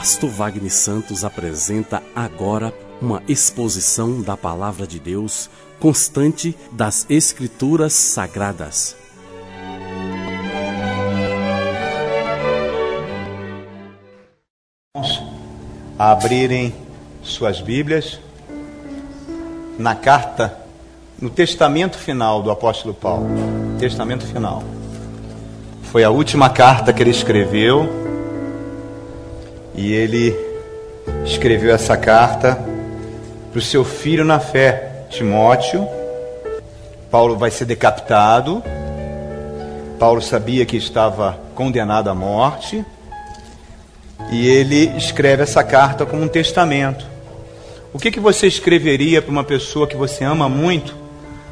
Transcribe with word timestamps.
Pastor 0.00 0.30
Wagner 0.30 0.72
Santos 0.72 1.26
apresenta 1.26 2.02
agora 2.16 2.72
uma 3.02 3.22
exposição 3.28 4.22
da 4.22 4.34
palavra 4.34 4.86
de 4.86 4.98
Deus 4.98 5.50
constante 5.78 6.56
das 6.72 7.04
Escrituras 7.10 7.92
Sagradas. 7.92 8.96
A 15.98 16.12
abrirem 16.12 16.74
suas 17.22 17.60
Bíblias 17.60 18.18
na 19.78 19.94
carta, 19.94 20.60
no 21.20 21.28
testamento 21.28 21.98
final 21.98 22.42
do 22.42 22.50
apóstolo 22.50 22.94
Paulo. 22.94 23.28
Testamento 23.78 24.24
final. 24.24 24.64
Foi 25.82 26.02
a 26.02 26.08
última 26.08 26.48
carta 26.48 26.90
que 26.90 27.02
ele 27.02 27.10
escreveu. 27.10 27.99
E 29.74 29.92
ele 29.92 30.36
escreveu 31.24 31.74
essa 31.74 31.96
carta 31.96 32.58
para 33.50 33.58
o 33.58 33.62
seu 33.62 33.84
filho 33.84 34.24
na 34.24 34.38
fé, 34.38 35.06
Timóteo. 35.10 35.88
Paulo 37.10 37.36
vai 37.36 37.50
ser 37.50 37.64
decapitado. 37.64 38.62
Paulo 39.98 40.22
sabia 40.22 40.64
que 40.64 40.76
estava 40.76 41.38
condenado 41.54 42.08
à 42.08 42.14
morte. 42.14 42.84
E 44.30 44.46
ele 44.48 44.96
escreve 44.96 45.42
essa 45.42 45.64
carta 45.64 46.06
como 46.06 46.22
um 46.22 46.28
testamento. 46.28 47.04
O 47.92 47.98
que, 47.98 48.10
que 48.10 48.20
você 48.20 48.46
escreveria 48.46 49.20
para 49.20 49.32
uma 49.32 49.42
pessoa 49.42 49.86
que 49.86 49.96
você 49.96 50.22
ama 50.22 50.48
muito, 50.48 50.94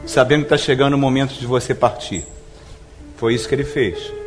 sabendo 0.06 0.40
que 0.40 0.54
está 0.54 0.56
chegando 0.56 0.94
o 0.94 0.98
momento 0.98 1.34
de 1.34 1.44
você 1.44 1.74
partir? 1.74 2.24
Foi 3.16 3.34
isso 3.34 3.48
que 3.48 3.54
ele 3.56 3.64
fez. 3.64 4.17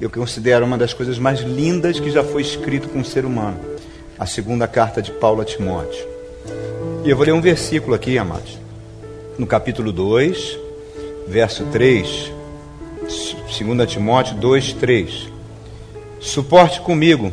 Eu 0.00 0.08
considero 0.08 0.64
uma 0.64 0.78
das 0.78 0.94
coisas 0.94 1.18
mais 1.18 1.40
lindas 1.40 2.00
que 2.00 2.10
já 2.10 2.24
foi 2.24 2.40
escrito 2.40 2.88
com 2.88 3.00
um 3.00 3.04
ser 3.04 3.26
humano. 3.26 3.60
A 4.18 4.24
segunda 4.24 4.66
carta 4.66 5.02
de 5.02 5.12
Paulo 5.12 5.42
a 5.42 5.44
Timóteo. 5.44 6.08
E 7.04 7.10
eu 7.10 7.16
vou 7.16 7.26
ler 7.26 7.32
um 7.32 7.40
versículo 7.40 7.94
aqui, 7.94 8.16
amados. 8.16 8.58
No 9.38 9.46
capítulo 9.46 9.92
2, 9.92 10.58
verso 11.28 11.64
3. 11.66 12.32
2 13.02 13.90
Timóteo 13.90 14.36
2, 14.36 14.72
3. 14.74 15.28
Suporte 16.18 16.80
comigo 16.80 17.30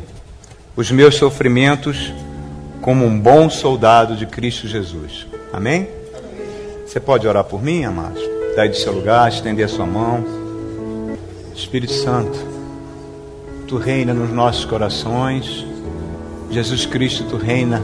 os 0.75 0.91
meus 0.91 1.15
sofrimentos 1.15 2.11
como 2.81 3.05
um 3.05 3.17
bom 3.17 3.49
soldado 3.49 4.13
de 4.17 4.25
Cristo 4.25 4.67
Jesus. 4.67 5.25
Amém? 5.53 5.87
Você 6.85 6.99
pode 6.99 7.25
orar 7.25 7.45
por 7.45 7.63
mim, 7.63 7.85
amados? 7.85 8.21
Daí 8.57 8.67
do 8.67 8.75
seu 8.75 8.91
lugar, 8.91 9.29
estender 9.29 9.65
a 9.65 9.69
sua 9.69 9.85
mão. 9.85 10.25
Espírito 11.55 11.93
Santo, 11.93 12.56
Tu 13.67 13.77
reina 13.77 14.13
nos 14.13 14.31
nossos 14.31 14.65
corações. 14.65 15.65
Jesus 16.49 16.85
Cristo, 16.85 17.25
Tu 17.25 17.37
reina 17.37 17.81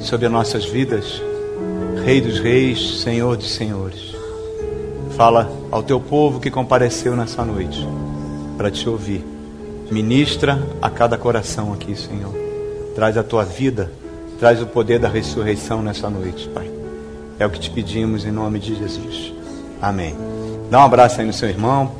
sobre 0.00 0.26
as 0.26 0.32
nossas 0.32 0.64
vidas. 0.64 1.20
Rei 2.04 2.20
dos 2.20 2.38
reis, 2.38 3.00
Senhor 3.00 3.36
dos 3.36 3.52
senhores. 3.52 4.14
Fala 5.16 5.50
ao 5.70 5.82
Teu 5.82 6.00
povo 6.00 6.40
que 6.40 6.50
compareceu 6.50 7.16
nessa 7.16 7.44
noite 7.44 7.86
para 8.56 8.70
Te 8.70 8.88
ouvir. 8.88 9.24
Ministra 9.90 10.62
a 10.80 10.88
cada 10.88 11.18
coração 11.18 11.72
aqui, 11.72 11.94
Senhor. 11.94 12.34
Traz 12.94 13.16
a 13.16 13.22
Tua 13.22 13.44
vida 13.44 13.90
Traz 14.42 14.60
o 14.60 14.66
poder 14.66 14.98
da 14.98 15.06
ressurreição 15.08 15.80
nessa 15.84 16.10
noite, 16.10 16.48
Pai. 16.48 16.68
É 17.38 17.46
o 17.46 17.50
que 17.50 17.60
te 17.60 17.70
pedimos 17.70 18.24
em 18.24 18.32
nome 18.32 18.58
de 18.58 18.74
Jesus. 18.74 19.32
Amém. 19.80 20.16
Dá 20.68 20.80
um 20.80 20.82
abraço 20.82 21.20
aí 21.20 21.26
no 21.28 21.32
seu 21.32 21.48
irmão. 21.48 21.92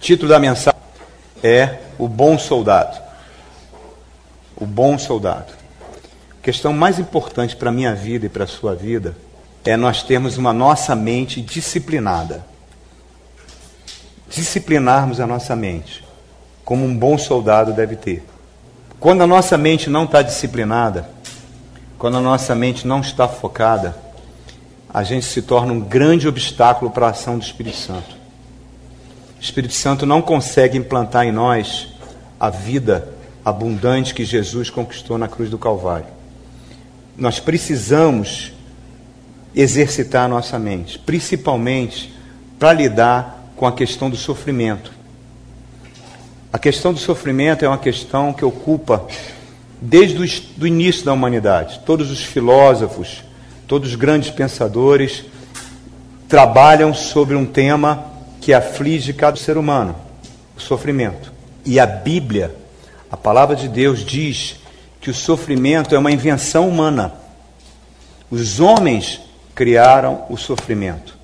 Título 0.00 0.30
da 0.30 0.38
mensagem 0.38 0.80
é 1.42 1.76
O 2.00 2.08
Bom 2.08 2.38
Soldado. 2.38 2.98
O 4.56 4.64
Bom 4.64 4.96
Soldado. 4.96 5.52
A 6.30 6.42
questão 6.42 6.72
mais 6.72 6.98
importante 6.98 7.54
para 7.54 7.68
a 7.68 7.72
minha 7.72 7.94
vida 7.94 8.24
e 8.24 8.28
para 8.30 8.44
a 8.44 8.46
sua 8.46 8.74
vida 8.74 9.14
é 9.66 9.76
nós 9.76 10.02
termos 10.02 10.38
uma 10.38 10.50
nossa 10.50 10.96
mente 10.96 11.42
disciplinada. 11.42 12.42
Disciplinarmos 14.30 15.20
a 15.20 15.26
nossa 15.26 15.54
mente, 15.54 16.02
como 16.64 16.86
um 16.86 16.96
bom 16.96 17.18
soldado 17.18 17.74
deve 17.74 17.96
ter. 17.96 18.26
Quando 18.98 19.20
a 19.20 19.26
nossa 19.26 19.58
mente 19.58 19.90
não 19.90 20.04
está 20.04 20.22
disciplinada, 20.22 21.06
quando 21.98 22.16
a 22.16 22.22
nossa 22.22 22.54
mente 22.54 22.86
não 22.86 23.02
está 23.02 23.28
focada, 23.28 23.94
a 24.88 25.02
gente 25.02 25.26
se 25.26 25.42
torna 25.42 25.74
um 25.74 25.80
grande 25.80 26.26
obstáculo 26.26 26.90
para 26.90 27.08
a 27.08 27.10
ação 27.10 27.36
do 27.36 27.44
Espírito 27.44 27.76
Santo. 27.76 28.16
O 29.38 29.42
Espírito 29.42 29.74
Santo 29.74 30.06
não 30.06 30.22
consegue 30.22 30.78
implantar 30.78 31.26
em 31.26 31.32
nós 31.32 31.89
a 32.40 32.48
vida 32.48 33.06
abundante 33.44 34.14
que 34.14 34.24
Jesus 34.24 34.70
conquistou 34.70 35.18
na 35.18 35.28
cruz 35.28 35.50
do 35.50 35.58
Calvário. 35.58 36.06
Nós 37.16 37.38
precisamos 37.38 38.52
exercitar 39.54 40.24
a 40.24 40.28
nossa 40.28 40.58
mente, 40.58 40.98
principalmente 40.98 42.14
para 42.58 42.72
lidar 42.72 43.52
com 43.56 43.66
a 43.66 43.72
questão 43.72 44.08
do 44.08 44.16
sofrimento. 44.16 44.90
A 46.50 46.58
questão 46.58 46.94
do 46.94 46.98
sofrimento 46.98 47.64
é 47.64 47.68
uma 47.68 47.78
questão 47.78 48.32
que 48.32 48.44
ocupa 48.44 49.06
desde 49.80 50.18
o 50.60 50.66
início 50.66 51.04
da 51.04 51.12
humanidade. 51.12 51.80
Todos 51.84 52.10
os 52.10 52.22
filósofos, 52.24 53.22
todos 53.66 53.90
os 53.90 53.96
grandes 53.96 54.30
pensadores 54.30 55.24
trabalham 56.28 56.94
sobre 56.94 57.34
um 57.34 57.44
tema 57.44 58.06
que 58.40 58.54
aflige 58.54 59.12
cada 59.12 59.36
ser 59.36 59.58
humano, 59.58 59.94
o 60.56 60.60
sofrimento. 60.60 61.39
E 61.64 61.78
a 61.78 61.86
Bíblia, 61.86 62.54
a 63.10 63.16
palavra 63.16 63.56
de 63.56 63.68
Deus 63.68 64.04
diz 64.04 64.56
que 65.00 65.10
o 65.10 65.14
sofrimento 65.14 65.94
é 65.94 65.98
uma 65.98 66.12
invenção 66.12 66.68
humana. 66.68 67.12
Os 68.30 68.60
homens 68.60 69.20
criaram 69.54 70.24
o 70.28 70.36
sofrimento 70.36 71.18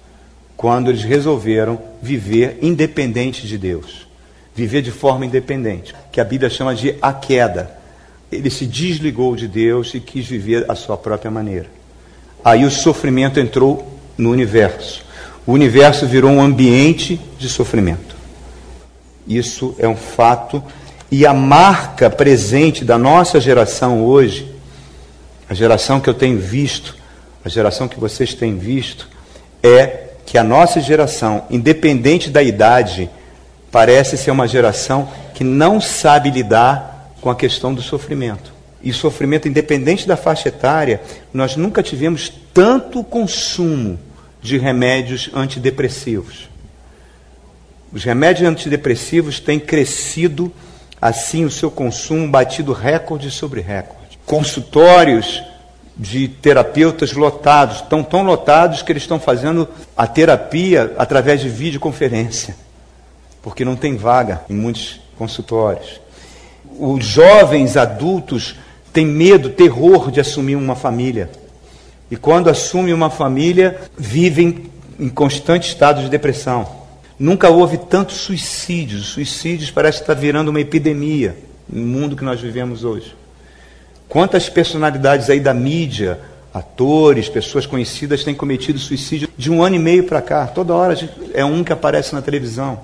quando 0.56 0.90
eles 0.90 1.02
resolveram 1.02 1.78
viver 2.00 2.58
independente 2.62 3.46
de 3.46 3.58
Deus, 3.58 4.06
viver 4.54 4.82
de 4.82 4.90
forma 4.90 5.26
independente, 5.26 5.94
que 6.10 6.20
a 6.20 6.24
Bíblia 6.24 6.48
chama 6.48 6.74
de 6.74 6.96
a 7.00 7.12
queda 7.12 7.76
ele 8.30 8.50
se 8.50 8.66
desligou 8.66 9.36
de 9.36 9.46
Deus 9.46 9.94
e 9.94 10.00
quis 10.00 10.26
viver 10.26 10.64
a 10.68 10.74
sua 10.74 10.96
própria 10.96 11.30
maneira. 11.30 11.66
Aí 12.44 12.64
o 12.64 12.70
sofrimento 12.70 13.38
entrou 13.38 13.98
no 14.16 14.30
universo. 14.30 15.04
O 15.46 15.52
universo 15.52 16.06
virou 16.06 16.30
um 16.30 16.40
ambiente 16.40 17.20
de 17.38 17.48
sofrimento. 17.48 18.15
Isso 19.26 19.74
é 19.78 19.88
um 19.88 19.96
fato. 19.96 20.62
E 21.10 21.26
a 21.26 21.34
marca 21.34 22.10
presente 22.10 22.84
da 22.84 22.98
nossa 22.98 23.40
geração 23.40 24.04
hoje, 24.04 24.54
a 25.48 25.54
geração 25.54 26.00
que 26.00 26.08
eu 26.08 26.14
tenho 26.14 26.38
visto, 26.38 26.96
a 27.44 27.48
geração 27.48 27.88
que 27.88 27.98
vocês 27.98 28.34
têm 28.34 28.56
visto, 28.56 29.08
é 29.62 30.06
que 30.24 30.36
a 30.36 30.42
nossa 30.42 30.80
geração, 30.80 31.44
independente 31.48 32.28
da 32.28 32.42
idade, 32.42 33.08
parece 33.70 34.16
ser 34.16 34.30
uma 34.30 34.48
geração 34.48 35.08
que 35.34 35.44
não 35.44 35.80
sabe 35.80 36.30
lidar 36.30 37.12
com 37.20 37.30
a 37.30 37.36
questão 37.36 37.72
do 37.72 37.82
sofrimento. 37.82 38.52
E 38.82 38.92
sofrimento, 38.92 39.48
independente 39.48 40.06
da 40.06 40.16
faixa 40.16 40.48
etária, 40.48 41.00
nós 41.32 41.56
nunca 41.56 41.82
tivemos 41.82 42.32
tanto 42.52 43.02
consumo 43.02 43.98
de 44.40 44.58
remédios 44.58 45.30
antidepressivos. 45.34 46.48
Os 47.96 48.04
remédios 48.04 48.48
antidepressivos 48.48 49.40
têm 49.40 49.58
crescido 49.58 50.52
assim 51.00 51.44
o 51.44 51.50
seu 51.50 51.70
consumo, 51.70 52.28
batido 52.28 52.72
recorde 52.72 53.30
sobre 53.30 53.60
recorde. 53.60 54.18
Consultórios 54.26 55.42
de 55.96 56.28
terapeutas 56.28 57.12
lotados, 57.14 57.80
tão 57.80 58.04
tão 58.04 58.22
lotados 58.22 58.82
que 58.82 58.92
eles 58.92 59.02
estão 59.02 59.18
fazendo 59.18 59.66
a 59.96 60.06
terapia 60.06 60.92
através 60.98 61.40
de 61.40 61.48
videoconferência, 61.48 62.54
porque 63.42 63.64
não 63.64 63.74
tem 63.74 63.96
vaga 63.96 64.42
em 64.50 64.54
muitos 64.54 65.00
consultórios 65.16 66.06
os 66.78 67.04
jovens 67.04 67.76
adultos 67.76 68.56
têm 68.92 69.06
medo, 69.06 69.50
terror 69.50 70.10
de 70.10 70.20
assumir 70.20 70.56
uma 70.56 70.74
família. 70.74 71.30
E 72.10 72.16
quando 72.16 72.48
assumem 72.48 72.94
uma 72.94 73.10
família, 73.10 73.80
vivem 73.96 74.70
em 74.98 75.08
constante 75.08 75.68
estado 75.68 76.02
de 76.02 76.08
depressão. 76.08 76.85
Nunca 77.18 77.48
houve 77.48 77.78
tantos 77.78 78.18
suicídios. 78.18 79.06
Suicídios 79.06 79.70
parece 79.70 80.00
estar 80.00 80.14
virando 80.14 80.48
uma 80.48 80.60
epidemia 80.60 81.36
no 81.68 81.84
mundo 81.84 82.16
que 82.16 82.24
nós 82.24 82.40
vivemos 82.40 82.84
hoje. 82.84 83.14
Quantas 84.08 84.48
personalidades 84.48 85.30
aí 85.30 85.40
da 85.40 85.54
mídia, 85.54 86.20
atores, 86.52 87.28
pessoas 87.28 87.66
conhecidas 87.66 88.22
têm 88.22 88.34
cometido 88.34 88.78
suicídio 88.78 89.28
de 89.36 89.50
um 89.50 89.62
ano 89.62 89.76
e 89.76 89.78
meio 89.78 90.04
para 90.04 90.22
cá? 90.22 90.46
Toda 90.46 90.74
hora 90.74 90.96
é 91.32 91.44
um 91.44 91.64
que 91.64 91.72
aparece 91.72 92.14
na 92.14 92.22
televisão. 92.22 92.80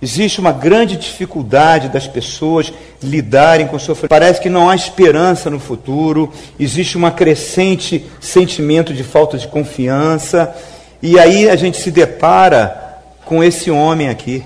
Existe 0.00 0.40
uma 0.40 0.52
grande 0.52 0.96
dificuldade 0.96 1.88
das 1.88 2.06
pessoas 2.06 2.72
lidarem 3.02 3.66
com 3.66 3.76
o 3.76 3.80
sofrimento. 3.80 4.10
Parece 4.10 4.40
que 4.40 4.50
não 4.50 4.68
há 4.68 4.74
esperança 4.74 5.48
no 5.48 5.58
futuro, 5.58 6.30
existe 6.60 6.98
um 6.98 7.10
crescente 7.10 8.04
sentimento 8.20 8.92
de 8.92 9.02
falta 9.02 9.38
de 9.38 9.48
confiança. 9.48 10.54
E 11.00 11.18
aí 11.18 11.48
a 11.48 11.56
gente 11.56 11.78
se 11.78 11.90
depara 11.90 12.85
com 13.26 13.42
esse 13.42 13.72
homem 13.72 14.08
aqui, 14.08 14.44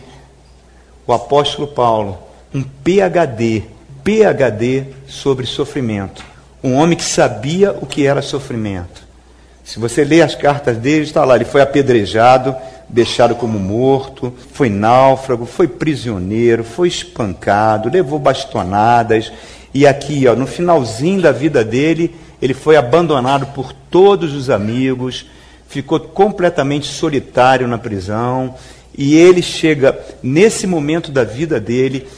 o 1.07 1.13
apóstolo 1.13 1.69
Paulo, 1.69 2.19
um 2.53 2.63
PhD, 2.63 3.65
PhD 4.03 4.87
sobre 5.07 5.45
sofrimento. 5.45 6.25
Um 6.65 6.75
homem 6.77 6.97
que 6.97 7.05
sabia 7.05 7.73
o 7.73 7.85
que 7.85 8.07
era 8.07 8.23
sofrimento. 8.23 9.07
Se 9.63 9.79
você 9.79 10.03
lê 10.03 10.23
as 10.23 10.35
cartas 10.35 10.79
dele, 10.79 11.05
está 11.05 11.25
lá, 11.27 11.37
ele 11.37 11.45
foi 11.45 11.61
apedrejado, 11.61 12.57
deixado 12.89 13.35
como 13.35 13.59
morto, 13.59 14.35
foi 14.53 14.71
náufrago, 14.71 15.45
foi 15.45 15.69
prisioneiro, 15.69 16.65
foi 16.65 16.89
espancado, 16.89 17.91
levou 17.91 18.19
bastonadas, 18.19 19.31
e 19.75 19.87
aqui, 19.87 20.27
ó, 20.27 20.35
no 20.35 20.47
finalzinho 20.47 21.21
da 21.21 21.33
vida 21.33 21.63
dele, 21.63 22.15
ele 22.41 22.55
foi 22.55 22.77
abandonado 22.77 23.47
por 23.49 23.75
todos 23.75 24.35
os 24.35 24.49
amigos, 24.49 25.27
ficou 25.71 26.01
completamente 26.01 26.89
solitário 26.89 27.69
na 27.69 27.79
prisão, 27.79 28.57
e 28.99 29.15
ele 29.15 29.41
chega 29.41 29.97
nesse 30.21 30.67
momento 30.67 31.13
da 31.13 31.23
vida 31.23 31.61
dele, 31.61 32.09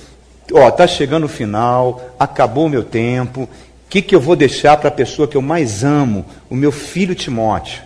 ó, 0.51 0.71
tá 0.71 0.87
chegando 0.87 1.25
o 1.25 1.29
final, 1.29 2.15
acabou 2.19 2.65
o 2.65 2.71
meu 2.71 2.83
tempo, 2.83 3.43
o 3.43 3.49
que, 3.91 4.01
que 4.01 4.15
eu 4.15 4.21
vou 4.21 4.35
deixar 4.35 4.79
para 4.79 4.89
a 4.89 4.93
pessoa 4.93 5.29
que 5.29 5.37
eu 5.37 5.43
mais 5.43 5.85
amo, 5.85 6.25
o 6.49 6.57
meu 6.57 6.73
filho 6.73 7.15
Timóteo? 7.15 7.83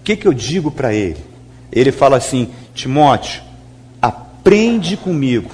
O 0.00 0.02
que, 0.02 0.16
que 0.16 0.26
eu 0.26 0.32
digo 0.32 0.70
para 0.70 0.94
ele? 0.94 1.18
Ele 1.70 1.92
fala 1.92 2.16
assim: 2.16 2.48
Timóteo, 2.74 3.42
aprende 4.00 4.96
comigo, 4.96 5.50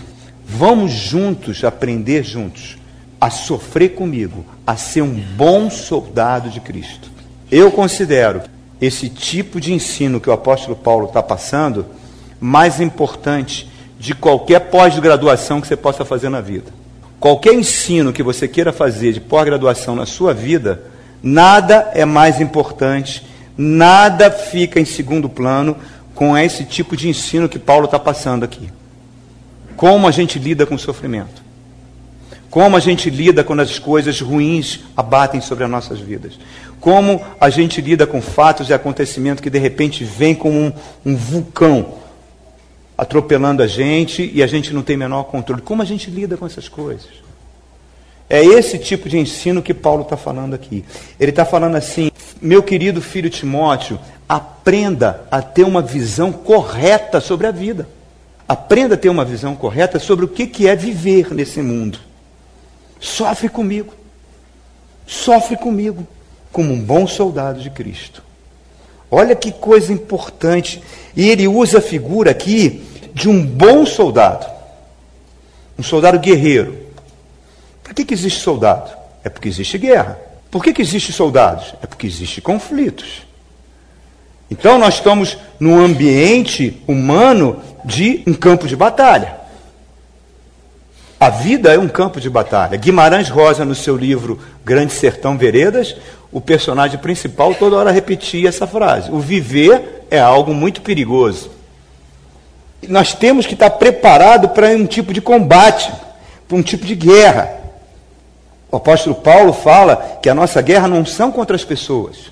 vamos 0.46 0.92
juntos 0.92 1.64
aprender 1.64 2.22
juntos 2.22 2.78
a 3.20 3.30
sofrer 3.30 3.96
comigo, 3.96 4.46
a 4.64 4.76
ser 4.76 5.02
um 5.02 5.12
bom 5.36 5.68
soldado 5.68 6.50
de 6.50 6.60
Cristo. 6.60 7.10
Eu 7.50 7.72
considero 7.72 8.42
esse 8.80 9.08
tipo 9.08 9.60
de 9.60 9.72
ensino 9.72 10.20
que 10.20 10.28
o 10.28 10.32
apóstolo 10.32 10.76
Paulo 10.76 11.06
está 11.06 11.22
passando 11.22 11.86
mais 12.40 12.80
importante 12.80 13.70
de 13.98 14.14
qualquer 14.14 14.60
pós-graduação 14.70 15.60
que 15.60 15.66
você 15.66 15.76
possa 15.76 16.04
fazer 16.04 16.28
na 16.28 16.40
vida. 16.40 16.70
Qualquer 17.18 17.54
ensino 17.54 18.12
que 18.12 18.22
você 18.22 18.46
queira 18.46 18.72
fazer 18.72 19.12
de 19.12 19.20
pós-graduação 19.20 19.94
na 19.94 20.04
sua 20.04 20.34
vida, 20.34 20.82
nada 21.22 21.90
é 21.94 22.04
mais 22.04 22.40
importante, 22.40 23.26
nada 23.56 24.30
fica 24.30 24.78
em 24.78 24.84
segundo 24.84 25.28
plano 25.28 25.76
com 26.14 26.36
esse 26.36 26.64
tipo 26.64 26.96
de 26.96 27.08
ensino 27.08 27.48
que 27.48 27.58
Paulo 27.58 27.86
está 27.86 27.98
passando 27.98 28.44
aqui. 28.44 28.70
Como 29.76 30.06
a 30.06 30.10
gente 30.10 30.38
lida 30.38 30.66
com 30.66 30.74
o 30.74 30.78
sofrimento. 30.78 31.44
Como 32.50 32.76
a 32.76 32.80
gente 32.80 33.10
lida 33.10 33.44
quando 33.44 33.60
as 33.60 33.78
coisas 33.78 34.20
ruins 34.20 34.80
abatem 34.96 35.40
sobre 35.40 35.64
as 35.64 35.70
nossas 35.70 35.98
vidas. 35.98 36.38
Como 36.80 37.24
a 37.40 37.50
gente 37.50 37.80
lida 37.80 38.06
com 38.06 38.20
fatos 38.20 38.68
e 38.68 38.74
acontecimentos 38.74 39.40
que 39.40 39.50
de 39.50 39.58
repente 39.58 40.04
vêm 40.04 40.34
como 40.34 40.58
um, 40.58 40.72
um 41.04 41.16
vulcão 41.16 41.94
atropelando 42.96 43.62
a 43.62 43.66
gente 43.66 44.30
e 44.32 44.42
a 44.42 44.46
gente 44.46 44.72
não 44.72 44.82
tem 44.82 44.96
menor 44.96 45.24
controle. 45.24 45.62
Como 45.62 45.82
a 45.82 45.84
gente 45.84 46.10
lida 46.10 46.36
com 46.36 46.46
essas 46.46 46.68
coisas? 46.68 47.26
É 48.28 48.44
esse 48.44 48.78
tipo 48.78 49.08
de 49.08 49.18
ensino 49.18 49.62
que 49.62 49.74
Paulo 49.74 50.02
está 50.02 50.16
falando 50.16 50.54
aqui. 50.54 50.84
Ele 51.18 51.30
está 51.30 51.44
falando 51.44 51.76
assim: 51.76 52.10
meu 52.40 52.62
querido 52.62 53.00
filho 53.00 53.30
Timóteo, 53.30 53.98
aprenda 54.28 55.24
a 55.30 55.40
ter 55.40 55.62
uma 55.62 55.82
visão 55.82 56.32
correta 56.32 57.20
sobre 57.20 57.46
a 57.46 57.50
vida. 57.50 57.88
Aprenda 58.48 58.94
a 58.94 58.98
ter 58.98 59.08
uma 59.08 59.24
visão 59.24 59.54
correta 59.54 59.98
sobre 59.98 60.24
o 60.24 60.28
que, 60.28 60.46
que 60.46 60.68
é 60.68 60.74
viver 60.74 61.32
nesse 61.32 61.60
mundo. 61.60 61.98
Sofre 63.00 63.48
comigo. 63.48 63.92
Sofre 65.06 65.56
comigo, 65.56 66.06
como 66.56 66.72
um 66.72 66.80
bom 66.80 67.06
soldado 67.06 67.60
de 67.60 67.68
Cristo. 67.68 68.22
Olha 69.10 69.36
que 69.36 69.52
coisa 69.52 69.92
importante. 69.92 70.82
E 71.14 71.28
ele 71.28 71.46
usa 71.46 71.80
a 71.80 71.82
figura 71.82 72.30
aqui 72.30 72.82
de 73.12 73.28
um 73.28 73.44
bom 73.44 73.84
soldado. 73.84 74.46
Um 75.78 75.82
soldado 75.82 76.18
guerreiro. 76.18 76.74
Por 77.84 77.92
que, 77.92 78.06
que 78.06 78.14
existe 78.14 78.40
soldado? 78.40 78.90
É 79.22 79.28
porque 79.28 79.50
existe 79.50 79.76
guerra. 79.76 80.18
Por 80.50 80.64
que, 80.64 80.72
que 80.72 80.80
existe 80.80 81.12
soldados? 81.12 81.74
É 81.82 81.86
porque 81.86 82.06
existe 82.06 82.40
conflitos. 82.40 83.26
Então 84.50 84.78
nós 84.78 84.94
estamos 84.94 85.36
num 85.60 85.78
ambiente 85.78 86.82
humano 86.88 87.62
de 87.84 88.22
um 88.26 88.32
campo 88.32 88.66
de 88.66 88.74
batalha. 88.74 89.36
A 91.18 91.30
vida 91.30 91.72
é 91.72 91.78
um 91.78 91.88
campo 91.88 92.20
de 92.20 92.28
batalha. 92.28 92.76
Guimarães 92.76 93.30
Rosa, 93.30 93.64
no 93.64 93.74
seu 93.74 93.96
livro 93.96 94.38
Grande 94.62 94.92
Sertão 94.92 95.38
Veredas, 95.38 95.96
o 96.30 96.42
personagem 96.42 96.98
principal 96.98 97.54
toda 97.54 97.76
hora 97.76 97.90
repetia 97.90 98.50
essa 98.50 98.66
frase: 98.66 99.10
O 99.10 99.18
viver 99.18 100.04
é 100.10 100.18
algo 100.18 100.52
muito 100.52 100.82
perigoso. 100.82 101.50
Nós 102.86 103.14
temos 103.14 103.46
que 103.46 103.54
estar 103.54 103.70
preparados 103.70 104.50
para 104.50 104.68
um 104.68 104.84
tipo 104.84 105.14
de 105.14 105.22
combate, 105.22 105.90
para 106.46 106.58
um 106.58 106.62
tipo 106.62 106.84
de 106.84 106.94
guerra. 106.94 107.60
O 108.70 108.76
apóstolo 108.76 109.14
Paulo 109.14 109.54
fala 109.54 110.18
que 110.22 110.28
a 110.28 110.34
nossa 110.34 110.60
guerra 110.60 110.86
não 110.86 111.06
são 111.06 111.32
contra 111.32 111.56
as 111.56 111.64
pessoas, 111.64 112.30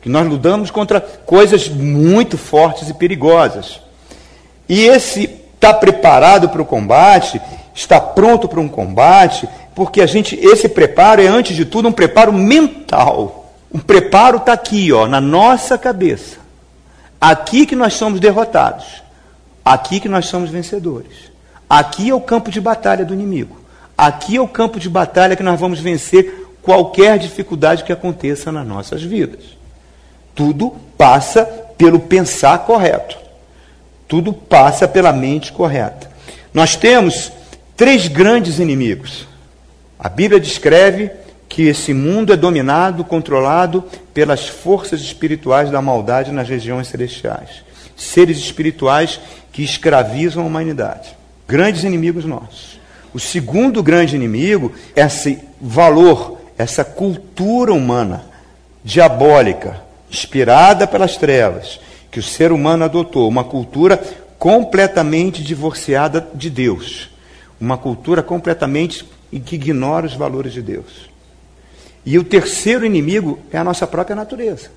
que 0.00 0.08
nós 0.08 0.26
lutamos 0.26 0.70
contra 0.70 0.98
coisas 0.98 1.68
muito 1.68 2.38
fortes 2.38 2.88
e 2.88 2.94
perigosas. 2.94 3.80
E 4.66 4.86
esse 4.86 5.39
está 5.60 5.74
preparado 5.74 6.48
para 6.48 6.62
o 6.62 6.64
combate, 6.64 7.38
está 7.74 8.00
pronto 8.00 8.48
para 8.48 8.58
um 8.58 8.68
combate, 8.68 9.46
porque 9.74 10.00
a 10.00 10.06
gente, 10.06 10.34
esse 10.34 10.70
preparo 10.70 11.20
é 11.20 11.26
antes 11.26 11.54
de 11.54 11.66
tudo 11.66 11.86
um 11.86 11.92
preparo 11.92 12.32
mental. 12.32 13.52
O 13.70 13.78
preparo 13.78 14.38
está 14.38 14.54
aqui, 14.54 14.90
ó, 14.90 15.06
na 15.06 15.20
nossa 15.20 15.76
cabeça. 15.76 16.38
Aqui 17.20 17.66
que 17.66 17.76
nós 17.76 17.92
somos 17.92 18.18
derrotados. 18.18 19.02
Aqui 19.62 20.00
que 20.00 20.08
nós 20.08 20.24
somos 20.26 20.48
vencedores. 20.48 21.30
Aqui 21.68 22.08
é 22.08 22.14
o 22.14 22.20
campo 22.22 22.50
de 22.50 22.60
batalha 22.60 23.04
do 23.04 23.12
inimigo. 23.12 23.60
Aqui 23.96 24.36
é 24.36 24.40
o 24.40 24.48
campo 24.48 24.80
de 24.80 24.88
batalha 24.88 25.36
que 25.36 25.42
nós 25.42 25.60
vamos 25.60 25.78
vencer 25.78 26.48
qualquer 26.62 27.18
dificuldade 27.18 27.84
que 27.84 27.92
aconteça 27.92 28.50
nas 28.50 28.66
nossas 28.66 29.02
vidas. 29.02 29.44
Tudo 30.34 30.74
passa 30.96 31.44
pelo 31.76 32.00
pensar 32.00 32.60
correto. 32.60 33.19
Tudo 34.10 34.32
passa 34.32 34.88
pela 34.88 35.12
mente 35.12 35.52
correta. 35.52 36.10
Nós 36.52 36.74
temos 36.74 37.30
três 37.76 38.08
grandes 38.08 38.58
inimigos. 38.58 39.24
A 39.96 40.08
Bíblia 40.08 40.40
descreve 40.40 41.12
que 41.48 41.68
esse 41.68 41.94
mundo 41.94 42.32
é 42.32 42.36
dominado, 42.36 43.04
controlado 43.04 43.84
pelas 44.12 44.48
forças 44.48 45.00
espirituais 45.00 45.70
da 45.70 45.80
maldade 45.80 46.32
nas 46.32 46.48
regiões 46.48 46.88
celestiais. 46.88 47.62
Seres 47.96 48.38
espirituais 48.38 49.20
que 49.52 49.62
escravizam 49.62 50.42
a 50.42 50.46
humanidade. 50.46 51.16
Grandes 51.46 51.84
inimigos 51.84 52.24
nossos. 52.24 52.80
O 53.14 53.20
segundo 53.20 53.80
grande 53.80 54.16
inimigo 54.16 54.72
é 54.96 55.02
esse 55.02 55.38
valor, 55.60 56.40
essa 56.58 56.84
cultura 56.84 57.72
humana 57.72 58.24
diabólica, 58.82 59.80
inspirada 60.10 60.84
pelas 60.84 61.16
trevas, 61.16 61.78
que 62.10 62.18
o 62.18 62.22
ser 62.22 62.52
humano 62.52 62.84
adotou 62.84 63.28
uma 63.28 63.44
cultura 63.44 63.96
completamente 64.38 65.42
divorciada 65.42 66.26
de 66.34 66.50
Deus, 66.50 67.10
uma 67.60 67.76
cultura 67.76 68.22
completamente 68.22 69.06
que 69.44 69.54
ignora 69.54 70.06
os 70.06 70.14
valores 70.14 70.52
de 70.52 70.62
Deus. 70.62 71.08
E 72.04 72.18
o 72.18 72.24
terceiro 72.24 72.84
inimigo 72.84 73.38
é 73.52 73.58
a 73.58 73.64
nossa 73.64 73.86
própria 73.86 74.16
natureza, 74.16 74.70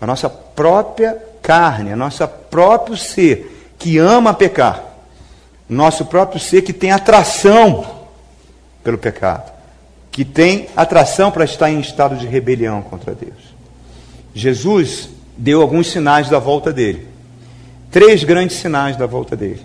a 0.00 0.06
nossa 0.06 0.28
própria 0.28 1.20
carne, 1.42 1.92
a 1.92 1.96
nosso 1.96 2.26
próprio 2.28 2.96
ser 2.96 3.74
que 3.78 3.98
ama 3.98 4.34
pecar, 4.34 4.84
nosso 5.68 6.04
próprio 6.04 6.38
ser 6.38 6.62
que 6.62 6.72
tem 6.72 6.92
atração 6.92 8.06
pelo 8.84 8.98
pecado, 8.98 9.50
que 10.12 10.24
tem 10.24 10.68
atração 10.76 11.30
para 11.30 11.44
estar 11.44 11.70
em 11.70 11.80
estado 11.80 12.16
de 12.16 12.26
rebelião 12.26 12.82
contra 12.82 13.14
Deus. 13.14 13.56
Jesus 14.34 15.15
deu 15.36 15.60
alguns 15.60 15.90
sinais 15.90 16.28
da 16.28 16.38
volta 16.38 16.72
dele. 16.72 17.06
Três 17.90 18.24
grandes 18.24 18.56
sinais 18.56 18.96
da 18.96 19.06
volta 19.06 19.36
dele. 19.36 19.60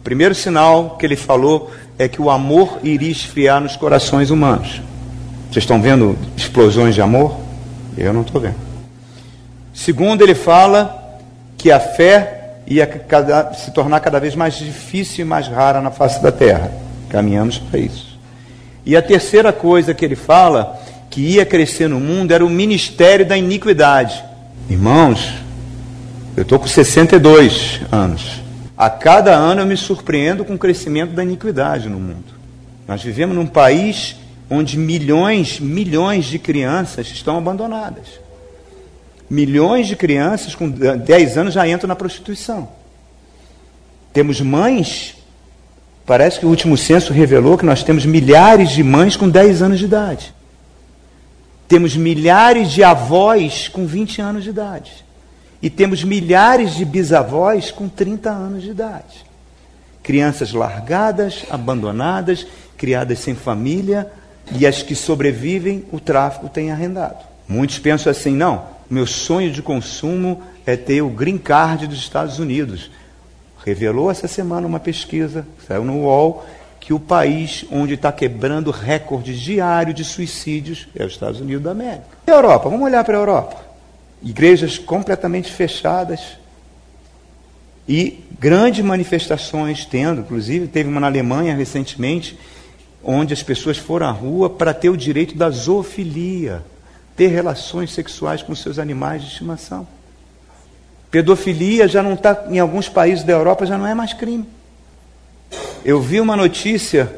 O 0.00 0.02
primeiro 0.02 0.34
sinal 0.34 0.96
que 0.98 1.04
ele 1.04 1.16
falou 1.16 1.70
é 1.98 2.08
que 2.08 2.22
o 2.22 2.30
amor 2.30 2.78
iria 2.82 3.10
esfriar 3.10 3.60
nos 3.60 3.76
corações 3.76 4.30
humanos. 4.30 4.80
Vocês 5.50 5.64
estão 5.64 5.80
vendo 5.80 6.16
explosões 6.36 6.94
de 6.94 7.02
amor? 7.02 7.36
Eu 7.98 8.12
não 8.12 8.22
estou 8.22 8.40
vendo. 8.40 8.56
Segundo, 9.74 10.22
ele 10.22 10.34
fala 10.34 11.18
que 11.58 11.70
a 11.70 11.78
fé 11.78 12.54
ia 12.66 12.86
cada, 12.86 13.52
se 13.52 13.70
tornar 13.72 14.00
cada 14.00 14.18
vez 14.20 14.34
mais 14.34 14.54
difícil 14.54 15.24
e 15.24 15.28
mais 15.28 15.48
rara 15.48 15.80
na 15.80 15.90
face 15.90 16.22
da 16.22 16.32
terra. 16.32 16.72
Caminhamos 17.08 17.58
para 17.58 17.78
isso. 17.78 18.18
E 18.86 18.96
a 18.96 19.02
terceira 19.02 19.52
coisa 19.52 19.92
que 19.92 20.04
ele 20.04 20.16
fala 20.16 20.80
que 21.10 21.20
ia 21.20 21.44
crescer 21.44 21.88
no 21.88 22.00
mundo 22.00 22.32
era 22.32 22.44
o 22.44 22.48
ministério 22.48 23.26
da 23.26 23.36
iniquidade. 23.36 24.24
Irmãos, 24.70 25.34
eu 26.36 26.42
estou 26.42 26.58
com 26.58 26.66
62 26.66 27.80
anos. 27.92 28.40
A 28.78 28.88
cada 28.88 29.34
ano 29.34 29.60
eu 29.60 29.66
me 29.66 29.76
surpreendo 29.76 30.44
com 30.44 30.54
o 30.54 30.58
crescimento 30.58 31.12
da 31.12 31.22
iniquidade 31.22 31.88
no 31.88 31.98
mundo. 31.98 32.32
Nós 32.86 33.02
vivemos 33.02 33.36
num 33.36 33.46
país 33.46 34.16
onde 34.48 34.78
milhões, 34.78 35.58
milhões 35.60 36.24
de 36.24 36.38
crianças 36.38 37.08
estão 37.08 37.36
abandonadas. 37.36 38.20
Milhões 39.28 39.88
de 39.88 39.96
crianças 39.96 40.54
com 40.54 40.70
10 40.70 41.36
anos 41.36 41.54
já 41.54 41.68
entram 41.68 41.88
na 41.88 41.96
prostituição. 41.96 42.68
Temos 44.12 44.40
mães 44.40 45.16
Parece 46.10 46.40
que 46.40 46.46
o 46.46 46.48
último 46.48 46.76
censo 46.76 47.12
revelou 47.12 47.56
que 47.56 47.64
nós 47.64 47.84
temos 47.84 48.04
milhares 48.04 48.70
de 48.70 48.82
mães 48.82 49.14
com 49.14 49.28
10 49.28 49.62
anos 49.62 49.78
de 49.78 49.84
idade. 49.84 50.34
Temos 51.70 51.94
milhares 51.94 52.72
de 52.72 52.82
avós 52.82 53.68
com 53.68 53.86
20 53.86 54.20
anos 54.20 54.42
de 54.42 54.50
idade. 54.50 55.04
E 55.62 55.70
temos 55.70 56.02
milhares 56.02 56.74
de 56.74 56.84
bisavós 56.84 57.70
com 57.70 57.88
30 57.88 58.28
anos 58.28 58.64
de 58.64 58.70
idade. 58.70 59.24
Crianças 60.02 60.52
largadas, 60.52 61.44
abandonadas, 61.48 62.44
criadas 62.76 63.20
sem 63.20 63.36
família, 63.36 64.10
e 64.50 64.66
as 64.66 64.82
que 64.82 64.96
sobrevivem, 64.96 65.84
o 65.92 66.00
tráfico 66.00 66.48
tem 66.48 66.72
arrendado. 66.72 67.24
Muitos 67.46 67.78
pensam 67.78 68.10
assim: 68.10 68.32
não, 68.32 68.64
meu 68.90 69.06
sonho 69.06 69.52
de 69.52 69.62
consumo 69.62 70.42
é 70.66 70.76
ter 70.76 71.02
o 71.02 71.08
green 71.08 71.38
card 71.38 71.86
dos 71.86 72.00
Estados 72.00 72.40
Unidos. 72.40 72.90
Revelou 73.64 74.10
essa 74.10 74.26
semana 74.26 74.66
uma 74.66 74.80
pesquisa, 74.80 75.46
saiu 75.68 75.84
no 75.84 76.00
UOL, 76.00 76.44
que 76.80 76.94
o 76.94 76.98
país 76.98 77.64
onde 77.70 77.94
está 77.94 78.10
quebrando 78.10 78.70
recordes 78.70 79.38
diários 79.38 79.94
de 79.94 80.02
suicídios 80.02 80.88
é 80.96 81.04
os 81.04 81.12
Estados 81.12 81.38
Unidos 81.38 81.62
da 81.62 81.72
América. 81.72 82.06
E 82.26 82.30
a 82.30 82.34
Europa? 82.34 82.70
Vamos 82.70 82.86
olhar 82.86 83.04
para 83.04 83.16
a 83.16 83.20
Europa. 83.20 83.56
Igrejas 84.22 84.78
completamente 84.78 85.52
fechadas 85.52 86.38
e 87.86 88.24
grandes 88.38 88.84
manifestações 88.84 89.84
tendo, 89.84 90.22
inclusive 90.22 90.66
teve 90.68 90.88
uma 90.88 91.00
na 91.00 91.06
Alemanha 91.06 91.54
recentemente, 91.54 92.38
onde 93.04 93.34
as 93.34 93.42
pessoas 93.42 93.76
foram 93.76 94.06
à 94.06 94.10
rua 94.10 94.48
para 94.48 94.72
ter 94.72 94.88
o 94.88 94.96
direito 94.96 95.36
da 95.36 95.50
zoofilia, 95.50 96.62
ter 97.14 97.28
relações 97.28 97.92
sexuais 97.92 98.42
com 98.42 98.54
seus 98.54 98.78
animais 98.78 99.22
de 99.22 99.28
estimação. 99.28 99.86
Pedofilia 101.10 101.88
já 101.88 102.02
não 102.02 102.14
está, 102.14 102.46
em 102.48 102.58
alguns 102.58 102.88
países 102.88 103.24
da 103.24 103.32
Europa, 103.32 103.66
já 103.66 103.76
não 103.76 103.86
é 103.86 103.94
mais 103.94 104.12
crime. 104.12 104.46
Eu 105.84 106.00
vi 106.00 106.20
uma 106.20 106.36
notícia, 106.36 107.14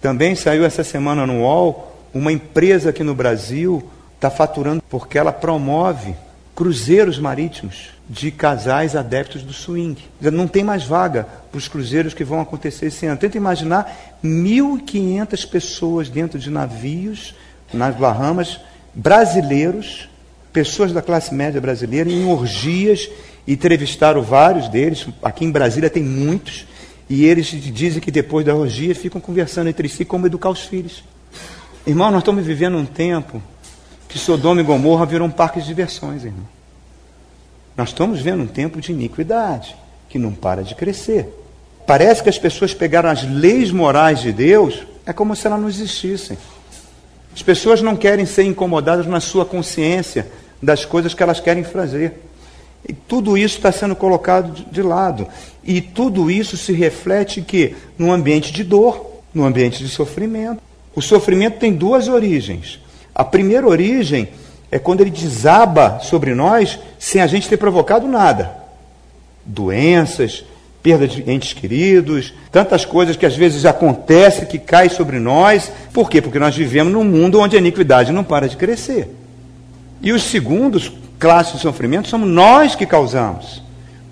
também 0.00 0.34
saiu 0.34 0.64
essa 0.64 0.82
semana 0.82 1.26
no 1.26 1.40
UOL, 1.40 1.96
uma 2.12 2.32
empresa 2.32 2.90
aqui 2.90 3.02
no 3.02 3.14
Brasil 3.14 3.88
está 4.16 4.30
faturando 4.30 4.82
porque 4.88 5.18
ela 5.18 5.32
promove 5.32 6.14
cruzeiros 6.54 7.18
marítimos 7.18 7.88
de 8.06 8.30
casais 8.30 8.94
adeptos 8.94 9.42
do 9.42 9.52
swing. 9.52 9.96
Não 10.20 10.46
tem 10.46 10.62
mais 10.62 10.84
vaga 10.84 11.26
para 11.50 11.56
os 11.56 11.68
cruzeiros 11.68 12.12
que 12.12 12.22
vão 12.22 12.40
acontecer 12.40 12.86
esse 12.86 13.06
ano. 13.06 13.16
Tenta 13.16 13.38
imaginar 13.38 14.18
1.500 14.22 15.48
pessoas 15.48 16.10
dentro 16.10 16.38
de 16.38 16.50
navios 16.50 17.34
nas 17.72 17.96
Bahamas, 17.96 18.60
brasileiros, 18.92 20.08
pessoas 20.52 20.92
da 20.92 21.00
classe 21.00 21.32
média 21.32 21.60
brasileira, 21.60 22.10
em 22.10 22.26
orgias. 22.26 23.08
Entrevistaram 23.48 24.20
vários 24.20 24.68
deles. 24.68 25.06
Aqui 25.22 25.46
em 25.46 25.50
Brasília 25.50 25.88
tem 25.88 26.02
muitos. 26.02 26.66
E 27.10 27.24
eles 27.24 27.48
dizem 27.48 28.00
que 28.00 28.12
depois 28.12 28.46
da 28.46 28.54
orgia 28.54 28.94
ficam 28.94 29.20
conversando 29.20 29.68
entre 29.68 29.88
si 29.88 30.04
como 30.04 30.26
educar 30.26 30.48
os 30.48 30.60
filhos. 30.60 31.02
Irmão, 31.84 32.08
nós 32.08 32.20
estamos 32.20 32.46
vivendo 32.46 32.78
um 32.78 32.86
tempo 32.86 33.42
que 34.08 34.16
Sodoma 34.16 34.60
e 34.60 34.64
Gomorra 34.64 35.04
viram 35.04 35.26
um 35.26 35.30
parque 35.30 35.60
de 35.60 35.66
diversões, 35.66 36.24
irmão. 36.24 36.46
Nós 37.76 37.88
estamos 37.88 38.20
vendo 38.20 38.44
um 38.44 38.46
tempo 38.46 38.80
de 38.80 38.92
iniquidade 38.92 39.74
que 40.08 40.20
não 40.20 40.32
para 40.32 40.62
de 40.62 40.76
crescer. 40.76 41.28
Parece 41.84 42.22
que 42.22 42.28
as 42.28 42.38
pessoas 42.38 42.72
pegaram 42.72 43.10
as 43.10 43.28
leis 43.28 43.72
morais 43.72 44.20
de 44.20 44.32
Deus, 44.32 44.86
é 45.04 45.12
como 45.12 45.34
se 45.34 45.48
elas 45.48 45.60
não 45.60 45.68
existissem. 45.68 46.38
As 47.34 47.42
pessoas 47.42 47.82
não 47.82 47.96
querem 47.96 48.24
ser 48.24 48.44
incomodadas 48.44 49.06
na 49.06 49.18
sua 49.18 49.44
consciência 49.44 50.30
das 50.62 50.84
coisas 50.84 51.12
que 51.12 51.22
elas 51.24 51.40
querem 51.40 51.64
fazer. 51.64 52.29
E 52.88 52.92
tudo 52.92 53.36
isso 53.36 53.56
está 53.56 53.70
sendo 53.70 53.94
colocado 53.94 54.64
de 54.70 54.82
lado. 54.82 55.26
E 55.62 55.80
tudo 55.80 56.30
isso 56.30 56.56
se 56.56 56.72
reflete 56.72 57.42
que 57.42 57.76
no 57.98 58.10
ambiente 58.10 58.52
de 58.52 58.64
dor, 58.64 59.20
no 59.34 59.44
ambiente 59.44 59.82
de 59.82 59.88
sofrimento. 59.88 60.60
O 60.94 61.02
sofrimento 61.02 61.58
tem 61.58 61.72
duas 61.72 62.08
origens. 62.08 62.80
A 63.14 63.24
primeira 63.24 63.66
origem 63.66 64.28
é 64.70 64.78
quando 64.78 65.02
ele 65.02 65.10
desaba 65.10 66.00
sobre 66.00 66.34
nós 66.34 66.78
sem 66.98 67.20
a 67.20 67.26
gente 67.26 67.48
ter 67.48 67.56
provocado 67.56 68.08
nada. 68.08 68.58
Doenças, 69.44 70.44
perda 70.82 71.06
de 71.06 71.28
entes 71.30 71.52
queridos, 71.52 72.32
tantas 72.50 72.84
coisas 72.84 73.16
que 73.16 73.26
às 73.26 73.36
vezes 73.36 73.66
acontecem 73.66 74.46
que 74.46 74.58
caem 74.58 74.88
sobre 74.88 75.18
nós. 75.18 75.70
Por 75.92 76.08
quê? 76.08 76.22
Porque 76.22 76.38
nós 76.38 76.56
vivemos 76.56 76.92
num 76.92 77.04
mundo 77.04 77.40
onde 77.40 77.56
a 77.56 77.60
iniquidade 77.60 78.12
não 78.12 78.24
para 78.24 78.48
de 78.48 78.56
crescer. 78.56 79.08
E 80.00 80.12
os 80.12 80.22
segundos 80.22 80.92
classes 81.20 81.52
de 81.56 81.60
sofrimento 81.60 82.08
somos 82.08 82.28
nós 82.28 82.74
que 82.74 82.86
causamos, 82.86 83.62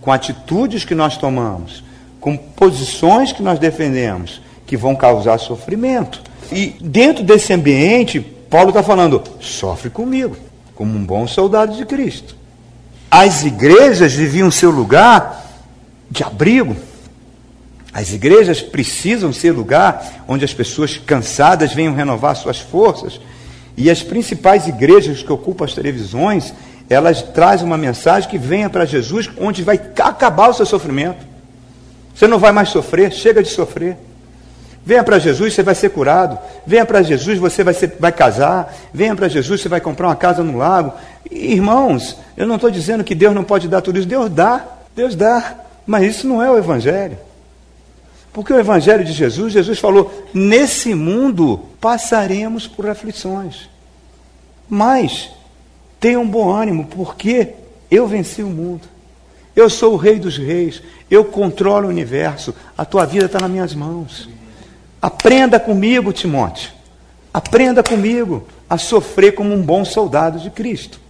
com 0.01 0.13
atitudes 0.13 0.85
que 0.85 0.95
nós 0.95 1.17
tomamos, 1.17 1.83
com 2.21 2.37
posições 2.37 3.33
que 3.33 3.43
nós 3.43 3.59
defendemos, 3.59 4.43
que 4.67 4.77
vão 4.77 4.95
causar 4.95 5.39
sofrimento. 5.39 6.23
E 6.53 6.77
dentro 6.81 7.25
desse 7.25 7.53
ambiente, 7.53 8.21
Paulo 8.21 8.69
está 8.69 8.83
falando: 8.83 9.23
sofre 9.41 9.89
comigo, 9.91 10.37
como 10.75 10.95
um 10.95 11.05
bom 11.05 11.27
soldado 11.27 11.75
de 11.75 11.85
Cristo. 11.87 12.37
As 13.11 13.43
igrejas 13.43 14.15
deviam 14.15 14.51
ser 14.51 14.67
lugar 14.67 15.47
de 16.11 16.23
abrigo. 16.23 16.77
As 17.93 18.13
igrejas 18.13 18.61
precisam 18.61 19.33
ser 19.33 19.53
lugar 19.53 20.25
onde 20.29 20.45
as 20.45 20.53
pessoas 20.53 20.99
cansadas 20.99 21.73
venham 21.73 21.95
renovar 21.95 22.37
suas 22.37 22.61
forças. 22.61 23.19
E 23.77 23.91
as 23.91 24.03
principais 24.03 24.67
igrejas 24.67 25.23
que 25.23 25.33
ocupam 25.33 25.65
as 25.65 25.73
televisões, 25.73 26.53
elas 26.89 27.23
trazem 27.23 27.67
uma 27.67 27.77
mensagem 27.77 28.29
que 28.29 28.39
venha 28.39 28.71
para 28.71 28.85
Jesus, 28.85 29.31
onde 29.39 29.63
vai 29.63 29.81
acabar 29.99 30.49
o 30.49 30.55
seu 30.55 30.65
sofrimento. 30.65 31.27
Você 32.15 32.27
não 32.27 32.39
vai 32.39 32.51
mais 32.51 32.71
sofrer, 32.71 33.13
chega 33.13 33.43
de 33.43 33.49
sofrer. 33.49 33.97
Venha 34.85 35.05
para 35.05 35.19
Jesus, 35.19 35.53
você 35.53 35.63
vai 35.63 35.75
ser 35.75 35.91
curado. 35.91 36.39
Venha 36.67 36.87
para 36.87 37.03
Jesus, 37.03 37.39
você 37.39 37.63
vai, 37.63 37.75
ser, 37.75 37.97
vai 38.01 38.11
casar. 38.11 38.75
Venha 38.93 39.15
para 39.15 39.29
Jesus, 39.29 39.61
você 39.61 39.69
vai 39.69 39.81
comprar 39.81 40.09
uma 40.09 40.17
casa 40.17 40.43
no 40.43 40.57
lago. 40.57 40.95
Irmãos, 41.31 42.17
eu 42.37 42.47
não 42.47 42.55
estou 42.55 42.71
dizendo 42.71 43.05
que 43.05 43.15
Deus 43.15 43.35
não 43.35 43.45
pode 43.45 43.69
dar 43.69 43.83
tudo 43.83 43.99
isso. 43.99 44.09
Deus 44.09 44.31
dá, 44.31 44.65
Deus 44.97 45.15
dá. 45.15 45.57
Mas 45.87 46.17
isso 46.17 46.27
não 46.27 46.43
é 46.43 46.51
o 46.51 46.57
Evangelho. 46.57 47.19
Porque 48.33 48.53
o 48.53 48.59
Evangelho 48.59 49.05
de 49.05 49.13
Jesus, 49.13 49.53
Jesus 49.53 49.79
falou: 49.79 50.27
nesse 50.33 50.95
mundo 50.95 51.67
passaremos 51.81 52.67
por 52.67 52.89
aflições. 52.89 53.69
Mas 54.69 55.31
Tenha 56.01 56.21
um 56.21 56.29
bom 56.29 56.51
ânimo, 56.51 56.87
porque 56.87 57.55
eu 57.91 58.07
venci 58.07 58.43
o 58.43 58.49
mundo. 58.49 58.87
Eu 59.55 59.69
sou 59.69 59.95
o 59.95 59.97
rei 59.97 60.19
dos 60.19 60.37
reis. 60.37 60.83
Eu 61.11 61.25
controlo 61.25 61.87
o 61.87 61.91
universo. 61.91 62.55
A 62.77 62.85
tua 62.85 63.05
vida 63.05 63.27
está 63.27 63.41
nas 63.41 63.51
minhas 63.51 63.75
mãos. 63.75 64.29
Aprenda 65.03 65.59
comigo, 65.59 66.13
Timóteo. 66.13 66.71
Aprenda 67.33 67.83
comigo 67.83 68.47
a 68.71 68.79
sofrer 68.79 69.33
como 69.33 69.53
um 69.53 69.63
bom 69.63 69.85
soldado 69.85 70.39
de 70.39 70.51
Cristo. 70.51 71.01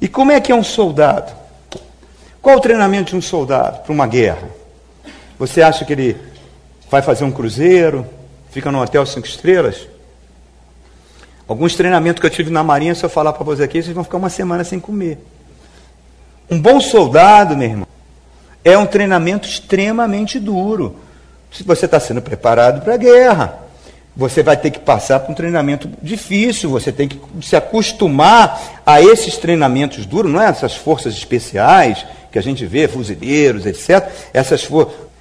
E 0.00 0.08
como 0.08 0.32
é 0.32 0.40
que 0.40 0.52
é 0.52 0.54
um 0.54 0.62
soldado? 0.62 1.32
Qual 2.42 2.58
o 2.58 2.60
treinamento 2.60 3.10
de 3.10 3.16
um 3.16 3.22
soldado 3.22 3.80
para 3.80 3.92
uma 3.92 4.06
guerra? 4.06 4.48
Você 5.38 5.62
acha 5.62 5.84
que 5.84 5.92
ele 5.92 6.16
vai 6.90 7.02
fazer 7.02 7.24
um 7.24 7.32
cruzeiro, 7.32 8.06
fica 8.50 8.70
num 8.70 8.80
hotel 8.80 9.04
cinco 9.06 9.26
estrelas? 9.26 9.88
Alguns 11.48 11.76
treinamentos 11.76 12.20
que 12.20 12.26
eu 12.26 12.30
tive 12.30 12.50
na 12.50 12.64
Marinha, 12.64 12.94
se 12.94 13.04
eu 13.04 13.08
falar 13.08 13.32
para 13.32 13.44
vocês 13.44 13.60
aqui, 13.60 13.80
vocês 13.80 13.94
vão 13.94 14.02
ficar 14.02 14.16
uma 14.16 14.30
semana 14.30 14.64
sem 14.64 14.80
comer. 14.80 15.18
Um 16.50 16.60
bom 16.60 16.80
soldado, 16.80 17.56
meu 17.56 17.68
irmão, 17.68 17.86
é 18.64 18.76
um 18.76 18.86
treinamento 18.86 19.48
extremamente 19.48 20.40
duro. 20.40 20.96
Se 21.52 21.62
você 21.62 21.84
está 21.84 22.00
sendo 22.00 22.20
preparado 22.20 22.82
para 22.82 22.94
a 22.94 22.96
guerra, 22.96 23.60
você 24.16 24.42
vai 24.42 24.56
ter 24.56 24.70
que 24.70 24.80
passar 24.80 25.20
por 25.20 25.30
um 25.30 25.34
treinamento 25.34 25.88
difícil, 26.02 26.68
você 26.68 26.90
tem 26.90 27.06
que 27.06 27.20
se 27.42 27.54
acostumar 27.54 28.82
a 28.84 29.00
esses 29.00 29.36
treinamentos 29.36 30.04
duros, 30.04 30.32
não 30.32 30.42
é 30.42 30.46
essas 30.46 30.74
forças 30.74 31.14
especiais 31.14 32.04
que 32.32 32.38
a 32.38 32.42
gente 32.42 32.66
vê, 32.66 32.88
fuzileiros, 32.88 33.66
etc. 33.66 34.08
Essas, 34.34 34.68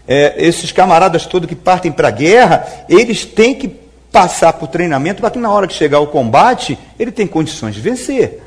é, 0.08 0.34
esses 0.38 0.72
camaradas 0.72 1.28
todos 1.28 1.48
que 1.48 1.56
partem 1.56 1.92
para 1.92 2.08
a 2.08 2.12
guerra, 2.12 2.66
eles 2.90 3.26
têm 3.26 3.54
que 3.54 3.85
passar 4.16 4.54
por 4.54 4.70
treinamento 4.70 5.20
para 5.20 5.30
que 5.30 5.38
na 5.38 5.52
hora 5.52 5.68
que 5.68 5.74
chegar 5.74 6.00
o 6.00 6.08
combate, 6.08 6.80
ele 6.98 7.12
tem 7.12 7.28
condições 7.28 7.76
de 7.76 7.82
vencer, 7.82 8.42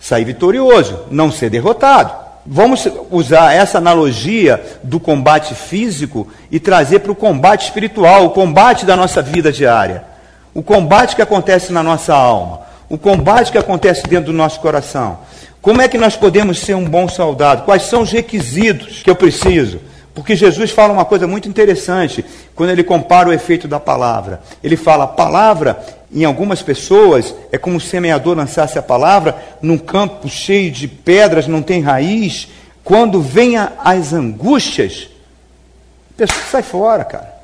sair 0.00 0.24
vitorioso, 0.24 1.00
não 1.10 1.30
ser 1.30 1.50
derrotado. 1.50 2.14
Vamos 2.46 2.88
usar 3.10 3.52
essa 3.52 3.76
analogia 3.76 4.64
do 4.82 4.98
combate 4.98 5.54
físico 5.54 6.26
e 6.50 6.58
trazer 6.58 7.00
para 7.00 7.12
o 7.12 7.14
combate 7.14 7.64
espiritual, 7.64 8.24
o 8.24 8.30
combate 8.30 8.86
da 8.86 8.96
nossa 8.96 9.20
vida 9.20 9.52
diária, 9.52 10.04
o 10.54 10.62
combate 10.62 11.14
que 11.14 11.20
acontece 11.20 11.70
na 11.70 11.82
nossa 11.82 12.14
alma, 12.14 12.62
o 12.88 12.96
combate 12.96 13.52
que 13.52 13.58
acontece 13.58 14.04
dentro 14.04 14.32
do 14.32 14.38
nosso 14.38 14.58
coração. 14.60 15.18
Como 15.60 15.82
é 15.82 15.88
que 15.88 15.98
nós 15.98 16.16
podemos 16.16 16.60
ser 16.60 16.76
um 16.76 16.88
bom 16.88 17.06
soldado? 17.06 17.64
Quais 17.64 17.82
são 17.82 18.00
os 18.00 18.10
requisitos 18.10 19.02
que 19.02 19.10
eu 19.10 19.14
preciso? 19.14 19.80
Porque 20.14 20.34
Jesus 20.34 20.70
fala 20.70 20.92
uma 20.92 21.04
coisa 21.04 21.26
muito 21.26 21.48
interessante 21.48 22.24
quando 22.54 22.70
ele 22.70 22.82
compara 22.82 23.28
o 23.28 23.32
efeito 23.32 23.68
da 23.68 23.78
palavra. 23.78 24.40
Ele 24.62 24.76
fala: 24.76 25.04
a 25.04 25.08
palavra, 25.08 25.82
em 26.12 26.24
algumas 26.24 26.62
pessoas, 26.62 27.34
é 27.52 27.58
como 27.58 27.76
o 27.76 27.80
semeador 27.80 28.36
lançasse 28.36 28.78
a 28.78 28.82
palavra 28.82 29.36
num 29.62 29.78
campo 29.78 30.28
cheio 30.28 30.70
de 30.70 30.88
pedras, 30.88 31.46
não 31.46 31.62
tem 31.62 31.80
raiz. 31.80 32.48
Quando 32.82 33.20
venha 33.20 33.72
as 33.84 34.12
angústias, 34.12 35.08
a 36.14 36.18
pessoa 36.18 36.44
sai 36.50 36.62
fora, 36.62 37.04
cara. 37.04 37.40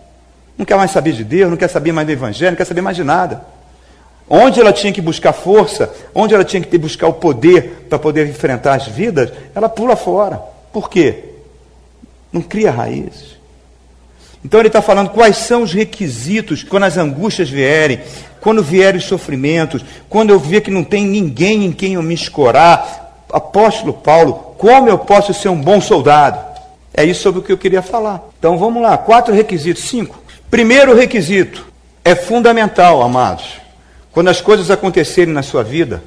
Não 0.59 0.65
quer 0.65 0.77
mais 0.77 0.91
saber 0.91 1.13
de 1.13 1.23
Deus, 1.23 1.51
não 1.51 1.57
quer 1.57 1.69
saber 1.69 1.93
mais 1.93 2.07
do 2.07 2.13
Evangelho, 2.13 2.53
não 2.53 2.57
quer 2.57 2.65
saber 2.65 2.81
mais 2.81 2.97
de 2.97 3.05
nada. 3.05 3.43
Onde 4.29 4.59
ela 4.61 4.73
tinha 4.73 4.93
que 4.93 5.01
buscar 5.01 5.33
força, 5.33 5.93
onde 6.13 6.35
ela 6.35 6.45
tinha 6.45 6.61
que 6.61 6.79
buscar 6.79 7.07
o 7.07 7.13
poder 7.13 7.87
para 7.89 7.99
poder 7.99 8.27
enfrentar 8.27 8.75
as 8.75 8.89
vidas, 8.89 9.31
ela 9.55 9.69
pula 9.69 9.95
fora. 9.95 10.43
Por 10.73 10.91
quê? 10.91 11.36
Não 12.37 12.43
cria 12.43 12.71
raízes. 12.71 13.39
Então 14.45 14.61
ele 14.61 14.67
está 14.69 14.83
falando 14.83 15.09
quais 15.09 15.39
são 15.39 15.63
os 15.63 15.73
requisitos 15.73 16.63
quando 16.63 16.83
as 16.83 16.99
angústias 16.99 17.49
vierem, 17.49 17.99
quando 18.43 18.63
vierem 18.63 18.99
os 18.99 19.07
sofrimentos, 19.07 19.83
quando 20.07 20.29
eu 20.29 20.39
ver 20.39 20.61
que 20.61 20.71
não 20.71 20.85
tem 20.85 21.07
ninguém 21.07 21.65
em 21.65 21.73
quem 21.73 21.95
eu 21.95 22.03
me 22.03 22.13
escorar. 22.13 23.25
Apóstolo 23.33 23.95
Paulo, 23.95 24.55
como 24.59 24.87
eu 24.87 24.99
posso 24.99 25.33
ser 25.33 25.49
um 25.49 25.59
bom 25.59 25.81
soldado? 25.81 26.39
É 26.93 27.03
isso 27.07 27.23
sobre 27.23 27.41
o 27.41 27.43
que 27.43 27.51
eu 27.51 27.57
queria 27.57 27.81
falar. 27.81 28.23
Então 28.39 28.59
vamos 28.59 28.83
lá, 28.83 28.99
quatro 28.99 29.35
requisitos, 29.35 29.85
cinco. 29.85 30.23
Primeiro 30.51 30.95
requisito, 30.95 31.67
é 32.05 32.15
fundamental, 32.15 33.01
amados, 33.01 33.55
quando 34.13 34.29
as 34.29 34.43
coisas 34.43 34.71
acontecerem 34.71 35.33
na 35.33 35.43
sua 35.43 35.65
vida, 35.65 36.05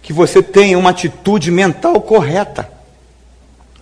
que 0.00 0.12
você 0.14 0.42
tenha 0.42 0.78
uma 0.78 0.88
atitude 0.88 1.50
mental 1.50 2.00
correta. 2.00 2.79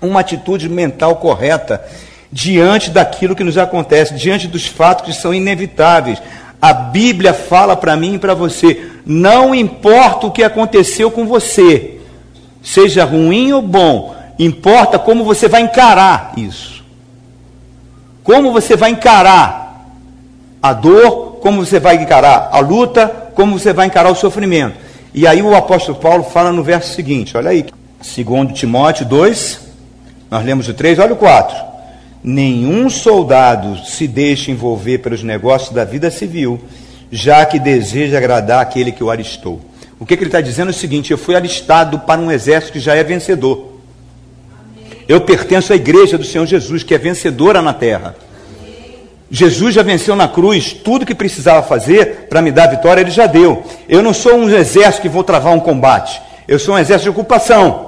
Uma 0.00 0.20
atitude 0.20 0.68
mental 0.68 1.16
correta 1.16 1.84
diante 2.30 2.90
daquilo 2.90 3.34
que 3.34 3.44
nos 3.44 3.58
acontece, 3.58 4.14
diante 4.14 4.46
dos 4.46 4.66
fatos 4.66 5.04
que 5.04 5.12
são 5.12 5.34
inevitáveis. 5.34 6.20
A 6.60 6.72
Bíblia 6.72 7.32
fala 7.32 7.76
para 7.76 7.96
mim 7.96 8.14
e 8.14 8.18
para 8.18 8.34
você: 8.34 8.90
não 9.04 9.54
importa 9.54 10.26
o 10.26 10.30
que 10.30 10.42
aconteceu 10.42 11.10
com 11.10 11.26
você, 11.26 11.98
seja 12.62 13.04
ruim 13.04 13.52
ou 13.52 13.62
bom, 13.62 14.14
importa 14.38 14.98
como 14.98 15.24
você 15.24 15.48
vai 15.48 15.62
encarar 15.62 16.32
isso. 16.36 16.84
Como 18.22 18.52
você 18.52 18.76
vai 18.76 18.90
encarar 18.90 19.88
a 20.62 20.72
dor, 20.72 21.38
como 21.40 21.64
você 21.64 21.80
vai 21.80 21.96
encarar 21.96 22.50
a 22.52 22.58
luta, 22.58 23.30
como 23.34 23.58
você 23.58 23.72
vai 23.72 23.86
encarar 23.86 24.10
o 24.10 24.14
sofrimento. 24.14 24.76
E 25.14 25.26
aí 25.26 25.40
o 25.40 25.56
apóstolo 25.56 25.98
Paulo 25.98 26.24
fala 26.24 26.52
no 26.52 26.62
verso 26.62 26.94
seguinte, 26.94 27.36
olha 27.36 27.50
aí, 27.50 27.64
segundo 28.02 28.52
Timóteo 28.52 29.06
2, 29.06 29.67
nós 30.30 30.44
lemos 30.44 30.68
o 30.68 30.74
3, 30.74 30.98
olha 30.98 31.14
o 31.14 31.16
4. 31.16 31.56
Nenhum 32.22 32.90
soldado 32.90 33.78
se 33.84 34.06
deixa 34.06 34.50
envolver 34.50 34.98
pelos 34.98 35.22
negócios 35.22 35.70
da 35.70 35.84
vida 35.84 36.10
civil, 36.10 36.60
já 37.10 37.46
que 37.46 37.58
deseja 37.58 38.18
agradar 38.18 38.60
aquele 38.60 38.92
que 38.92 39.02
o 39.02 39.10
alistou. 39.10 39.60
O 39.98 40.04
que, 40.04 40.16
que 40.16 40.22
ele 40.22 40.28
está 40.28 40.40
dizendo 40.40 40.68
é 40.68 40.70
o 40.70 40.74
seguinte: 40.74 41.10
eu 41.10 41.18
fui 41.18 41.34
alistado 41.34 42.00
para 42.00 42.20
um 42.20 42.30
exército 42.30 42.72
que 42.72 42.80
já 42.80 42.94
é 42.94 43.02
vencedor. 43.02 43.78
Eu 45.08 45.22
pertenço 45.22 45.72
à 45.72 45.76
igreja 45.76 46.18
do 46.18 46.24
Senhor 46.24 46.46
Jesus, 46.46 46.82
que 46.82 46.94
é 46.94 46.98
vencedora 46.98 47.62
na 47.62 47.72
terra. 47.72 48.14
Jesus 49.30 49.74
já 49.74 49.82
venceu 49.82 50.14
na 50.16 50.28
cruz 50.28 50.72
tudo 50.72 51.06
que 51.06 51.14
precisava 51.14 51.66
fazer 51.66 52.26
para 52.28 52.40
me 52.42 52.50
dar 52.50 52.66
vitória, 52.66 53.00
ele 53.00 53.10
já 53.10 53.26
deu. 53.26 53.62
Eu 53.88 54.02
não 54.02 54.12
sou 54.12 54.34
um 54.34 54.50
exército 54.50 55.02
que 55.02 55.08
vou 55.08 55.24
travar 55.24 55.54
um 55.54 55.60
combate. 55.60 56.20
Eu 56.46 56.58
sou 56.58 56.74
um 56.74 56.78
exército 56.78 57.10
de 57.10 57.18
ocupação. 57.18 57.87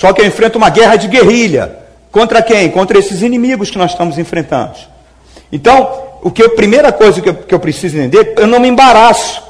Só 0.00 0.14
que 0.14 0.22
eu 0.22 0.26
enfrento 0.26 0.56
uma 0.56 0.70
guerra 0.70 0.96
de 0.96 1.08
guerrilha. 1.08 1.76
Contra 2.10 2.40
quem? 2.40 2.70
Contra 2.70 2.98
esses 2.98 3.20
inimigos 3.20 3.70
que 3.70 3.76
nós 3.76 3.90
estamos 3.90 4.16
enfrentando. 4.16 4.72
Então, 5.52 6.04
o 6.22 6.30
que 6.30 6.42
a 6.42 6.48
primeira 6.48 6.90
coisa 6.90 7.20
que 7.20 7.28
eu, 7.28 7.34
que 7.34 7.54
eu 7.54 7.60
preciso 7.60 7.98
entender, 7.98 8.32
eu 8.38 8.46
não 8.46 8.58
me 8.58 8.66
embaraço. 8.66 9.42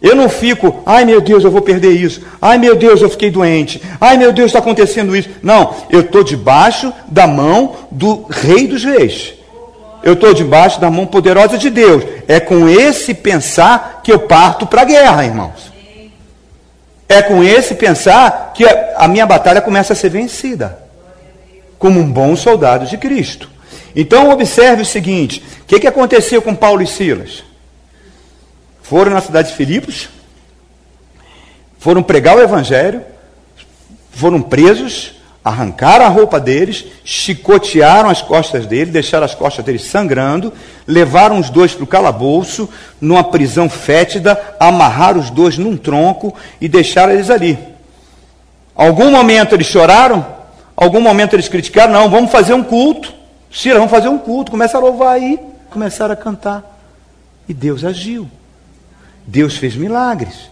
Eu 0.00 0.16
não 0.16 0.30
fico, 0.30 0.82
ai 0.86 1.04
meu 1.04 1.20
Deus, 1.20 1.44
eu 1.44 1.50
vou 1.50 1.60
perder 1.60 1.90
isso. 1.90 2.22
Ai 2.40 2.56
meu 2.56 2.74
Deus, 2.74 3.02
eu 3.02 3.10
fiquei 3.10 3.30
doente. 3.30 3.82
Ai 4.00 4.16
meu 4.16 4.32
Deus, 4.32 4.46
está 4.46 4.60
acontecendo 4.60 5.14
isso. 5.14 5.28
Não, 5.42 5.74
eu 5.90 6.00
estou 6.00 6.24
debaixo 6.24 6.90
da 7.06 7.26
mão 7.26 7.76
do 7.90 8.24
Rei 8.30 8.66
dos 8.66 8.82
Reis. 8.82 9.34
Eu 10.02 10.14
estou 10.14 10.32
debaixo 10.32 10.80
da 10.80 10.90
mão 10.90 11.04
poderosa 11.04 11.58
de 11.58 11.68
Deus. 11.68 12.02
É 12.26 12.40
com 12.40 12.66
esse 12.66 13.12
pensar 13.12 14.00
que 14.02 14.10
eu 14.10 14.20
parto 14.20 14.66
para 14.66 14.80
a 14.80 14.86
guerra, 14.86 15.22
irmãos. 15.22 15.75
É 17.08 17.22
com 17.22 17.42
esse 17.42 17.74
pensar 17.74 18.52
que 18.54 18.64
a 18.64 19.06
minha 19.06 19.26
batalha 19.26 19.60
começa 19.60 19.92
a 19.92 19.96
ser 19.96 20.08
vencida. 20.08 20.78
Como 21.78 22.00
um 22.00 22.10
bom 22.10 22.34
soldado 22.34 22.86
de 22.86 22.96
Cristo. 22.96 23.50
Então 23.94 24.30
observe 24.30 24.82
o 24.82 24.86
seguinte: 24.86 25.42
o 25.62 25.64
que, 25.64 25.80
que 25.80 25.86
aconteceu 25.86 26.42
com 26.42 26.54
Paulo 26.54 26.82
e 26.82 26.86
Silas? 26.86 27.42
Foram 28.82 29.12
na 29.12 29.20
cidade 29.20 29.48
de 29.48 29.54
Filipos, 29.54 30.08
foram 31.78 32.02
pregar 32.02 32.36
o 32.36 32.40
evangelho, 32.40 33.02
foram 34.12 34.40
presos, 34.40 35.15
arrancaram 35.46 36.04
a 36.04 36.08
roupa 36.08 36.40
deles, 36.40 36.86
chicotearam 37.04 38.10
as 38.10 38.20
costas 38.20 38.66
deles, 38.66 38.92
deixaram 38.92 39.24
as 39.24 39.32
costas 39.32 39.64
deles 39.64 39.84
sangrando, 39.84 40.52
levaram 40.84 41.38
os 41.38 41.50
dois 41.50 41.72
para 41.72 41.84
o 41.84 41.86
calabouço, 41.86 42.68
numa 43.00 43.22
prisão 43.22 43.70
fétida, 43.70 44.56
amarraram 44.58 45.20
os 45.20 45.30
dois 45.30 45.56
num 45.56 45.76
tronco 45.76 46.34
e 46.60 46.68
deixaram 46.68 47.12
eles 47.12 47.30
ali. 47.30 47.56
Algum 48.74 49.08
momento 49.08 49.54
eles 49.54 49.68
choraram? 49.68 50.26
Algum 50.76 51.00
momento 51.00 51.36
eles 51.36 51.46
criticaram? 51.46 51.92
Não, 51.92 52.10
vamos 52.10 52.32
fazer 52.32 52.52
um 52.52 52.64
culto. 52.64 53.14
Cira, 53.48 53.76
vamos 53.76 53.92
fazer 53.92 54.08
um 54.08 54.18
culto. 54.18 54.50
Começaram 54.50 54.84
a 54.84 54.90
louvar 54.90 55.14
aí, 55.14 55.38
começaram 55.70 56.12
a 56.12 56.16
cantar. 56.16 56.76
E 57.48 57.54
Deus 57.54 57.84
agiu. 57.84 58.28
Deus 59.24 59.56
fez 59.56 59.76
milagres. 59.76 60.50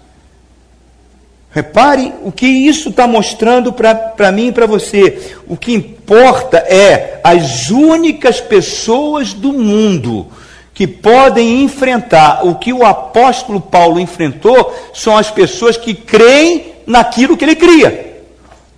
Reparem 1.55 2.15
o 2.25 2.33
que 2.33 2.47
isso 2.47 2.89
está 2.89 3.07
mostrando 3.07 3.73
para 3.73 4.33
mim 4.33 4.49
e 4.49 4.53
para 4.53 4.67
você. 4.67 5.37
O 5.47 5.57
que 5.57 5.73
importa 5.73 6.57
é 6.59 7.21
as 7.23 7.71
únicas 7.71 8.41
pessoas 8.41 9.33
do 9.33 9.53
mundo 9.53 10.27
que 10.75 10.85
podem 10.89 11.63
enfrentar 11.63 12.45
o 12.45 12.57
que 12.57 12.73
o 12.73 12.85
apóstolo 12.85 13.61
Paulo 13.61 14.01
enfrentou 14.01 14.75
são 14.93 15.17
as 15.17 15.31
pessoas 15.31 15.77
que 15.77 15.95
creem 15.95 16.73
naquilo 16.85 17.37
que 17.37 17.45
ele 17.45 17.55
cria. 17.55 18.15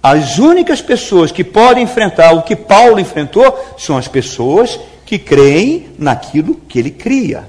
As 0.02 0.36
únicas 0.36 0.82
pessoas 0.82 1.32
que 1.32 1.42
podem 1.42 1.84
enfrentar 1.84 2.32
o 2.32 2.42
que 2.42 2.54
Paulo 2.54 3.00
enfrentou 3.00 3.74
são 3.78 3.96
as 3.96 4.06
pessoas 4.06 4.78
que 5.06 5.18
creem 5.18 5.86
naquilo 5.98 6.60
que 6.68 6.78
ele 6.78 6.90
cria. 6.90 7.44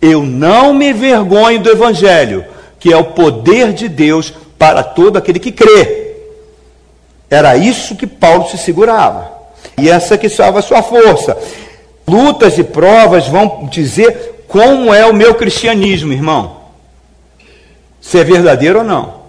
Eu 0.00 0.22
não 0.22 0.72
me 0.72 0.90
vergonho 0.94 1.60
do 1.60 1.68
Evangelho, 1.68 2.46
que 2.78 2.90
é 2.90 2.96
o 2.96 3.04
poder 3.04 3.74
de 3.74 3.86
Deus 3.86 4.32
para 4.60 4.82
todo 4.82 5.16
aquele 5.16 5.38
que 5.38 5.50
crê. 5.50 6.16
Era 7.30 7.56
isso 7.56 7.96
que 7.96 8.06
Paulo 8.06 8.46
se 8.46 8.58
segurava. 8.58 9.32
E 9.78 9.88
essa 9.88 10.18
que 10.18 10.28
salva 10.28 10.58
a 10.58 10.62
sua 10.62 10.82
força. 10.82 11.34
Lutas 12.06 12.58
e 12.58 12.64
provas 12.64 13.26
vão 13.26 13.66
dizer 13.70 14.44
como 14.46 14.92
é 14.92 15.06
o 15.06 15.14
meu 15.14 15.34
cristianismo, 15.34 16.12
irmão. 16.12 16.58
Se 18.02 18.18
é 18.18 18.24
verdadeiro 18.24 18.80
ou 18.80 18.84
não. 18.84 19.20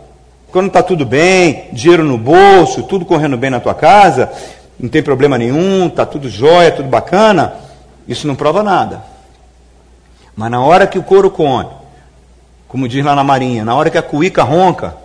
Quando 0.51 0.67
está 0.67 0.83
tudo 0.83 1.05
bem, 1.05 1.69
dinheiro 1.71 2.03
no 2.03 2.17
bolso, 2.17 2.83
tudo 2.83 3.05
correndo 3.05 3.37
bem 3.37 3.49
na 3.49 3.61
tua 3.61 3.73
casa, 3.73 4.29
não 4.77 4.89
tem 4.89 5.01
problema 5.01 5.37
nenhum, 5.37 5.87
está 5.87 6.05
tudo 6.05 6.27
jóia, 6.27 6.71
tudo 6.71 6.89
bacana, 6.89 7.53
isso 8.05 8.27
não 8.27 8.35
prova 8.35 8.61
nada. 8.63 9.01
Mas 10.35 10.51
na 10.51 10.61
hora 10.61 10.85
que 10.85 10.99
o 10.99 11.03
couro 11.03 11.31
come, 11.31 11.69
como 12.67 12.85
diz 12.85 13.05
lá 13.05 13.15
na 13.15 13.23
Marinha, 13.23 13.63
na 13.63 13.73
hora 13.75 13.89
que 13.89 13.97
a 13.97 14.01
cuíca 14.01 14.43
ronca, 14.43 14.99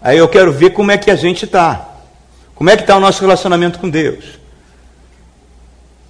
aí 0.00 0.18
eu 0.18 0.28
quero 0.28 0.52
ver 0.52 0.70
como 0.70 0.90
é 0.90 0.98
que 0.98 1.10
a 1.10 1.16
gente 1.16 1.44
está. 1.44 1.88
Como 2.54 2.68
é 2.68 2.76
que 2.76 2.82
está 2.82 2.96
o 2.96 3.00
nosso 3.00 3.20
relacionamento 3.20 3.78
com 3.78 3.88
Deus? 3.88 4.24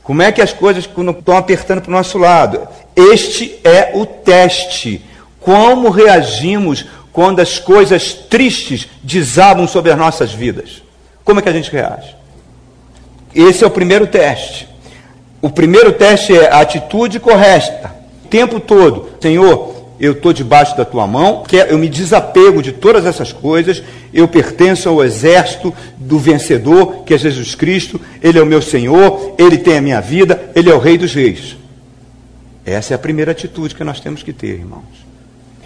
Como 0.02 0.22
é 0.22 0.32
que 0.32 0.42
as 0.42 0.52
coisas 0.52 0.84
estão 0.84 1.36
apertando 1.36 1.82
para 1.82 1.90
o 1.90 1.94
nosso 1.94 2.18
lado? 2.18 2.66
Este 2.96 3.60
é 3.62 3.92
o 3.94 4.04
teste. 4.04 5.04
Como 5.38 5.90
reagimos 5.90 6.86
quando 7.12 7.40
as 7.40 7.58
coisas 7.58 8.12
tristes 8.12 8.88
desabam 9.02 9.66
sobre 9.68 9.92
as 9.92 9.98
nossas 9.98 10.32
vidas? 10.32 10.82
Como 11.24 11.38
é 11.38 11.42
que 11.42 11.48
a 11.48 11.52
gente 11.52 11.70
reage? 11.70 12.16
Esse 13.34 13.62
é 13.62 13.66
o 13.66 13.70
primeiro 13.70 14.06
teste. 14.06 14.68
O 15.40 15.48
primeiro 15.48 15.92
teste 15.92 16.36
é 16.36 16.50
a 16.50 16.60
atitude 16.60 17.20
correta 17.20 18.00
tempo 18.30 18.60
todo, 18.60 19.10
Senhor, 19.20 19.79
eu 20.00 20.12
estou 20.12 20.32
debaixo 20.32 20.76
da 20.76 20.84
tua 20.84 21.06
mão, 21.06 21.44
eu 21.68 21.78
me 21.78 21.88
desapego 21.88 22.62
de 22.62 22.72
todas 22.72 23.04
essas 23.04 23.32
coisas, 23.32 23.82
eu 24.12 24.26
pertenço 24.26 24.88
ao 24.88 25.04
exército 25.04 25.74
do 25.98 26.18
vencedor, 26.18 27.04
que 27.04 27.12
é 27.12 27.18
Jesus 27.18 27.54
Cristo, 27.54 28.00
Ele 28.22 28.38
é 28.38 28.42
o 28.42 28.46
meu 28.46 28.62
Senhor, 28.62 29.34
Ele 29.38 29.58
tem 29.58 29.76
a 29.76 29.82
minha 29.82 30.00
vida, 30.00 30.50
Ele 30.54 30.70
é 30.70 30.74
o 30.74 30.78
Rei 30.78 30.96
dos 30.96 31.14
Reis. 31.14 31.56
Essa 32.64 32.94
é 32.94 32.96
a 32.96 32.98
primeira 32.98 33.32
atitude 33.32 33.74
que 33.74 33.84
nós 33.84 34.00
temos 34.00 34.22
que 34.22 34.32
ter, 34.32 34.58
irmãos. 34.58 34.84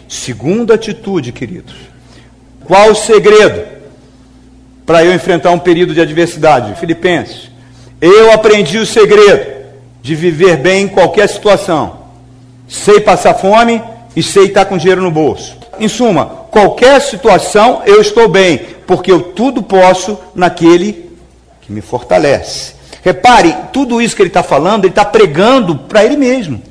Segunda 0.09 0.75
atitude, 0.75 1.31
queridos. 1.33 1.75
Qual 2.65 2.91
o 2.91 2.95
segredo 2.95 3.65
para 4.85 5.05
eu 5.05 5.15
enfrentar 5.15 5.53
um 5.53 5.59
período 5.59 5.95
de 5.95 6.01
adversidade? 6.01 6.79
Filipenses. 6.79 7.51
Eu 8.01 8.33
aprendi 8.33 8.79
o 8.79 8.87
segredo 8.87 9.55
de 10.03 10.15
viver 10.15 10.57
bem 10.57 10.85
em 10.85 10.89
qualquer 10.89 11.29
situação 11.29 12.05
sei 12.69 13.01
passar 13.01 13.35
fome 13.35 13.83
e 14.17 14.23
sei 14.23 14.47
estar 14.47 14.65
com 14.67 14.77
dinheiro 14.77 15.03
no 15.03 15.11
bolso. 15.11 15.57
Em 15.79 15.89
suma, 15.89 16.27
qualquer 16.51 17.01
situação 17.01 17.83
eu 17.85 18.01
estou 18.01 18.29
bem, 18.29 18.59
porque 18.87 19.11
eu 19.11 19.21
tudo 19.21 19.63
posso 19.63 20.19
naquele 20.35 21.11
que 21.61 21.73
me 21.73 21.81
fortalece. 21.81 22.75
Repare, 23.03 23.55
tudo 23.73 24.01
isso 24.01 24.15
que 24.17 24.23
ele 24.23 24.31
está 24.31 24.43
falando, 24.43 24.85
ele 24.85 24.93
está 24.93 25.05
pregando 25.05 25.77
para 25.77 26.05
ele 26.05 26.17
mesmo. 26.17 26.63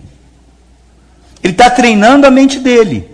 Ele 1.44 1.54
está 1.54 1.70
treinando 1.70 2.26
a 2.26 2.32
mente 2.32 2.60
dele. 2.60 3.10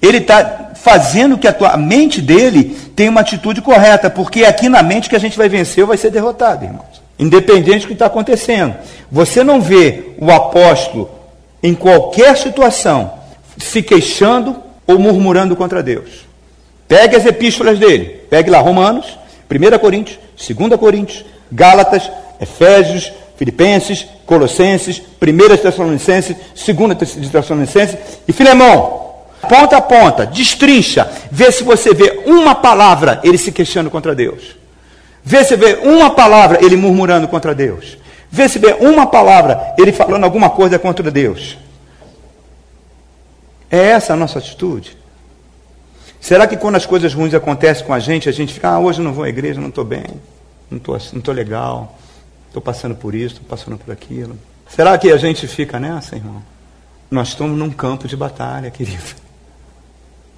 Ele 0.00 0.18
está 0.18 0.72
fazendo 0.76 1.36
que 1.36 1.48
a, 1.48 1.52
tua, 1.52 1.70
a 1.70 1.76
mente 1.76 2.20
dele 2.20 2.76
tenha 2.94 3.10
uma 3.10 3.22
atitude 3.22 3.60
correta, 3.60 4.08
porque 4.08 4.40
é 4.40 4.48
aqui 4.48 4.68
na 4.68 4.82
mente 4.82 5.08
que 5.08 5.16
a 5.16 5.20
gente 5.20 5.36
vai 5.36 5.48
vencer 5.48 5.82
ou 5.82 5.88
vai 5.88 5.96
ser 5.96 6.10
derrotado, 6.10 6.64
irmãos. 6.64 7.02
Independente 7.18 7.80
do 7.80 7.88
que 7.88 7.94
está 7.94 8.06
acontecendo. 8.06 8.76
Você 9.10 9.42
não 9.42 9.60
vê 9.60 10.12
o 10.18 10.30
apóstolo 10.30 11.17
em 11.62 11.74
qualquer 11.74 12.36
situação 12.36 13.12
se 13.56 13.82
queixando 13.82 14.56
ou 14.86 14.98
murmurando 14.98 15.56
contra 15.56 15.82
Deus. 15.82 16.26
Pegue 16.86 17.16
as 17.16 17.26
epístolas 17.26 17.78
dele. 17.78 18.22
Pegue 18.30 18.50
lá 18.50 18.58
Romanos, 18.60 19.18
1 19.50 19.78
Coríntios, 19.78 20.18
2 20.36 20.78
Coríntios, 20.78 21.24
Gálatas, 21.52 22.10
Efésios, 22.40 23.12
Filipenses, 23.36 24.06
Colossenses, 24.24 25.02
1 25.20 25.56
Tessalonicenses, 25.58 26.36
2 26.66 27.30
Tessalonicenses 27.30 27.96
e 28.26 28.32
Filemão. 28.32 29.06
Ponta 29.48 29.76
a 29.76 29.80
ponta, 29.80 30.26
destrincha, 30.26 31.08
vê 31.30 31.52
se 31.52 31.62
você 31.62 31.94
vê 31.94 32.22
uma 32.26 32.56
palavra 32.56 33.20
ele 33.22 33.38
se 33.38 33.52
queixando 33.52 33.90
contra 33.90 34.14
Deus. 34.14 34.56
Vê 35.22 35.44
se 35.44 35.56
vê 35.56 35.78
uma 35.84 36.10
palavra 36.10 36.58
ele 36.64 36.74
murmurando 36.74 37.28
contra 37.28 37.54
Deus. 37.54 37.97
Vê 38.30 38.48
se 38.48 38.58
vê 38.58 38.74
uma 38.74 39.06
palavra 39.06 39.74
ele 39.78 39.92
falando 39.92 40.24
alguma 40.24 40.50
coisa 40.50 40.78
contra 40.78 41.10
Deus. 41.10 41.58
É 43.70 43.78
essa 43.78 44.12
a 44.12 44.16
nossa 44.16 44.38
atitude? 44.38 44.96
Será 46.20 46.46
que 46.46 46.56
quando 46.56 46.76
as 46.76 46.86
coisas 46.86 47.14
ruins 47.14 47.34
acontecem 47.34 47.86
com 47.86 47.92
a 47.92 47.98
gente, 47.98 48.28
a 48.28 48.32
gente 48.32 48.52
fica, 48.52 48.70
ah, 48.70 48.78
hoje 48.78 49.00
eu 49.00 49.04
não 49.04 49.12
vou 49.12 49.24
à 49.24 49.28
igreja, 49.28 49.60
não 49.60 49.68
estou 49.68 49.84
bem, 49.84 50.06
não 50.70 50.78
estou 50.78 50.98
não 51.12 51.20
tô 51.20 51.32
legal, 51.32 51.98
estou 52.48 52.60
passando 52.60 52.94
por 52.94 53.14
isso, 53.14 53.36
estou 53.36 53.48
passando 53.48 53.78
por 53.78 53.92
aquilo. 53.92 54.36
Será 54.68 54.98
que 54.98 55.10
a 55.10 55.16
gente 55.16 55.46
fica 55.46 55.78
nessa, 55.78 56.16
irmão? 56.16 56.42
Nós 57.10 57.28
estamos 57.28 57.56
num 57.56 57.70
campo 57.70 58.06
de 58.06 58.16
batalha, 58.16 58.70
querido. 58.70 59.14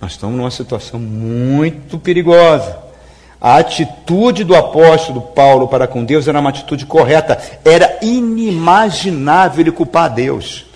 Nós 0.01 0.13
estamos 0.13 0.37
numa 0.37 0.51
situação 0.51 1.01
muito 1.01 1.99
perigosa. 1.99 2.90
A 3.41 3.57
atitude 3.57 4.45
do 4.45 4.55
apóstolo 4.55 5.21
Paulo 5.21 5.67
para 5.67 5.87
com 5.87 6.05
Deus 6.05 6.29
era 6.29 6.39
uma 6.39 6.51
atitude 6.51 6.85
correta. 6.85 7.39
Era 7.65 7.99
inimaginável 8.03 9.63
ele 9.63 9.73
culpar 9.73 10.13
Deus. 10.13 10.67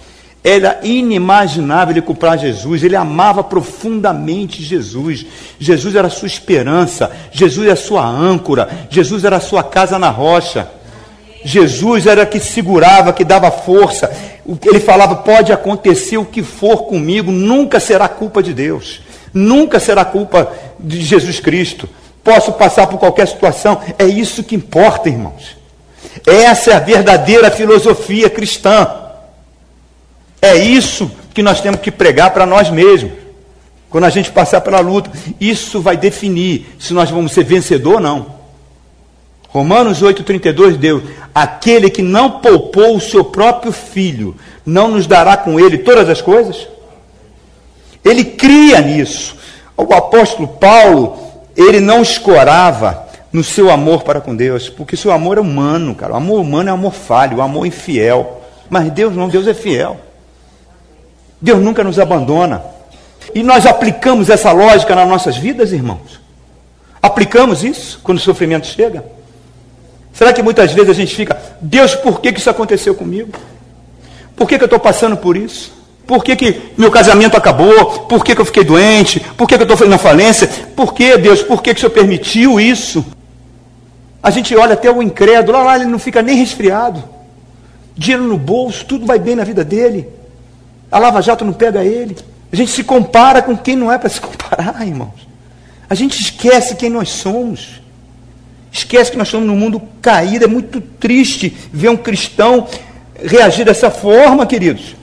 Era 0.42 0.80
inimaginável 0.82 1.92
ele 1.92 2.02
culpar 2.02 2.38
Jesus, 2.38 2.82
ele 2.82 2.96
amava 2.96 3.42
profundamente 3.42 4.62
Jesus. 4.62 5.24
Jesus 5.58 5.94
era 5.94 6.08
a 6.08 6.10
sua 6.10 6.26
esperança, 6.26 7.10
Jesus 7.32 7.64
era 7.66 7.72
a 7.72 7.76
sua 7.76 8.06
âncora, 8.06 8.68
Jesus 8.90 9.24
era 9.24 9.36
a 9.36 9.40
sua 9.40 9.62
casa 9.62 9.98
na 9.98 10.10
rocha. 10.10 10.68
Jesus 11.44 12.06
era 12.06 12.24
que 12.24 12.40
segurava, 12.40 13.12
que 13.12 13.24
dava 13.24 13.50
força. 13.50 14.10
Ele 14.64 14.80
falava: 14.80 15.16
pode 15.16 15.52
acontecer 15.52 16.16
o 16.16 16.24
que 16.24 16.42
for 16.42 16.84
comigo, 16.84 17.30
nunca 17.30 17.80
será 17.80 18.08
culpa 18.08 18.42
de 18.42 18.52
Deus, 18.54 19.00
nunca 19.32 19.80
será 19.80 20.04
culpa 20.04 20.50
de 20.78 21.02
Jesus 21.02 21.40
Cristo. 21.40 21.88
Posso 22.24 22.52
passar 22.54 22.86
por 22.86 22.98
qualquer 22.98 23.28
situação, 23.28 23.80
é 23.98 24.06
isso 24.06 24.42
que 24.42 24.56
importa, 24.56 25.10
irmãos. 25.10 25.56
Essa 26.26 26.70
é 26.70 26.74
a 26.74 26.80
verdadeira 26.80 27.50
filosofia 27.50 28.30
cristã. 28.30 28.88
É 30.40 30.56
isso 30.56 31.10
que 31.34 31.42
nós 31.42 31.60
temos 31.60 31.80
que 31.80 31.90
pregar 31.90 32.32
para 32.32 32.46
nós 32.46 32.70
mesmos. 32.70 33.12
Quando 33.90 34.04
a 34.04 34.10
gente 34.10 34.30
passar 34.30 34.60
pela 34.62 34.80
luta, 34.80 35.10
isso 35.38 35.80
vai 35.80 35.96
definir 35.96 36.74
se 36.78 36.94
nós 36.94 37.10
vamos 37.10 37.32
ser 37.32 37.44
vencedor 37.44 37.94
ou 37.94 38.00
não. 38.00 38.34
Romanos 39.48 40.02
8,32, 40.02 40.76
Deus, 40.76 41.02
aquele 41.32 41.88
que 41.88 42.02
não 42.02 42.40
poupou 42.40 42.96
o 42.96 43.00
seu 43.00 43.24
próprio 43.24 43.70
filho, 43.70 44.34
não 44.66 44.88
nos 44.88 45.06
dará 45.06 45.36
com 45.36 45.60
ele 45.60 45.78
todas 45.78 46.08
as 46.08 46.20
coisas? 46.20 46.66
Ele 48.04 48.24
cria 48.24 48.80
nisso. 48.80 49.36
O 49.76 49.94
apóstolo 49.94 50.48
Paulo, 50.48 51.23
ele 51.56 51.80
não 51.80 52.02
escorava 52.02 53.06
no 53.32 53.42
seu 53.42 53.70
amor 53.70 54.02
para 54.02 54.20
com 54.20 54.34
Deus, 54.34 54.68
porque 54.68 54.96
seu 54.96 55.10
amor 55.10 55.38
é 55.38 55.40
humano, 55.40 55.94
cara. 55.94 56.12
O 56.12 56.16
amor 56.16 56.40
humano 56.40 56.68
é 56.68 56.72
amor 56.72 56.92
falho, 56.92 57.38
o 57.38 57.42
amor 57.42 57.66
infiel. 57.66 58.42
Mas 58.70 58.90
Deus 58.92 59.14
não, 59.14 59.28
Deus 59.28 59.46
é 59.46 59.54
fiel. 59.54 59.98
Deus 61.40 61.60
nunca 61.60 61.82
nos 61.82 61.98
abandona. 61.98 62.62
E 63.34 63.42
nós 63.42 63.66
aplicamos 63.66 64.30
essa 64.30 64.52
lógica 64.52 64.94
nas 64.94 65.08
nossas 65.08 65.36
vidas, 65.36 65.72
irmãos? 65.72 66.20
Aplicamos 67.02 67.64
isso 67.64 68.00
quando 68.02 68.18
o 68.18 68.20
sofrimento 68.20 68.66
chega? 68.66 69.04
Será 70.12 70.32
que 70.32 70.42
muitas 70.42 70.72
vezes 70.72 70.90
a 70.90 70.94
gente 70.94 71.14
fica, 71.14 71.36
Deus, 71.60 71.94
por 71.94 72.20
que, 72.20 72.32
que 72.32 72.38
isso 72.38 72.48
aconteceu 72.48 72.94
comigo? 72.94 73.32
Por 74.36 74.48
que, 74.48 74.56
que 74.56 74.62
eu 74.62 74.66
estou 74.66 74.78
passando 74.78 75.16
por 75.16 75.36
isso? 75.36 75.72
Por 76.06 76.22
que, 76.22 76.36
que 76.36 76.60
meu 76.76 76.90
casamento 76.90 77.36
acabou? 77.36 78.00
Por 78.00 78.24
que, 78.24 78.34
que 78.34 78.40
eu 78.40 78.44
fiquei 78.44 78.62
doente? 78.62 79.20
Por 79.36 79.48
que, 79.48 79.56
que 79.56 79.62
eu 79.62 79.72
estou 79.72 79.88
na 79.88 79.98
falência? 79.98 80.46
Por 80.76 80.92
que, 80.92 81.16
Deus? 81.16 81.42
Por 81.42 81.62
que, 81.62 81.72
que 81.72 81.78
o 81.78 81.80
Senhor 81.80 81.92
permitiu 81.92 82.60
isso? 82.60 83.04
A 84.22 84.30
gente 84.30 84.54
olha 84.56 84.74
até 84.74 84.90
o 84.90 85.02
incrédulo, 85.02 85.58
lá, 85.58 85.64
lá 85.64 85.76
ele 85.76 85.86
não 85.86 85.98
fica 85.98 86.22
nem 86.22 86.36
resfriado. 86.36 87.02
Dinheiro 87.96 88.24
no 88.24 88.36
bolso, 88.36 88.84
tudo 88.84 89.06
vai 89.06 89.18
bem 89.18 89.36
na 89.36 89.44
vida 89.44 89.64
dele. 89.64 90.08
A 90.90 90.98
Lava 90.98 91.22
Jato 91.22 91.44
não 91.44 91.52
pega 91.52 91.84
ele. 91.84 92.16
A 92.52 92.56
gente 92.56 92.70
se 92.70 92.84
compara 92.84 93.42
com 93.42 93.56
quem 93.56 93.76
não 93.76 93.90
é 93.90 93.98
para 93.98 94.08
se 94.08 94.20
comparar, 94.22 94.86
irmãos. 94.86 95.28
A 95.88 95.94
gente 95.94 96.20
esquece 96.20 96.74
quem 96.76 96.90
nós 96.90 97.08
somos. 97.08 97.82
Esquece 98.70 99.10
que 99.10 99.16
nós 99.16 99.28
estamos 99.28 99.46
num 99.46 99.56
mundo 99.56 99.80
caído. 100.02 100.44
É 100.44 100.48
muito 100.48 100.80
triste 100.80 101.56
ver 101.72 101.88
um 101.88 101.96
cristão 101.96 102.66
reagir 103.22 103.64
dessa 103.64 103.90
forma, 103.90 104.46
queridos. 104.46 104.96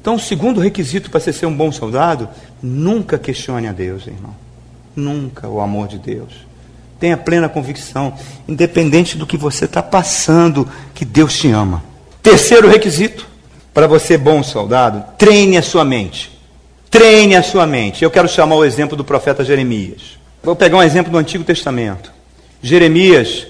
Então, 0.00 0.14
o 0.14 0.20
segundo 0.20 0.60
requisito 0.60 1.10
para 1.10 1.20
você 1.20 1.32
ser 1.32 1.46
um 1.46 1.54
bom 1.54 1.70
soldado, 1.72 2.28
nunca 2.62 3.18
questione 3.18 3.66
a 3.66 3.72
Deus, 3.72 4.06
irmão. 4.06 4.34
Nunca 4.94 5.48
o 5.48 5.60
amor 5.60 5.88
de 5.88 5.98
Deus. 5.98 6.32
Tenha 6.98 7.16
plena 7.16 7.48
convicção, 7.48 8.14
independente 8.48 9.16
do 9.16 9.26
que 9.26 9.36
você 9.36 9.64
está 9.66 9.82
passando, 9.82 10.68
que 10.94 11.04
Deus 11.04 11.36
te 11.36 11.50
ama. 11.50 11.82
Terceiro 12.22 12.68
requisito, 12.68 13.26
para 13.72 13.86
você, 13.86 14.18
bom 14.18 14.42
soldado, 14.42 15.04
treine 15.16 15.56
a 15.56 15.62
sua 15.62 15.84
mente. 15.84 16.36
Treine 16.90 17.36
a 17.36 17.42
sua 17.42 17.66
mente. 17.66 18.02
Eu 18.02 18.10
quero 18.10 18.28
chamar 18.28 18.56
o 18.56 18.64
exemplo 18.64 18.96
do 18.96 19.04
profeta 19.04 19.44
Jeremias. 19.44 20.18
Vou 20.42 20.56
pegar 20.56 20.78
um 20.78 20.82
exemplo 20.82 21.12
do 21.12 21.18
Antigo 21.18 21.44
Testamento. 21.44 22.12
Jeremias, 22.62 23.46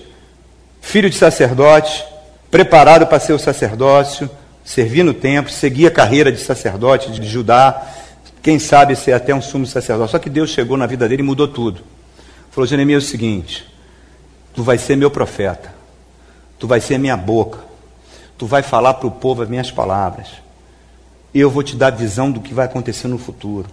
filho 0.81 1.09
de 1.09 1.17
sacerdote, 1.17 2.05
preparado 2.51 3.07
para 3.07 3.21
ser 3.21 3.33
o 3.33 3.39
sacerdócio, 3.39 4.29
servir 4.69 5.03
no 5.03 5.15
templo, 5.15 5.51
seguir 5.51 5.87
a 5.87 5.91
carreira 5.91 6.31
de 6.31 6.39
sacerdote 6.39 7.11
de 7.11 7.27
Judá, 7.27 7.87
quem 8.43 8.59
sabe 8.59 8.95
ser 8.95 9.13
até 9.13 9.35
um 9.35 9.41
sumo 9.41 9.67
sacerdote. 9.67 10.11
Só 10.11 10.19
que 10.19 10.29
Deus 10.29 10.51
chegou 10.51 10.77
na 10.77 10.87
vida 10.87 11.09
dele 11.09 11.23
e 11.23 11.25
mudou 11.25 11.49
tudo. 11.49 11.81
Falou, 12.51 12.67
Jeremias, 12.67 13.05
é 13.05 13.07
o 13.07 13.09
seguinte: 13.09 13.67
tu 14.53 14.63
vai 14.63 14.77
ser 14.77 14.97
meu 14.97 15.11
profeta, 15.11 15.73
tu 16.59 16.67
vai 16.67 16.81
ser 16.81 16.99
minha 16.99 17.17
boca, 17.17 17.69
Tu 18.39 18.47
vai 18.47 18.63
falar 18.63 18.95
para 18.95 19.09
o 19.09 19.11
povo 19.11 19.43
as 19.43 19.49
minhas 19.49 19.73
palavras. 19.73 20.29
Eu 21.35 21.51
vou 21.51 21.65
te 21.65 21.75
dar 21.75 21.91
visão 21.91 22.31
do 22.31 22.41
que 22.41 22.55
vai 22.55 22.67
acontecer 22.67 23.09
no 23.09 23.19
futuro. 23.19 23.69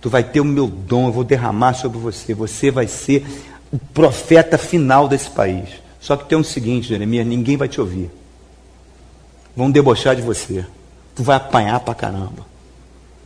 Tu 0.00 0.10
vai 0.10 0.24
ter 0.24 0.40
o 0.40 0.44
meu 0.44 0.66
dom, 0.66 1.06
eu 1.06 1.12
vou 1.12 1.22
derramar 1.22 1.74
sobre 1.74 1.98
você. 1.98 2.34
Você 2.34 2.70
vai 2.70 2.88
ser 2.88 3.24
o 3.70 3.78
profeta 3.78 4.58
final 4.58 5.06
desse 5.06 5.30
país. 5.30 5.68
Só 6.00 6.16
que 6.16 6.28
tem 6.28 6.36
um 6.36 6.42
seguinte, 6.42 6.88
Jeremias: 6.88 7.24
ninguém 7.24 7.56
vai 7.56 7.68
te 7.68 7.80
ouvir. 7.80 8.10
Vão 9.56 9.70
debochar 9.70 10.16
de 10.16 10.22
você. 10.22 10.64
Tu 11.14 11.22
vai 11.22 11.36
apanhar 11.36 11.80
para 11.80 11.94
caramba. 11.94 12.46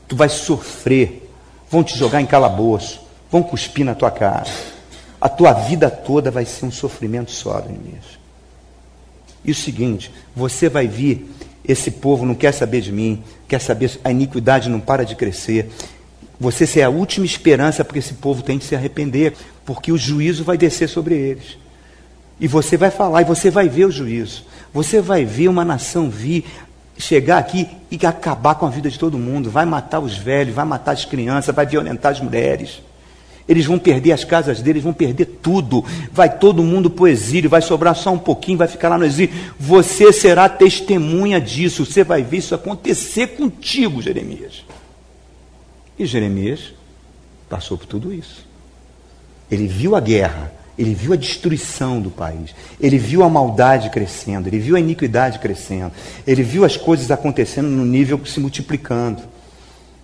Tu 0.08 0.16
vai 0.16 0.28
sofrer. 0.28 1.30
Vão 1.70 1.82
te 1.82 1.96
jogar 1.96 2.20
em 2.20 2.26
calabouço. 2.26 3.00
Vão 3.30 3.42
cuspir 3.42 3.84
na 3.84 3.94
tua 3.94 4.10
cara. 4.10 4.50
A 5.20 5.28
tua 5.28 5.52
vida 5.52 5.90
toda 5.90 6.30
vai 6.30 6.44
ser 6.44 6.66
um 6.66 6.70
sofrimento 6.70 7.30
só, 7.30 7.60
Jeremias. 7.60 8.18
E 9.44 9.50
o 9.50 9.54
seguinte: 9.54 10.12
você 10.34 10.68
vai 10.68 10.86
vir, 10.86 11.30
esse 11.66 11.90
povo 11.90 12.26
não 12.26 12.34
quer 12.34 12.52
saber 12.52 12.80
de 12.80 12.92
mim, 12.92 13.22
quer 13.48 13.60
saber, 13.60 13.98
a 14.04 14.10
iniquidade 14.10 14.68
não 14.68 14.80
para 14.80 15.04
de 15.04 15.14
crescer. 15.14 15.70
Você 16.38 16.66
ser 16.66 16.82
a 16.82 16.90
última 16.90 17.24
esperança 17.24 17.84
porque 17.84 18.00
esse 18.00 18.14
povo 18.14 18.42
tem 18.42 18.58
de 18.58 18.64
se 18.64 18.74
arrepender, 18.74 19.34
porque 19.64 19.92
o 19.92 19.98
juízo 19.98 20.44
vai 20.44 20.58
descer 20.58 20.88
sobre 20.88 21.14
eles. 21.14 21.58
E 22.40 22.48
você 22.48 22.76
vai 22.76 22.90
falar, 22.90 23.22
e 23.22 23.24
você 23.24 23.50
vai 23.50 23.68
ver 23.68 23.86
o 23.86 23.90
juízo. 23.90 24.44
Você 24.74 25.00
vai 25.00 25.24
ver 25.24 25.46
uma 25.46 25.64
nação 25.64 26.10
vir, 26.10 26.44
chegar 26.98 27.38
aqui 27.38 27.68
e 27.92 28.04
acabar 28.04 28.56
com 28.56 28.66
a 28.66 28.70
vida 28.70 28.90
de 28.90 28.98
todo 28.98 29.16
mundo. 29.16 29.48
Vai 29.48 29.64
matar 29.64 30.00
os 30.00 30.18
velhos, 30.18 30.52
vai 30.52 30.64
matar 30.64 30.92
as 30.92 31.04
crianças, 31.04 31.54
vai 31.54 31.64
violentar 31.64 32.10
as 32.10 32.20
mulheres. 32.20 32.82
Eles 33.48 33.66
vão 33.66 33.78
perder 33.78 34.10
as 34.10 34.24
casas 34.24 34.60
deles, 34.60 34.82
vão 34.82 34.92
perder 34.92 35.26
tudo. 35.26 35.84
Vai 36.10 36.38
todo 36.38 36.64
mundo 36.64 36.90
para 36.90 37.04
o 37.04 37.08
exílio, 37.08 37.48
vai 37.48 37.62
sobrar 37.62 37.94
só 37.94 38.10
um 38.10 38.18
pouquinho, 38.18 38.58
vai 38.58 38.66
ficar 38.66 38.88
lá 38.88 38.98
no 38.98 39.04
exílio. 39.04 39.32
Você 39.60 40.12
será 40.12 40.48
testemunha 40.48 41.40
disso. 41.40 41.86
Você 41.86 42.02
vai 42.02 42.22
ver 42.22 42.38
isso 42.38 42.54
acontecer 42.54 43.28
contigo, 43.28 44.02
Jeremias. 44.02 44.64
E 45.96 46.04
Jeremias 46.04 46.74
passou 47.48 47.78
por 47.78 47.86
tudo 47.86 48.12
isso. 48.12 48.44
Ele 49.48 49.68
viu 49.68 49.94
a 49.94 50.00
guerra, 50.00 50.52
Ele 50.76 50.92
viu 50.92 51.12
a 51.12 51.16
destruição 51.16 52.00
do 52.00 52.10
país, 52.10 52.54
ele 52.80 52.98
viu 52.98 53.22
a 53.22 53.28
maldade 53.28 53.90
crescendo, 53.90 54.48
ele 54.48 54.58
viu 54.58 54.74
a 54.74 54.80
iniquidade 54.80 55.38
crescendo, 55.38 55.92
ele 56.26 56.42
viu 56.42 56.64
as 56.64 56.76
coisas 56.76 57.10
acontecendo 57.12 57.68
no 57.68 57.84
nível 57.84 58.20
se 58.26 58.40
multiplicando. 58.40 59.22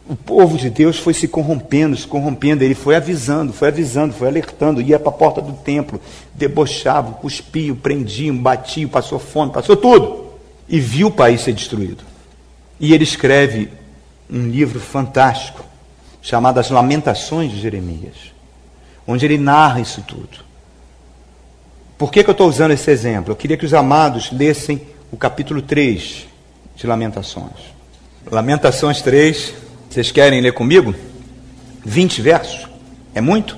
O 0.09 0.17
povo 0.17 0.57
de 0.57 0.71
Deus 0.71 0.99
foi 0.99 1.15
se 1.15 1.29
corrompendo, 1.29 1.97
se 1.97 2.07
corrompendo, 2.07 2.65
ele 2.65 2.75
foi 2.75 2.97
avisando, 2.97 3.53
foi 3.53 3.69
avisando, 3.69 4.13
foi 4.13 4.29
alertando, 4.29 4.81
ia 4.81 4.99
para 4.99 5.09
a 5.09 5.13
porta 5.13 5.41
do 5.41 5.53
templo, 5.53 6.01
debochava, 6.35 7.13
cuspia, 7.13 7.75
prendiam, 7.75 8.37
batiam, 8.37 8.89
passou 8.89 9.19
fome, 9.19 9.53
passou 9.53 9.77
tudo. 9.77 10.31
E 10.69 10.81
viu 10.81 11.09
o 11.09 11.13
país 11.13 11.43
ser 11.43 11.53
destruído. 11.53 12.03
E 12.79 12.93
ele 12.93 13.05
escreve 13.05 13.71
um 14.29 14.49
livro 14.49 14.81
fantástico, 14.81 15.65
chamado 16.23 16.59
As 16.59 16.71
Lamentações 16.71 17.51
de 17.51 17.61
Jeremias, 17.61 18.33
onde 19.07 19.25
ele 19.25 19.39
narra 19.39 19.81
isso 19.81 20.03
tudo. 20.03 20.50
Por 22.01 22.11
que, 22.11 22.25
que 22.25 22.31
eu 22.31 22.33
estou 22.33 22.49
usando 22.49 22.71
esse 22.71 22.91
exemplo? 22.91 23.31
Eu 23.31 23.37
queria 23.37 23.59
que 23.59 23.67
os 23.67 23.75
amados 23.75 24.33
lessem 24.33 24.81
o 25.13 25.19
capítulo 25.19 25.61
3 25.61 26.27
de 26.75 26.87
Lamentações. 26.87 27.75
Lamentações 28.25 29.03
3, 29.03 29.53
vocês 29.91 30.11
querem 30.11 30.41
ler 30.41 30.55
comigo? 30.55 30.95
20 31.85 32.23
versos? 32.23 32.67
É 33.15 33.21
muito? 33.21 33.55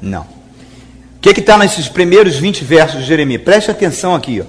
Não. 0.00 0.22
O 0.22 1.20
que 1.20 1.38
está 1.38 1.58
nesses 1.58 1.86
primeiros 1.86 2.36
20 2.36 2.64
versos 2.64 3.00
de 3.02 3.06
Jeremias? 3.06 3.42
Preste 3.42 3.70
atenção 3.70 4.14
aqui. 4.14 4.40
Ó. 4.40 4.46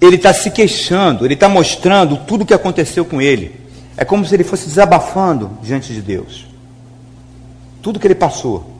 Ele 0.00 0.14
está 0.14 0.32
se 0.32 0.52
queixando, 0.52 1.24
ele 1.24 1.34
está 1.34 1.48
mostrando 1.48 2.18
tudo 2.18 2.42
o 2.42 2.46
que 2.46 2.54
aconteceu 2.54 3.04
com 3.04 3.20
ele. 3.20 3.60
É 3.96 4.04
como 4.04 4.24
se 4.24 4.32
ele 4.32 4.44
fosse 4.44 4.66
desabafando 4.66 5.58
diante 5.60 5.92
de 5.92 6.02
Deus. 6.02 6.46
Tudo 7.82 7.98
que 7.98 8.06
ele 8.06 8.14
passou 8.14 8.75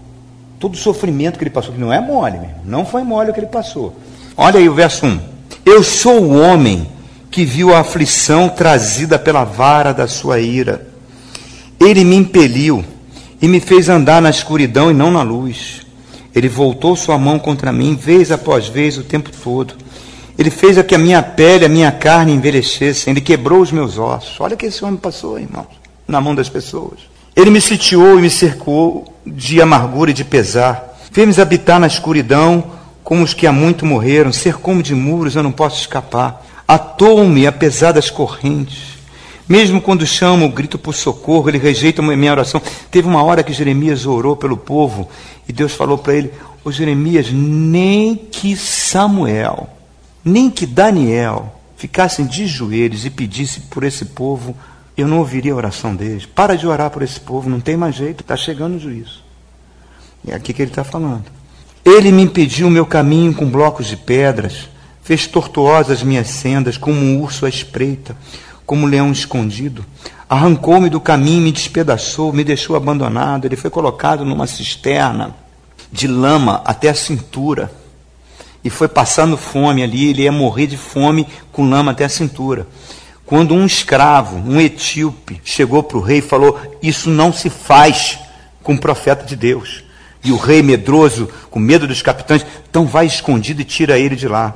todo 0.58 0.74
o 0.74 0.78
sofrimento 0.78 1.38
que 1.38 1.44
ele 1.44 1.50
passou, 1.50 1.74
que 1.74 1.80
não 1.80 1.92
é 1.92 2.00
mole, 2.00 2.38
mesmo, 2.38 2.56
não 2.64 2.84
foi 2.84 3.02
mole 3.02 3.30
o 3.30 3.34
que 3.34 3.40
ele 3.40 3.46
passou. 3.46 3.94
Olha 4.36 4.58
aí 4.58 4.68
o 4.68 4.74
verso 4.74 5.06
1. 5.06 5.20
Eu 5.64 5.82
sou 5.82 6.22
o 6.22 6.40
homem 6.40 6.86
que 7.30 7.44
viu 7.44 7.74
a 7.74 7.80
aflição 7.80 8.48
trazida 8.48 9.18
pela 9.18 9.44
vara 9.44 9.92
da 9.92 10.06
sua 10.06 10.40
ira. 10.40 10.86
Ele 11.78 12.04
me 12.04 12.16
impeliu 12.16 12.84
e 13.40 13.48
me 13.48 13.60
fez 13.60 13.88
andar 13.88 14.22
na 14.22 14.30
escuridão 14.30 14.90
e 14.90 14.94
não 14.94 15.10
na 15.10 15.22
luz. 15.22 15.82
Ele 16.34 16.48
voltou 16.48 16.96
sua 16.96 17.18
mão 17.18 17.38
contra 17.38 17.72
mim, 17.72 17.94
vez 17.94 18.30
após 18.30 18.68
vez, 18.68 18.98
o 18.98 19.02
tempo 19.02 19.30
todo. 19.30 19.74
Ele 20.38 20.50
fez 20.50 20.76
a 20.76 20.84
que 20.84 20.94
a 20.94 20.98
minha 20.98 21.22
pele, 21.22 21.64
a 21.64 21.68
minha 21.68 21.90
carne 21.90 22.32
envelhecessem. 22.32 23.10
Ele 23.10 23.20
quebrou 23.20 23.60
os 23.60 23.72
meus 23.72 23.98
ossos. 23.98 24.38
Olha 24.38 24.54
o 24.54 24.56
que 24.56 24.66
esse 24.66 24.84
homem 24.84 24.98
passou, 24.98 25.38
irmãos, 25.38 25.66
na 26.06 26.20
mão 26.20 26.34
das 26.34 26.48
pessoas. 26.48 27.00
Ele 27.36 27.50
me 27.50 27.60
sitiou 27.60 28.18
e 28.18 28.22
me 28.22 28.30
cercou 28.30 29.12
de 29.26 29.60
amargura 29.60 30.10
e 30.10 30.14
de 30.14 30.24
pesar. 30.24 30.96
Fez-me 31.12 31.42
habitar 31.42 31.78
na 31.78 31.86
escuridão, 31.86 32.64
como 33.04 33.22
os 33.22 33.34
que 33.34 33.46
há 33.46 33.52
muito 33.52 33.84
morreram. 33.84 34.32
Cercou-me 34.32 34.82
de 34.82 34.94
muros, 34.94 35.36
eu 35.36 35.42
não 35.42 35.52
posso 35.52 35.78
escapar. 35.78 36.42
Atou-me 36.66 37.46
apesar 37.46 37.92
das 37.92 38.08
correntes. 38.08 38.96
Mesmo 39.46 39.82
quando 39.82 40.06
chamo, 40.06 40.48
grito 40.48 40.78
por 40.78 40.94
socorro, 40.94 41.50
ele 41.50 41.58
rejeita 41.58 42.00
a 42.00 42.16
minha 42.16 42.32
oração. 42.32 42.60
Teve 42.90 43.06
uma 43.06 43.22
hora 43.22 43.42
que 43.42 43.52
Jeremias 43.52 44.06
orou 44.06 44.34
pelo 44.34 44.56
povo 44.56 45.06
e 45.46 45.52
Deus 45.52 45.72
falou 45.72 45.98
para 45.98 46.14
ele: 46.14 46.32
Ô 46.64 46.72
Jeremias, 46.72 47.30
nem 47.30 48.16
que 48.16 48.56
Samuel, 48.56 49.68
nem 50.24 50.48
que 50.50 50.64
Daniel 50.64 51.54
ficassem 51.76 52.24
de 52.24 52.46
joelhos 52.46 53.04
e 53.04 53.10
pedissem 53.10 53.62
por 53.68 53.84
esse 53.84 54.06
povo 54.06 54.56
eu 54.96 55.06
não 55.06 55.18
ouviria 55.18 55.52
a 55.52 55.56
oração 55.56 55.94
deles. 55.94 56.24
Para 56.26 56.56
de 56.56 56.66
orar 56.66 56.90
por 56.90 57.02
esse 57.02 57.20
povo, 57.20 57.48
não 57.48 57.60
tem 57.60 57.76
mais 57.76 57.94
jeito, 57.94 58.22
está 58.22 58.36
chegando 58.36 58.76
o 58.76 58.80
juízo. 58.80 59.22
É 60.26 60.34
aqui 60.34 60.52
que 60.52 60.62
ele 60.62 60.70
está 60.70 60.82
falando. 60.82 61.24
Ele 61.84 62.10
me 62.10 62.22
impediu 62.22 62.66
o 62.66 62.70
meu 62.70 62.84
caminho 62.84 63.32
com 63.32 63.48
blocos 63.48 63.86
de 63.86 63.96
pedras, 63.96 64.68
fez 65.02 65.26
tortuosas 65.26 66.02
minhas 66.02 66.28
sendas, 66.28 66.76
como 66.76 66.98
um 66.98 67.20
urso 67.20 67.46
à 67.46 67.48
espreita, 67.48 68.16
como 68.64 68.86
um 68.86 68.88
leão 68.88 69.12
escondido. 69.12 69.84
Arrancou-me 70.28 70.90
do 70.90 71.00
caminho, 71.00 71.42
me 71.42 71.52
despedaçou, 71.52 72.32
me 72.32 72.42
deixou 72.42 72.74
abandonado. 72.74 73.44
Ele 73.44 73.54
foi 73.54 73.70
colocado 73.70 74.24
numa 74.24 74.48
cisterna 74.48 75.32
de 75.92 76.08
lama 76.08 76.60
até 76.64 76.88
a 76.88 76.94
cintura. 76.94 77.70
E 78.64 78.70
foi 78.70 78.88
passando 78.88 79.36
fome 79.36 79.84
ali, 79.84 80.08
ele 80.08 80.22
ia 80.22 80.32
morrer 80.32 80.66
de 80.66 80.76
fome 80.76 81.24
com 81.52 81.68
lama 81.68 81.92
até 81.92 82.04
a 82.04 82.08
cintura. 82.08 82.66
Quando 83.26 83.54
um 83.54 83.66
escravo, 83.66 84.36
um 84.36 84.60
etíope, 84.60 85.40
chegou 85.44 85.82
para 85.82 85.98
o 85.98 86.00
rei 86.00 86.18
e 86.18 86.22
falou: 86.22 86.60
Isso 86.80 87.10
não 87.10 87.32
se 87.32 87.50
faz 87.50 88.20
com 88.62 88.74
um 88.74 88.78
profeta 88.78 89.26
de 89.26 89.34
Deus. 89.34 89.84
E 90.22 90.30
o 90.30 90.36
rei, 90.36 90.62
medroso, 90.62 91.28
com 91.50 91.58
medo 91.58 91.86
dos 91.88 92.02
capitães, 92.02 92.46
então 92.70 92.86
vai 92.86 93.06
escondido 93.06 93.60
e 93.60 93.64
tira 93.64 93.98
ele 93.98 94.14
de 94.14 94.28
lá. 94.28 94.54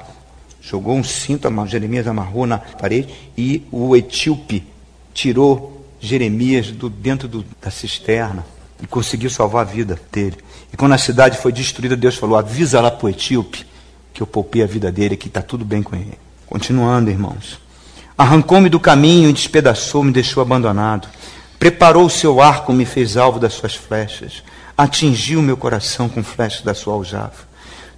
Jogou 0.63 0.97
um 0.97 1.03
cinto, 1.03 1.49
Jeremias 1.67 2.07
amarrou 2.07 2.47
na 2.47 2.59
parede 2.59 3.09
e 3.37 3.67
o 3.73 3.97
etíope 3.97 4.65
tirou 5.13 5.85
Jeremias 6.01 6.71
do, 6.71 6.89
dentro 6.89 7.27
do, 7.27 7.45
da 7.61 7.71
cisterna 7.71 8.45
e 8.83 8.87
conseguiu 8.87 9.31
salvar 9.31 9.67
a 9.67 9.71
vida 9.71 9.99
dele. 10.13 10.37
E 10.73 10.77
quando 10.77 10.93
a 10.93 10.99
cidade 10.99 11.39
foi 11.39 11.51
destruída, 11.53 11.97
Deus 11.97 12.17
falou: 12.17 12.37
avisa 12.37 12.81
lá 12.81 12.91
para 12.91 13.07
o 13.07 13.11
etíope 13.11 13.67
que 14.13 14.23
eu 14.23 14.27
poupei 14.27 14.63
a 14.63 14.67
vida 14.67 14.93
dele, 14.93 15.17
que 15.17 15.29
está 15.29 15.43
tudo 15.43 15.65
bem 15.65 15.83
com 15.83 15.97
ele. 15.97 16.19
Continuando, 16.47 17.11
irmãos. 17.11 17.59
Arrancou-me 18.21 18.69
do 18.69 18.79
caminho 18.79 19.31
e 19.31 19.33
despedaçou, 19.33 20.05
me 20.05 20.13
deixou 20.13 20.43
abandonado. 20.43 21.09
Preparou 21.59 22.05
o 22.05 22.11
seu 22.11 22.39
arco, 22.39 22.71
me 22.71 22.85
fez 22.85 23.17
alvo 23.17 23.39
das 23.39 23.55
suas 23.55 23.75
flechas. 23.75 24.43
Atingiu 24.77 25.41
meu 25.41 25.57
coração 25.57 26.07
com 26.07 26.23
flechas 26.23 26.61
da 26.61 26.75
sua 26.75 26.93
aljava. 26.93 27.49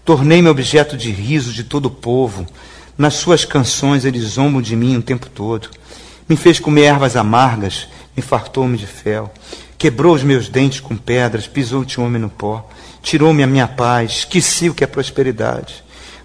Tornei-me 0.05 0.49
objeto 0.49 0.97
de 0.97 1.11
riso 1.11 1.53
de 1.53 1.65
todo 1.65 1.87
o 1.87 1.91
povo. 1.91 2.47
Nas 2.97 3.15
suas 3.15 3.45
canções 3.45 4.05
eles 4.05 4.23
zombam 4.23 4.63
de 4.63 4.77
mim 4.77 4.97
o 4.97 5.03
tempo 5.03 5.29
todo. 5.29 5.69
Me 6.29 6.37
fez 6.37 6.61
comer 6.61 6.83
ervas 6.83 7.17
amargas, 7.17 7.89
me 8.17 8.23
fartou-me 8.23 8.79
de 8.79 8.87
fel. 8.87 9.29
Quebrou 9.77 10.15
os 10.15 10.23
meus 10.23 10.49
dentes 10.49 10.79
com 10.79 10.97
pedras, 10.97 11.49
pisou 11.49 11.85
de 11.85 12.01
homem 12.01 12.23
no 12.23 12.31
pó. 12.31 12.71
Tirou-me 13.03 13.43
a 13.43 13.47
minha 13.49 13.67
paz, 13.67 14.19
esqueci 14.19 14.69
o 14.69 14.75
que 14.75 14.85
é 14.85 14.87
prosperidade. 14.87 15.82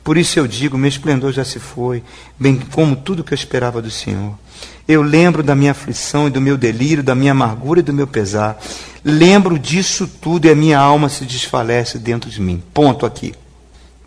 Por 0.08 0.17
isso 0.17 0.39
eu 0.39 0.48
digo: 0.48 0.78
meu 0.78 0.88
esplendor 0.88 1.34
já 1.34 1.43
se 1.43 1.60
foi, 1.60 2.02
bem 2.39 2.56
como 2.72 2.96
tudo 2.96 3.26
que 3.26 3.34
eu 3.34 3.36
esperava 3.36 3.82
do 3.82 3.91
Senhor. 3.91 4.39
Eu 4.88 5.02
lembro 5.02 5.43
da 5.43 5.54
minha 5.54 5.72
aflição 5.72 6.28
e 6.28 6.30
do 6.30 6.39
meu 6.39 6.58
delírio, 6.58 7.04
da 7.04 7.13
minha 7.13 7.34
amargura 7.34 7.82
e 7.82 7.84
do 7.84 7.91
meu 7.91 8.08
pesar. 8.08 8.58
Lembro 9.04 9.60
disso 9.60 10.08
tudo 10.08 10.46
e 10.46 10.50
a 10.50 10.56
minha 10.56 10.80
alma 10.80 11.10
se 11.10 11.26
desfalece 11.26 12.00
dentro 12.00 12.30
de 12.30 12.39
mim. 12.39 12.63
Ponto 12.74 13.06
aqui. 13.06 13.34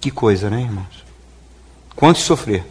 Que 0.00 0.10
coisa, 0.10 0.48
né, 0.48 0.62
irmãos? 0.62 1.04
Quanto 1.94 2.18
sofrer. 2.18 2.64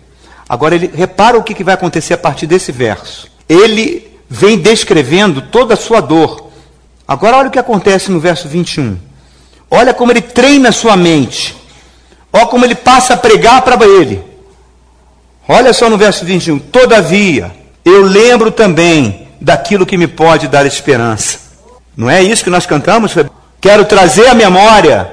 Agora 0.49 0.73
ele 0.73 0.89
repara 0.91 1.37
o 1.37 1.43
que 1.43 1.63
vai 1.63 1.75
acontecer 1.75 2.15
a 2.15 2.17
partir 2.17 2.47
desse 2.47 2.71
verso. 2.71 3.29
Ele 3.47 4.07
vem 4.27 4.57
descrevendo 4.57 5.43
toda 5.43 5.75
a 5.75 5.77
sua 5.77 6.01
dor. 6.01 6.49
Agora 7.07 7.37
olha 7.37 7.49
o 7.49 7.51
que 7.51 7.59
acontece 7.59 8.09
no 8.09 8.19
verso 8.19 8.47
21. 8.47 8.97
Olha 9.69 9.93
como 9.93 10.11
ele 10.11 10.21
treina 10.21 10.69
a 10.69 10.71
sua 10.71 10.97
mente 10.97 11.58
Olha 12.31 12.45
como 12.45 12.65
ele 12.65 12.75
passa 12.75 13.13
a 13.13 13.17
pregar 13.17 13.61
para 13.61 13.85
ele. 13.85 14.23
Olha 15.47 15.73
só 15.73 15.89
no 15.89 15.97
verso 15.97 16.23
21. 16.25 16.59
Todavia, 16.59 17.51
eu 17.83 18.03
lembro 18.03 18.51
também 18.51 19.27
daquilo 19.41 19.85
que 19.85 19.97
me 19.97 20.07
pode 20.07 20.47
dar 20.47 20.65
esperança. 20.65 21.39
Não 21.97 22.09
é 22.09 22.21
isso 22.21 22.43
que 22.43 22.49
nós 22.49 22.65
cantamos? 22.65 23.15
Quero 23.59 23.85
trazer 23.85 24.27
à 24.27 24.33
memória 24.33 25.11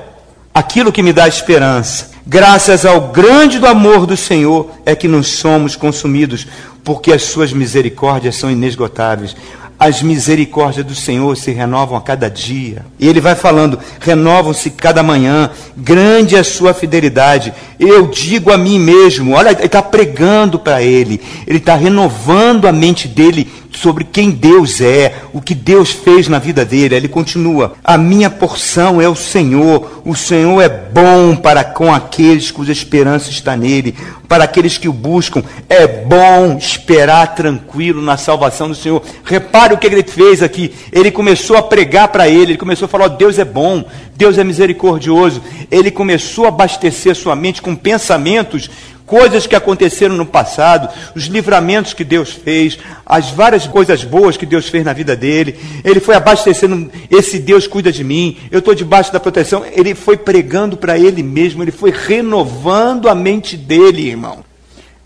aquilo 0.54 0.92
que 0.92 1.02
me 1.02 1.12
dá 1.12 1.26
esperança. 1.26 2.10
Graças 2.26 2.84
ao 2.84 3.00
grande 3.08 3.58
do 3.58 3.66
amor 3.66 4.04
do 4.04 4.16
Senhor 4.16 4.70
é 4.84 4.94
que 4.94 5.08
não 5.08 5.22
somos 5.22 5.76
consumidos, 5.76 6.46
porque 6.84 7.12
as 7.12 7.22
suas 7.22 7.52
misericórdias 7.52 8.36
são 8.36 8.50
inesgotáveis 8.50 9.36
as 9.78 10.02
misericórdias 10.02 10.86
do 10.86 10.94
Senhor 10.94 11.36
se 11.36 11.52
renovam 11.52 11.98
a 11.98 12.00
cada 12.00 12.30
dia. 12.30 12.84
E 12.98 13.06
ele 13.06 13.20
vai 13.20 13.34
falando: 13.34 13.78
renovam-se 14.00 14.70
cada 14.70 15.02
manhã, 15.02 15.50
grande 15.76 16.34
é 16.34 16.38
a 16.38 16.44
sua 16.44 16.72
fidelidade. 16.72 17.52
Eu 17.78 18.06
digo 18.06 18.50
a 18.50 18.56
mim 18.56 18.78
mesmo, 18.78 19.34
olha, 19.34 19.50
ele 19.50 19.66
está 19.66 19.82
pregando 19.82 20.58
para 20.58 20.82
ele, 20.82 21.20
ele 21.46 21.58
está 21.58 21.74
renovando 21.74 22.66
a 22.66 22.72
mente 22.72 23.06
dele 23.06 23.48
sobre 23.70 24.04
quem 24.04 24.30
Deus 24.30 24.80
é, 24.80 25.14
o 25.32 25.40
que 25.40 25.54
Deus 25.54 25.90
fez 25.90 26.28
na 26.28 26.38
vida 26.38 26.64
dele. 26.64 26.94
Ele 26.94 27.08
continua: 27.08 27.74
A 27.84 27.98
minha 27.98 28.30
porção 28.30 29.00
é 29.00 29.08
o 29.08 29.14
Senhor, 29.14 30.00
o 30.04 30.14
Senhor 30.14 30.60
é 30.62 30.68
bom 30.68 31.36
para 31.36 31.62
com 31.62 31.92
aqueles 31.92 32.50
cuja 32.50 32.72
esperança 32.72 33.30
está 33.30 33.56
nele, 33.56 33.94
para 34.28 34.44
aqueles 34.44 34.78
que 34.78 34.88
o 34.88 34.92
buscam. 34.92 35.42
É 35.68 35.86
bom 35.86 36.56
esperar 36.56 37.34
tranquilo 37.34 38.02
na 38.02 38.16
salvação 38.16 38.68
do 38.68 38.74
Senhor. 38.74 39.02
Repare 39.24 39.74
o 39.74 39.78
que 39.78 39.86
ele 39.86 40.02
fez 40.02 40.42
aqui. 40.42 40.74
Ele 40.92 41.10
começou 41.10 41.56
a 41.56 41.62
pregar 41.62 42.08
para 42.08 42.28
ele, 42.28 42.52
ele 42.52 42.58
começou 42.58 42.86
a 42.86 42.88
falar: 42.88 43.06
oh, 43.06 43.10
Deus 43.10 43.38
é 43.38 43.44
bom, 43.44 43.84
Deus 44.14 44.38
é 44.38 44.44
misericordioso. 44.44 45.42
Ele 45.70 45.90
começou 45.90 46.46
a 46.46 46.48
abastecer 46.48 47.14
sua 47.14 47.36
mente 47.36 47.62
com 47.62 47.74
pensamentos 47.74 48.70
coisas 49.06 49.46
que 49.46 49.54
aconteceram 49.54 50.16
no 50.16 50.26
passado, 50.26 50.92
os 51.14 51.24
livramentos 51.24 51.94
que 51.94 52.04
Deus 52.04 52.32
fez, 52.32 52.78
as 53.06 53.30
várias 53.30 53.66
coisas 53.66 54.02
boas 54.02 54.36
que 54.36 54.44
Deus 54.44 54.68
fez 54.68 54.84
na 54.84 54.92
vida 54.92 55.14
dele. 55.14 55.58
Ele 55.84 56.00
foi 56.00 56.16
abastecendo, 56.16 56.90
esse 57.08 57.38
Deus 57.38 57.66
cuida 57.66 57.92
de 57.92 58.02
mim, 58.02 58.36
eu 58.50 58.58
estou 58.58 58.74
debaixo 58.74 59.12
da 59.12 59.20
proteção. 59.20 59.64
Ele 59.72 59.94
foi 59.94 60.16
pregando 60.16 60.76
para 60.76 60.98
ele 60.98 61.22
mesmo, 61.22 61.62
ele 61.62 61.70
foi 61.70 61.92
renovando 61.92 63.08
a 63.08 63.14
mente 63.14 63.56
dele, 63.56 64.08
irmão. 64.08 64.44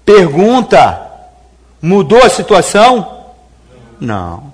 Pergunta: 0.05 1.01
mudou 1.81 2.23
a 2.25 2.31
situação? 2.31 3.19
Não. 4.01 4.51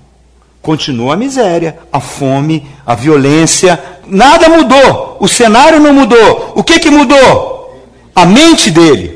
Continua 0.60 1.14
a 1.14 1.16
miséria, 1.16 1.78
a 1.92 2.00
fome, 2.00 2.66
a 2.84 2.96
violência. 2.96 3.80
Nada 4.04 4.48
mudou. 4.48 5.16
O 5.20 5.28
cenário 5.28 5.78
não 5.78 5.92
mudou. 5.92 6.54
O 6.56 6.64
que, 6.64 6.80
que 6.80 6.90
mudou? 6.90 7.86
A 8.12 8.26
mente 8.26 8.72
dele. 8.72 9.15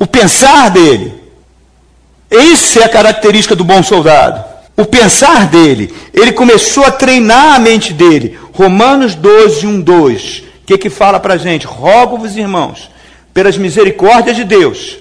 O 0.00 0.06
pensar 0.06 0.70
dele. 0.70 1.12
Essa 2.30 2.80
é 2.80 2.84
a 2.84 2.88
característica 2.88 3.54
do 3.54 3.64
bom 3.64 3.82
soldado. 3.82 4.42
O 4.74 4.86
pensar 4.86 5.46
dele. 5.46 5.94
Ele 6.14 6.32
começou 6.32 6.84
a 6.84 6.90
treinar 6.90 7.56
a 7.56 7.58
mente 7.58 7.92
dele. 7.92 8.38
Romanos 8.54 9.14
12, 9.14 9.66
1, 9.66 9.80
2. 9.82 10.38
O 10.38 10.66
que, 10.66 10.78
que 10.78 10.88
fala 10.88 11.20
para 11.20 11.34
a 11.34 11.36
gente? 11.36 11.66
Rogo-vos, 11.66 12.34
irmãos, 12.34 12.90
pelas 13.34 13.58
misericórdias 13.58 14.36
de 14.36 14.44
Deus, 14.44 14.96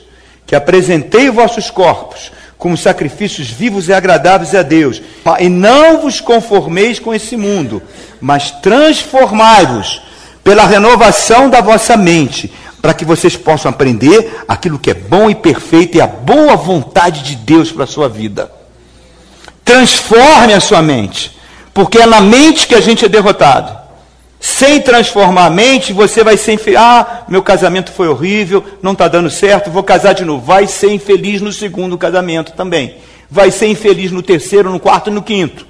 que 0.45 0.53
apresentei 0.53 1.29
vossos 1.29 1.71
corpos 1.71 2.31
como 2.57 2.75
sacrifícios 2.75 3.49
vivos 3.49 3.88
e 3.88 3.93
agradáveis 3.93 4.53
a 4.53 4.63
Deus. 4.63 5.01
E 5.39 5.47
não 5.47 6.01
vos 6.01 6.19
conformeis 6.19 6.99
com 6.99 7.13
esse 7.13 7.38
mundo, 7.38 7.81
mas 8.19 8.51
transformai-vos 8.51 10.01
pela 10.43 10.65
renovação 10.65 11.49
da 11.49 11.62
vossa 11.62 11.95
mente, 11.95 12.51
para 12.82 12.94
que 12.94 13.06
vocês 13.06 13.36
possam 13.36 13.70
aprender 13.70 14.44
aquilo 14.48 14.80
que 14.80 14.92
é 14.92 14.94
bom 14.94 15.30
e 15.30 15.36
perfeito 15.36 15.98
e 15.98 16.02
a 16.02 16.08
boa 16.08 16.56
vontade 16.56 17.24
de 17.24 17.36
Deus 17.36 17.72
para 17.72 17.84
a 17.84 17.88
sua 17.88 18.08
vida. 18.08 18.52
Transforme 19.63 20.54
a 20.54 20.60
sua 20.60 20.82
mente, 20.82 21.38
porque 21.74 22.00
é 22.00 22.06
na 22.06 22.22
mente 22.22 22.68
que 22.68 22.76
a 22.76 22.82
gente 22.82 23.06
é 23.06 23.10
derrotado. 23.10 23.78
Sem 24.39 24.80
transformar 24.82 25.48
a 25.48 25.50
mente, 25.50 25.92
você 25.92 26.24
vai 26.24 26.38
ser 26.38 26.54
infeliz. 26.54 26.80
Ah, 26.80 27.26
meu 27.28 27.44
casamento 27.44 27.92
foi 27.92 28.08
horrível, 28.08 28.63
não 28.82 28.94
está 28.94 29.10
dando 29.10 29.30
certo, 29.30 29.70
vou 29.70 29.84
casar 29.84 30.13
de 30.13 30.24
novo. 30.24 30.46
Vai 30.46 30.65
ser 30.65 30.94
infeliz 30.94 31.42
no 31.42 31.52
segundo 31.52 31.98
casamento 31.98 32.54
também. 32.54 32.96
Vai 33.30 33.52
ser 33.52 33.68
infeliz 33.68 34.12
no 34.12 34.24
terceiro, 34.24 34.72
no 34.72 34.80
quarto 34.80 35.10
e 35.10 35.13
no 35.13 35.22
quinto. 35.22 35.68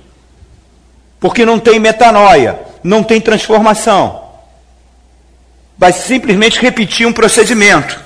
Porque 1.19 1.45
não 1.45 1.57
tem 1.57 1.79
metanoia, 1.79 2.59
não 2.83 3.01
tem 3.01 3.19
transformação. 3.19 4.28
Vai 5.79 5.93
simplesmente 5.93 6.59
repetir 6.59 7.07
um 7.07 7.13
procedimento. 7.13 7.97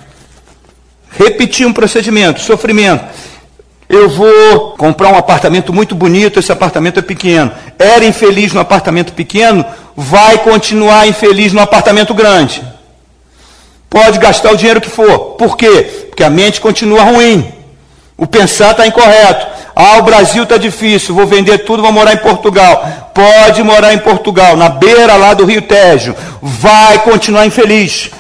Repetir 1.10 1.66
um 1.66 1.74
procedimento, 1.74 2.40
sofrimento. 2.40 3.04
Eu 3.90 4.08
vou 4.08 4.76
comprar 4.78 5.10
um 5.10 5.18
apartamento 5.18 5.74
muito 5.74 5.96
bonito, 5.96 6.40
esse 6.40 6.52
apartamento 6.52 7.00
é 7.00 7.02
pequeno. 7.02 7.52
Era 7.80 8.06
infeliz 8.06 8.54
no 8.54 8.60
apartamento 8.60 9.14
pequeno, 9.14 9.66
vai 9.96 10.38
continuar 10.38 11.08
infeliz 11.08 11.52
no 11.52 11.62
apartamento 11.62 12.14
grande. 12.14 12.64
Pode 13.90 14.20
gastar 14.20 14.52
o 14.52 14.58
dinheiro 14.58 14.80
que 14.80 14.90
for. 14.90 15.36
Por 15.36 15.58
quê? 15.58 16.06
Porque 16.10 16.24
a 16.24 16.30
mente 16.30 16.62
continua 16.62 17.04
ruim. 17.04 17.52
O 18.16 18.28
pensar 18.28 18.72
está 18.72 18.86
incorreto. 18.86 19.48
Ah, 19.76 19.98
o 19.98 20.04
Brasil 20.04 20.44
está 20.44 20.58
difícil, 20.58 21.16
vou 21.16 21.26
vender 21.26 21.60
tudo, 21.60 21.82
vou 21.82 21.92
morar 21.92 22.14
em 22.14 22.18
Portugal. 22.18 23.12
Pode 23.14 23.64
morar 23.64 23.94
em 23.94 24.00
Portugal, 24.00 24.56
na 24.56 24.70
beira 24.70 25.16
lá 25.16 25.34
do 25.34 25.46
Rio 25.46 25.62
Tejo. 25.62 26.16
Vai 26.42 27.00
continuar 27.00 27.46
infeliz. 27.46 28.12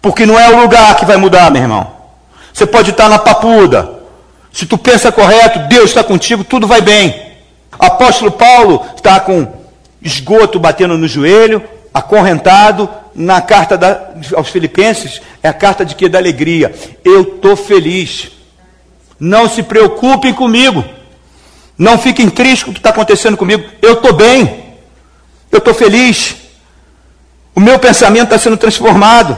Porque 0.00 0.26
não 0.26 0.38
é 0.38 0.48
o 0.50 0.60
lugar 0.60 0.96
que 0.96 1.04
vai 1.04 1.16
mudar, 1.16 1.50
meu 1.50 1.62
irmão. 1.62 1.92
Você 2.52 2.66
pode 2.66 2.90
estar 2.90 3.08
na 3.08 3.18
papuda. 3.18 3.90
Se 4.52 4.66
tu 4.66 4.78
pensa 4.78 5.10
correto, 5.10 5.58
Deus 5.68 5.86
está 5.86 6.04
contigo, 6.04 6.44
tudo 6.44 6.66
vai 6.66 6.80
bem. 6.80 7.32
Apóstolo 7.78 8.30
Paulo 8.30 8.84
está 8.94 9.18
com 9.18 9.46
esgoto 10.00 10.60
batendo 10.60 10.96
no 10.96 11.08
joelho, 11.08 11.62
acorrentado, 11.92 12.88
na 13.14 13.40
carta 13.40 13.76
da, 13.76 14.10
aos 14.34 14.48
Filipenses, 14.48 15.20
é 15.42 15.48
a 15.48 15.52
carta 15.52 15.84
de 15.84 15.94
que? 15.94 16.08
Da 16.08 16.18
alegria. 16.18 16.74
Eu 17.04 17.22
estou 17.22 17.56
feliz. 17.56 18.30
Não 19.18 19.48
se 19.48 19.62
preocupem 19.62 20.32
comigo. 20.32 20.84
Não 21.76 21.98
fiquem 21.98 22.30
tristes 22.30 22.62
com 22.64 22.70
o 22.70 22.74
que 22.74 22.80
está 22.80 22.90
acontecendo 22.90 23.36
comigo. 23.36 23.64
Eu 23.82 23.94
estou 23.94 24.12
bem. 24.12 24.76
Eu 25.50 25.58
estou 25.58 25.74
feliz. 25.74 26.36
O 27.54 27.60
meu 27.60 27.78
pensamento 27.78 28.24
está 28.24 28.38
sendo 28.38 28.56
transformado. 28.56 29.36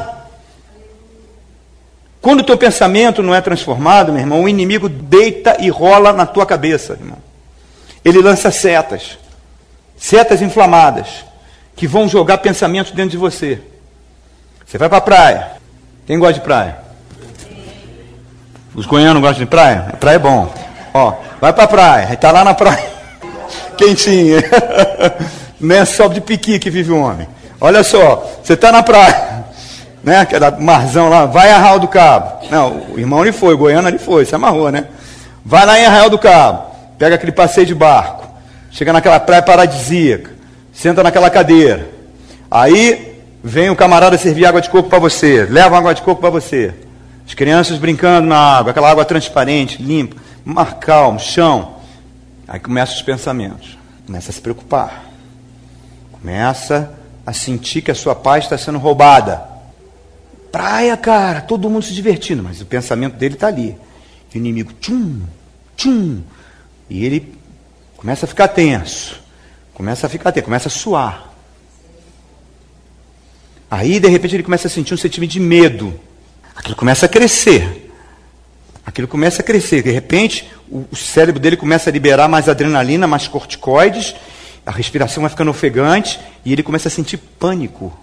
Quando 2.21 2.41
o 2.41 2.45
teu 2.45 2.57
pensamento 2.57 3.23
não 3.23 3.35
é 3.35 3.41
transformado, 3.41 4.13
meu 4.13 4.21
irmão, 4.21 4.43
o 4.43 4.49
inimigo 4.49 4.89
deita 4.89 5.57
e 5.61 5.69
rola 5.69 6.13
na 6.13 6.27
tua 6.27 6.45
cabeça, 6.45 6.95
irmão. 6.95 7.19
Ele 8.05 8.21
lança 8.21 8.51
setas 8.51 9.19
setas 9.97 10.43
inflamadas 10.43 11.25
que 11.75 11.87
vão 11.87 12.09
jogar 12.09 12.39
pensamentos 12.39 12.93
dentro 12.93 13.11
de 13.11 13.17
você. 13.17 13.61
Você 14.65 14.79
vai 14.79 14.89
para 14.89 14.99
a 14.99 15.03
praia. 15.03 15.51
Quem 16.07 16.19
gosta 16.19 16.35
de 16.35 16.41
praia? 16.41 16.79
Os 18.77 18.85
goianos 18.85 19.23
gostam 19.23 19.41
de 19.41 19.47
praia? 19.47 19.87
A 19.95 19.97
praia 19.97 20.17
é 20.17 20.19
bom. 20.19 20.53
Ó, 20.93 21.15
vai 21.41 21.51
para 21.51 21.65
a 21.65 21.69
praia. 21.69 22.13
Está 22.13 22.31
lá 22.31 22.45
na 22.45 22.53
praia. 22.53 22.85
Quentinha. 23.79 24.45
Não 25.59 25.75
é 25.75 25.85
só 25.87 26.07
de 26.09 26.21
piqui 26.21 26.59
que 26.59 26.69
vive 26.69 26.93
o 26.93 27.01
homem. 27.01 27.27
Olha 27.59 27.83
só, 27.83 28.23
você 28.43 28.53
está 28.53 28.71
na 28.71 28.83
praia. 28.83 29.47
Né? 30.05 30.21
Aquela 30.21 30.51
marzão 30.51 31.09
lá, 31.09 31.25
vai 31.25 31.51
a 31.51 31.57
Arraial 31.57 31.79
do 31.79 31.89
Cabo. 31.89 32.47
Não, 32.51 32.83
o 32.93 32.99
irmão 32.99 33.23
ali 33.23 33.33
foi, 33.33 33.55
o 33.55 33.59
goiano 33.59 33.89
ali 33.89 33.99
foi, 33.99 34.27
se 34.27 34.35
amarrou, 34.35 34.71
né? 34.71 34.85
Vai 35.43 35.65
lá 35.65 35.79
em 35.81 35.87
Arraial 35.87 36.11
do 36.11 36.19
Cabo. 36.19 36.67
Pega 36.99 37.15
aquele 37.15 37.33
passeio 37.33 37.67
de 37.67 37.75
barco. 37.75 38.27
Chega 38.71 38.93
naquela 38.93 39.19
praia 39.19 39.43
paradisíaca, 39.43 40.31
senta 40.71 41.03
naquela 41.03 41.31
cadeira. 41.31 41.89
Aí 42.51 43.23
vem 43.43 43.71
o 43.71 43.77
camarada 43.77 44.19
servir 44.19 44.45
água 44.45 44.61
de 44.61 44.69
coco 44.69 44.91
para 44.91 44.99
você, 44.99 45.47
leva 45.49 45.79
água 45.79 45.95
de 45.95 46.03
coco 46.03 46.21
para 46.21 46.29
você. 46.29 46.75
As 47.27 47.35
crianças 47.35 47.79
brincando 47.79 48.27
na 48.27 48.39
água, 48.39 48.71
aquela 48.71 48.91
água 48.91 49.05
transparente, 49.05 49.83
limpa, 49.83 50.17
mar 50.45 50.79
calmo, 50.79 51.19
chão. 51.19 51.77
Aí 52.47 52.61
começam 52.61 52.97
os 52.97 53.03
pensamentos, 53.03 53.77
começa 54.07 54.31
a 54.31 54.35
se 54.35 54.41
preocupar. 54.41 55.05
Começa 56.13 56.93
a 57.25 57.33
sentir 57.33 57.83
que 57.83 57.91
a 57.91 57.95
sua 57.95 58.15
paz 58.15 58.45
está 58.45 58.57
sendo 58.57 58.79
roubada. 58.79 59.43
Praia, 60.53 60.97
cara, 60.97 61.41
todo 61.41 61.69
mundo 61.69 61.85
se 61.85 61.93
divertindo, 61.93 62.43
mas 62.43 62.61
o 62.61 62.67
pensamento 62.67 63.17
dele 63.17 63.35
está 63.35 63.49
ali. 63.49 63.77
O 64.33 64.37
inimigo, 64.37 64.73
tchum, 64.75 65.23
tchum. 65.77 66.23
E 66.89 67.05
ele 67.05 67.37
Começa 67.97 68.27
a 68.27 68.29
ficar 68.29 68.49
tenso. 68.49 69.21
Começa 69.75 70.07
a 70.07 70.11
ficar 70.11 70.31
tenso, 70.33 70.45
começa 70.45 70.69
a 70.69 70.71
suar. 70.71 71.35
Aí, 73.71 73.99
de 73.99 74.09
repente, 74.09 74.37
ele 74.37 74.43
começa 74.43 74.69
a 74.69 74.71
sentir 74.71 74.95
um 74.95 74.97
sentimento 74.97 75.33
de 75.33 75.41
medo. 75.41 75.99
Aquilo 76.57 76.75
começa 76.75 77.07
a 77.07 77.09
crescer. 77.09 77.93
Aquilo 78.85 79.07
começa 79.07 79.43
a 79.43 79.45
crescer. 79.45 79.83
De 79.83 79.91
repente, 79.91 80.49
o, 80.71 80.85
o 80.91 80.97
cérebro 80.97 81.41
dele 81.41 81.57
começa 81.57 81.91
a 81.91 81.93
liberar 81.93 82.29
mais 82.29 82.49
adrenalina, 82.49 83.07
mais 83.07 83.29
corticoides. 83.29 84.15
A 84.65 84.71
respiração 84.71 85.21
vai 85.21 85.31
ficando 85.31 85.51
ofegante. 85.51 86.19
E 86.45 86.53
ele 86.53 86.63
começa 86.63 86.89
a 86.89 86.91
sentir 86.91 87.19
pânico. 87.19 87.97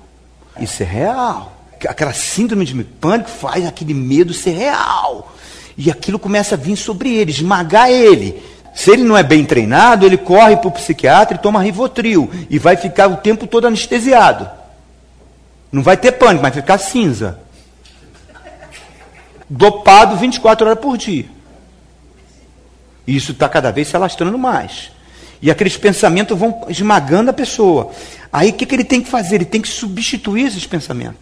Isso 0.60 0.84
é 0.84 0.86
real. 0.86 1.58
Aquela 1.88 2.13
síndrome 2.13 2.63
de 2.63 2.82
pânico 2.84 3.30
faz 3.30 3.66
aquele 3.66 3.94
medo 3.94 4.34
ser 4.34 4.52
real. 4.52 5.34
E 5.78 5.89
aquilo 5.89 6.20
começa 6.20 6.56
a 6.56 6.58
vir 6.58 6.78
sobre 6.78 7.13
ele, 7.16 7.32
esmagar 7.32 7.89
ele. 7.89 8.42
Se 8.74 8.92
ele 8.92 9.04
não 9.04 9.18
é 9.18 9.24
bem 9.24 9.44
treinado, 9.44 10.06
ele 10.06 10.18
corre 10.18 10.58
para 10.58 10.68
o 10.68 10.72
psiquiatra 10.72 11.36
e 11.36 11.39
toma 11.39 11.62
Rivotril. 11.62 12.30
E 12.50 12.58
vai 12.60 12.78
ficar 12.78 13.08
o 13.08 13.18
tempo 13.18 13.48
todo 13.48 13.68
anestesiado. 13.68 14.50
Não 15.72 15.82
vai 15.82 15.98
ter 15.98 16.13
pânico, 16.13 16.44
vai 16.44 16.52
ficar 16.52 16.78
cinza. 16.78 17.43
Dopado 19.50 20.16
24 20.18 20.68
horas 20.68 20.80
por 20.80 20.98
dia. 20.98 21.26
E 23.06 23.16
isso 23.16 23.32
está 23.32 23.50
cada 23.50 23.72
vez 23.72 23.88
se 23.88 23.96
alastrando 23.96 24.38
mais. 24.38 24.91
E 25.41 25.52
aqueles 25.52 25.76
pensamentos 25.76 26.38
vão 26.38 26.66
esmagando 26.70 27.30
a 27.30 27.34
pessoa. 27.34 27.91
Aí 28.32 28.50
o 28.50 28.54
que, 28.54 28.66
que 28.66 28.74
ele 28.74 28.86
tem 28.86 29.02
que 29.02 29.10
fazer? 29.10 29.36
Ele 29.36 29.46
tem 29.46 29.62
que 29.62 29.68
substituir 29.68 30.48
esses 30.48 30.66
pensamentos. 30.66 31.18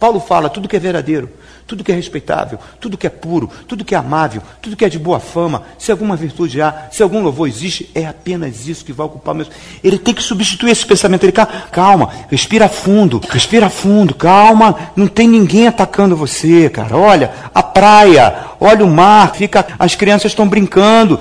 Paulo 0.00 0.18
fala: 0.18 0.48
tudo 0.48 0.66
que 0.66 0.74
é 0.74 0.78
verdadeiro, 0.78 1.28
tudo 1.66 1.84
que 1.84 1.92
é 1.92 1.94
respeitável, 1.94 2.58
tudo 2.80 2.96
que 2.96 3.06
é 3.06 3.10
puro, 3.10 3.50
tudo 3.68 3.84
que 3.84 3.94
é 3.94 3.98
amável, 3.98 4.42
tudo 4.62 4.74
que 4.74 4.84
é 4.84 4.88
de 4.88 4.98
boa 4.98 5.20
fama, 5.20 5.62
se 5.78 5.92
alguma 5.92 6.16
virtude 6.16 6.62
há, 6.62 6.88
se 6.90 7.02
algum 7.02 7.22
louvor 7.22 7.46
existe, 7.46 7.90
é 7.94 8.06
apenas 8.06 8.66
isso 8.66 8.82
que 8.82 8.94
vai 8.94 9.06
ocupar 9.06 9.34
o 9.34 9.38
meu. 9.38 9.46
Ele 9.84 9.98
tem 9.98 10.14
que 10.14 10.22
substituir 10.22 10.70
esse 10.70 10.86
pensamento. 10.86 11.24
Ele 11.24 11.34
calma, 11.70 12.08
respira 12.30 12.66
fundo, 12.66 13.20
respira 13.30 13.68
fundo, 13.68 14.14
calma, 14.14 14.74
não 14.96 15.06
tem 15.06 15.28
ninguém 15.28 15.68
atacando 15.68 16.16
você, 16.16 16.70
cara. 16.70 16.96
Olha 16.96 17.30
a 17.54 17.62
praia, 17.62 18.34
olha 18.58 18.84
o 18.84 18.90
mar, 18.90 19.34
fica, 19.34 19.66
as 19.78 19.94
crianças 19.94 20.32
estão 20.32 20.48
brincando, 20.48 21.20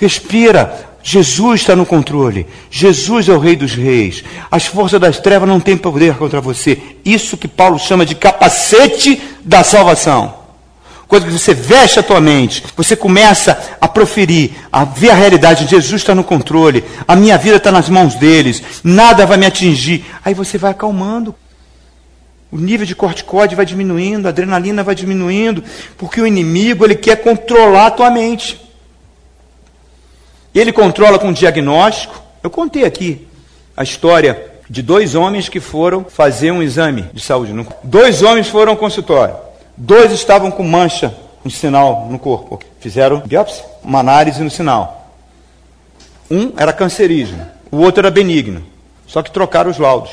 respira. 0.00 0.91
Jesus 1.02 1.60
está 1.60 1.74
no 1.74 1.84
controle. 1.84 2.46
Jesus 2.70 3.28
é 3.28 3.32
o 3.32 3.38
Rei 3.38 3.56
dos 3.56 3.74
Reis. 3.74 4.22
As 4.50 4.66
forças 4.66 5.00
das 5.00 5.18
trevas 5.18 5.48
não 5.48 5.58
têm 5.58 5.76
poder 5.76 6.16
contra 6.16 6.40
você. 6.40 6.78
Isso 7.04 7.36
que 7.36 7.48
Paulo 7.48 7.78
chama 7.78 8.06
de 8.06 8.14
capacete 8.14 9.20
da 9.44 9.64
salvação. 9.64 10.42
Quando 11.12 11.30
você 11.30 11.52
veste 11.52 11.98
a 11.98 12.02
tua 12.02 12.22
mente, 12.22 12.64
você 12.74 12.96
começa 12.96 13.76
a 13.78 13.86
proferir, 13.86 14.52
a 14.72 14.82
ver 14.84 15.10
a 15.10 15.14
realidade. 15.14 15.68
Jesus 15.68 16.00
está 16.00 16.14
no 16.14 16.24
controle, 16.24 16.82
a 17.06 17.14
minha 17.14 17.36
vida 17.36 17.56
está 17.56 17.70
nas 17.70 17.90
mãos 17.90 18.14
deles, 18.14 18.62
nada 18.82 19.26
vai 19.26 19.36
me 19.36 19.44
atingir. 19.44 20.06
Aí 20.24 20.32
você 20.32 20.56
vai 20.56 20.70
acalmando. 20.70 21.34
O 22.50 22.56
nível 22.56 22.86
de 22.86 22.94
corticóide 22.94 23.54
vai 23.54 23.66
diminuindo, 23.66 24.24
a 24.24 24.30
adrenalina 24.30 24.82
vai 24.82 24.94
diminuindo, 24.94 25.62
porque 25.98 26.20
o 26.20 26.26
inimigo 26.26 26.84
ele 26.84 26.94
quer 26.94 27.16
controlar 27.16 27.88
a 27.88 27.90
tua 27.90 28.10
mente. 28.10 28.58
Ele 30.54 30.72
controla 30.72 31.18
com 31.18 31.32
diagnóstico. 31.32 32.20
Eu 32.42 32.50
contei 32.50 32.84
aqui 32.84 33.26
a 33.76 33.82
história 33.82 34.50
de 34.68 34.82
dois 34.82 35.14
homens 35.14 35.48
que 35.48 35.60
foram 35.60 36.04
fazer 36.04 36.50
um 36.50 36.62
exame 36.62 37.02
de 37.12 37.20
saúde. 37.20 37.54
Dois 37.82 38.22
homens 38.22 38.48
foram 38.48 38.72
ao 38.72 38.78
consultório. 38.78 39.34
Dois 39.76 40.12
estavam 40.12 40.50
com 40.50 40.62
mancha, 40.62 41.14
um 41.44 41.50
sinal 41.50 42.06
no 42.10 42.18
corpo. 42.18 42.60
Fizeram 42.80 43.20
biópsia, 43.20 43.64
uma 43.82 44.00
análise 44.00 44.42
no 44.42 44.50
sinal. 44.50 45.10
Um 46.30 46.52
era 46.56 46.72
cancerígeno, 46.72 47.46
o 47.70 47.78
outro 47.78 48.00
era 48.00 48.10
benigno. 48.10 48.64
Só 49.06 49.22
que 49.22 49.30
trocaram 49.30 49.70
os 49.70 49.78
laudos. 49.78 50.10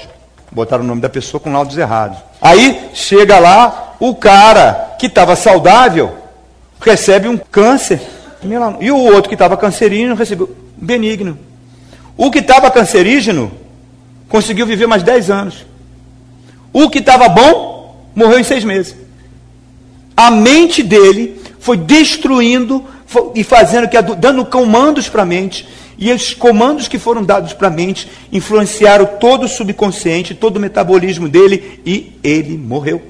Botaram 0.52 0.84
o 0.84 0.88
nome 0.88 1.00
da 1.00 1.10
pessoa 1.10 1.40
com 1.40 1.54
laudos 1.54 1.78
errados. 1.78 2.18
Aí 2.42 2.90
chega 2.94 3.40
lá, 3.40 3.96
o 4.00 4.16
cara 4.16 4.96
que 5.00 5.06
estava 5.06 5.36
saudável 5.36 6.18
recebe 6.82 7.28
um 7.28 7.38
câncer. 7.38 8.02
E 8.80 8.92
o 8.92 8.98
outro 8.98 9.30
que 9.30 9.36
estava 9.36 9.58
cancerígeno 9.58 10.16
recebeu 10.16 10.56
benigno. 10.78 11.38
O 12.16 12.32
que 12.32 12.40
estava 12.40 12.72
cancerígeno 12.72 13.52
conseguiu 14.28 14.66
viver 14.66 14.88
mais 14.88 15.04
10 15.04 15.30
anos. 15.30 15.66
O 16.72 16.90
que 16.90 17.00
estava 17.00 17.28
bom 17.28 18.10
morreu 18.16 18.40
em 18.40 18.44
seis 18.44 18.64
meses. 18.64 18.96
A 20.16 20.30
mente 20.30 20.84
dele 20.84 21.42
foi 21.60 21.78
destruindo 21.78 22.86
foi, 23.06 23.32
e 23.36 23.44
fazendo 23.44 23.88
que 23.88 24.02
dando 24.02 24.46
comandos 24.46 25.10
para 25.10 25.24
a 25.24 25.26
mente. 25.26 25.68
E 25.98 26.12
os 26.14 26.34
comandos 26.34 26.88
que 26.88 26.98
foram 26.98 27.24
dados 27.24 27.54
para 27.54 27.68
a 27.68 27.72
mente 27.72 28.10
influenciaram 28.32 29.06
todo 29.06 29.44
o 29.44 29.50
subconsciente, 29.50 30.34
todo 30.34 30.58
o 30.58 30.60
metabolismo 30.60 31.28
dele 31.28 31.82
e 31.86 32.18
ele 32.24 32.58
morreu. 32.58 33.02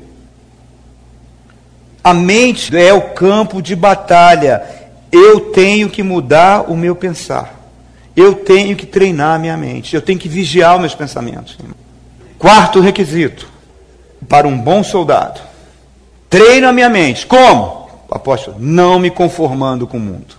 A 2.03 2.13
mente 2.13 2.75
é 2.75 2.93
o 2.93 3.13
campo 3.13 3.61
de 3.61 3.75
batalha. 3.75 4.63
Eu 5.11 5.51
tenho 5.51 5.89
que 5.89 6.03
mudar 6.03 6.69
o 6.69 6.77
meu 6.77 6.95
pensar. 6.95 7.59
Eu 8.15 8.35
tenho 8.35 8.75
que 8.75 8.85
treinar 8.85 9.35
a 9.35 9.39
minha 9.39 9.57
mente. 9.57 9.95
Eu 9.95 10.01
tenho 10.01 10.19
que 10.19 10.29
vigiar 10.29 10.75
os 10.75 10.79
meus 10.81 10.95
pensamentos. 10.95 11.57
Quarto 12.37 12.79
requisito 12.79 13.47
para 14.27 14.47
um 14.47 14.57
bom 14.57 14.83
soldado: 14.83 15.41
treino 16.29 16.67
a 16.67 16.71
minha 16.71 16.89
mente. 16.89 17.25
Como? 17.25 17.89
Apóstolo, 18.11 18.57
não 18.59 18.99
me 18.99 19.09
conformando 19.09 19.87
com 19.87 19.97
o 19.97 20.01
mundo. 20.01 20.35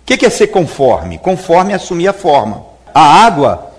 O 0.00 0.04
que 0.04 0.24
é 0.24 0.30
ser 0.30 0.48
conforme? 0.48 1.18
Conforme 1.18 1.72
é 1.72 1.76
assumir 1.76 2.08
a 2.08 2.12
forma. 2.12 2.64
A 2.94 3.24
água, 3.24 3.70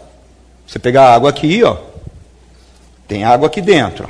você 0.65 0.77
pegar 0.77 1.09
a 1.09 1.15
água 1.15 1.29
aqui, 1.29 1.63
ó, 1.63 1.75
tem 3.07 3.23
água 3.23 3.47
aqui 3.47 3.61
dentro. 3.61 4.09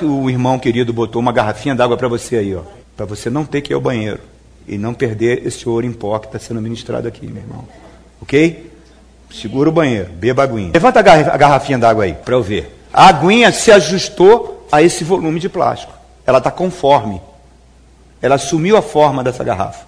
O 0.00 0.30
irmão 0.30 0.58
querido 0.58 0.92
botou 0.92 1.20
uma 1.20 1.32
garrafinha 1.32 1.74
d'água 1.74 1.96
para 1.96 2.08
você 2.08 2.36
aí, 2.36 2.54
ó, 2.54 2.62
para 2.96 3.04
você 3.04 3.28
não 3.28 3.44
ter 3.44 3.60
que 3.60 3.72
ir 3.72 3.74
ao 3.74 3.80
banheiro 3.80 4.20
e 4.68 4.76
não 4.76 4.92
perder 4.92 5.46
esse 5.46 5.68
ouro 5.68 5.86
em 5.86 5.92
pó 5.92 6.18
que 6.18 6.26
está 6.26 6.38
sendo 6.38 6.60
ministrado 6.60 7.08
aqui, 7.08 7.26
meu 7.26 7.42
irmão. 7.42 7.66
Ok? 8.20 8.70
Segura 9.30 9.68
o 9.68 9.72
banheiro, 9.72 10.10
beba 10.12 10.42
a 10.42 10.44
aguinha. 10.44 10.70
Levanta 10.72 11.00
a 11.00 11.36
garrafinha 11.36 11.78
d'água 11.78 12.04
aí, 12.04 12.14
para 12.14 12.34
eu 12.34 12.42
ver. 12.42 12.78
A 12.92 13.08
aguinha 13.08 13.52
se 13.52 13.70
ajustou 13.70 14.66
a 14.70 14.82
esse 14.82 15.04
volume 15.04 15.40
de 15.40 15.48
plástico. 15.48 15.92
Ela 16.26 16.38
está 16.38 16.50
conforme. 16.50 17.20
Ela 18.20 18.34
assumiu 18.34 18.76
a 18.76 18.82
forma 18.82 19.22
dessa 19.24 19.44
garrafa. 19.44 19.86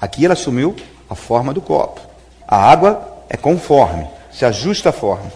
Aqui 0.00 0.24
ela 0.24 0.34
assumiu 0.34 0.76
a 1.08 1.14
forma 1.14 1.52
do 1.52 1.60
copo. 1.60 2.00
A 2.46 2.56
água 2.56 3.22
é 3.28 3.36
conforme, 3.36 4.06
se 4.32 4.44
ajusta 4.44 4.90
à 4.90 4.92
forma. 4.92 5.30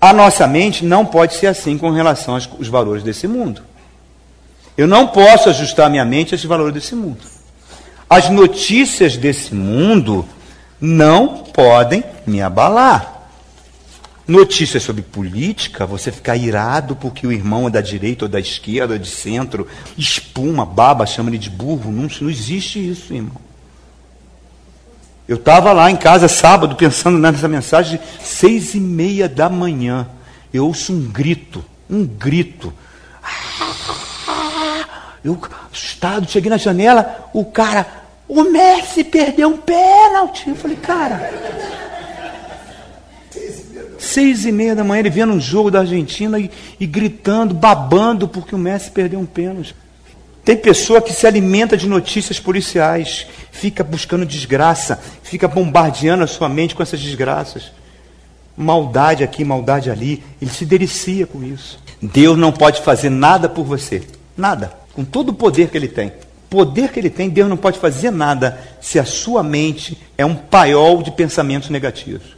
A 0.00 0.12
nossa 0.12 0.46
mente 0.46 0.84
não 0.84 1.04
pode 1.04 1.34
ser 1.34 1.48
assim 1.48 1.76
com 1.76 1.90
relação 1.90 2.34
aos 2.34 2.68
valores 2.68 3.02
desse 3.02 3.26
mundo. 3.26 3.62
Eu 4.76 4.86
não 4.86 5.08
posso 5.08 5.48
ajustar 5.48 5.90
minha 5.90 6.04
mente 6.04 6.34
a 6.34 6.36
esses 6.36 6.46
valores 6.46 6.74
desse 6.74 6.94
mundo. 6.94 7.37
As 8.08 8.30
notícias 8.30 9.16
desse 9.16 9.54
mundo 9.54 10.26
não 10.80 11.38
podem 11.38 12.02
me 12.26 12.40
abalar. 12.40 13.16
Notícias 14.26 14.82
sobre 14.82 15.02
política, 15.02 15.86
você 15.86 16.12
ficar 16.12 16.36
irado 16.36 16.94
porque 16.94 17.26
o 17.26 17.32
irmão 17.32 17.66
é 17.66 17.70
da 17.70 17.80
direita 17.80 18.26
ou 18.26 18.28
da 18.28 18.38
esquerda, 18.38 18.98
de 18.98 19.08
centro, 19.08 19.66
espuma, 19.96 20.66
baba, 20.66 21.06
chama 21.06 21.30
ele 21.30 21.38
de 21.38 21.50
burro. 21.50 21.90
Não, 21.90 22.08
não 22.20 22.30
existe 22.30 22.78
isso, 22.78 23.12
irmão. 23.14 23.48
Eu 25.26 25.36
estava 25.36 25.72
lá 25.72 25.90
em 25.90 25.96
casa 25.96 26.28
sábado 26.28 26.76
pensando 26.76 27.18
nessa 27.18 27.48
mensagem, 27.48 28.00
seis 28.22 28.74
e 28.74 28.80
meia 28.80 29.28
da 29.28 29.48
manhã. 29.50 30.06
Eu 30.52 30.66
ouço 30.66 30.92
um 30.92 31.00
grito, 31.10 31.62
um 31.88 32.06
grito. 32.06 32.72
Eu, 35.24 35.38
assustado, 35.72 36.28
cheguei 36.28 36.50
na 36.50 36.56
janela, 36.56 37.30
o 37.32 37.44
cara 37.44 37.86
o 38.28 38.44
Messi 38.44 39.02
perdeu 39.02 39.48
um 39.48 39.56
pênalti. 39.56 40.48
Eu 40.48 40.54
falei, 40.54 40.76
cara. 40.76 41.32
Seis 43.98 44.44
e 44.44 44.52
meia 44.52 44.76
da 44.76 44.84
manhã, 44.84 45.00
ele 45.00 45.10
vendo 45.10 45.32
um 45.32 45.40
jogo 45.40 45.70
da 45.70 45.80
Argentina 45.80 46.38
e, 46.38 46.50
e 46.78 46.86
gritando, 46.86 47.54
babando, 47.54 48.28
porque 48.28 48.54
o 48.54 48.58
Messi 48.58 48.90
perdeu 48.90 49.18
um 49.18 49.26
pênalti. 49.26 49.74
Tem 50.44 50.56
pessoa 50.56 51.00
que 51.00 51.12
se 51.12 51.26
alimenta 51.26 51.76
de 51.76 51.88
notícias 51.88 52.38
policiais, 52.38 53.26
fica 53.50 53.82
buscando 53.82 54.24
desgraça, 54.24 54.98
fica 55.22 55.48
bombardeando 55.48 56.22
a 56.22 56.26
sua 56.26 56.48
mente 56.48 56.74
com 56.74 56.82
essas 56.82 57.00
desgraças. 57.00 57.72
Maldade 58.56 59.24
aqui, 59.24 59.44
maldade 59.44 59.90
ali. 59.90 60.22
Ele 60.40 60.50
se 60.50 60.64
delicia 60.64 61.26
com 61.26 61.42
isso. 61.42 61.82
Deus 62.00 62.36
não 62.36 62.52
pode 62.52 62.82
fazer 62.82 63.10
nada 63.10 63.48
por 63.48 63.64
você. 63.64 64.02
Nada. 64.36 64.72
Com 64.98 65.04
todo 65.04 65.28
o 65.28 65.34
poder 65.34 65.70
que 65.70 65.76
ele 65.76 65.86
tem 65.86 66.10
poder 66.48 66.90
que 66.90 66.98
ele 66.98 67.10
tem, 67.10 67.28
Deus 67.28 67.48
não 67.48 67.56
pode 67.56 67.78
fazer 67.78 68.10
nada 68.10 68.58
se 68.80 68.98
a 68.98 69.04
sua 69.04 69.42
mente 69.42 69.98
é 70.16 70.24
um 70.24 70.34
paiol 70.34 71.02
de 71.02 71.10
pensamentos 71.10 71.68
negativos. 71.68 72.36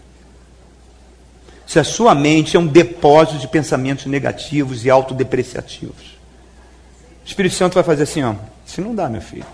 Se 1.66 1.78
a 1.78 1.84
sua 1.84 2.14
mente 2.14 2.56
é 2.56 2.60
um 2.60 2.66
depósito 2.66 3.38
de 3.38 3.46
pensamentos 3.46 4.06
negativos 4.06 4.84
e 4.84 4.90
autodepreciativos. 4.90 6.18
O 7.24 7.26
Espírito 7.26 7.54
Santo 7.54 7.74
vai 7.74 7.84
fazer 7.84 8.02
assim, 8.02 8.22
ó. 8.24 8.34
Se 8.66 8.80
não 8.80 8.94
dá, 8.94 9.08
meu 9.08 9.20
filho. 9.20 9.46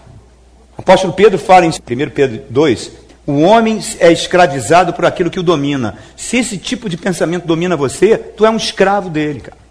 O 0.77 0.81
apóstolo 0.81 1.13
Pedro 1.13 1.39
fala 1.39 1.67
em 1.67 1.71
1 1.71 2.11
Pedro 2.11 2.43
2, 2.49 2.93
o 3.27 3.41
homem 3.43 3.79
é 3.99 4.11
escravizado 4.11 4.95
por 4.95 5.05
aquilo 5.05 5.31
que 5.31 5.41
o 5.41 5.43
domina. 5.43 5.99
Se 6.17 6.39
esse 6.39 6.57
tipo 6.57 6.89
de 6.89 6.97
pensamento 6.97 7.47
domina 7.47 7.77
você, 7.77 8.17
tu 8.17 8.47
é 8.47 8.51
um 8.51 8.57
escravo 8.57 9.11
dele, 9.11 9.41
cara. 9.41 9.66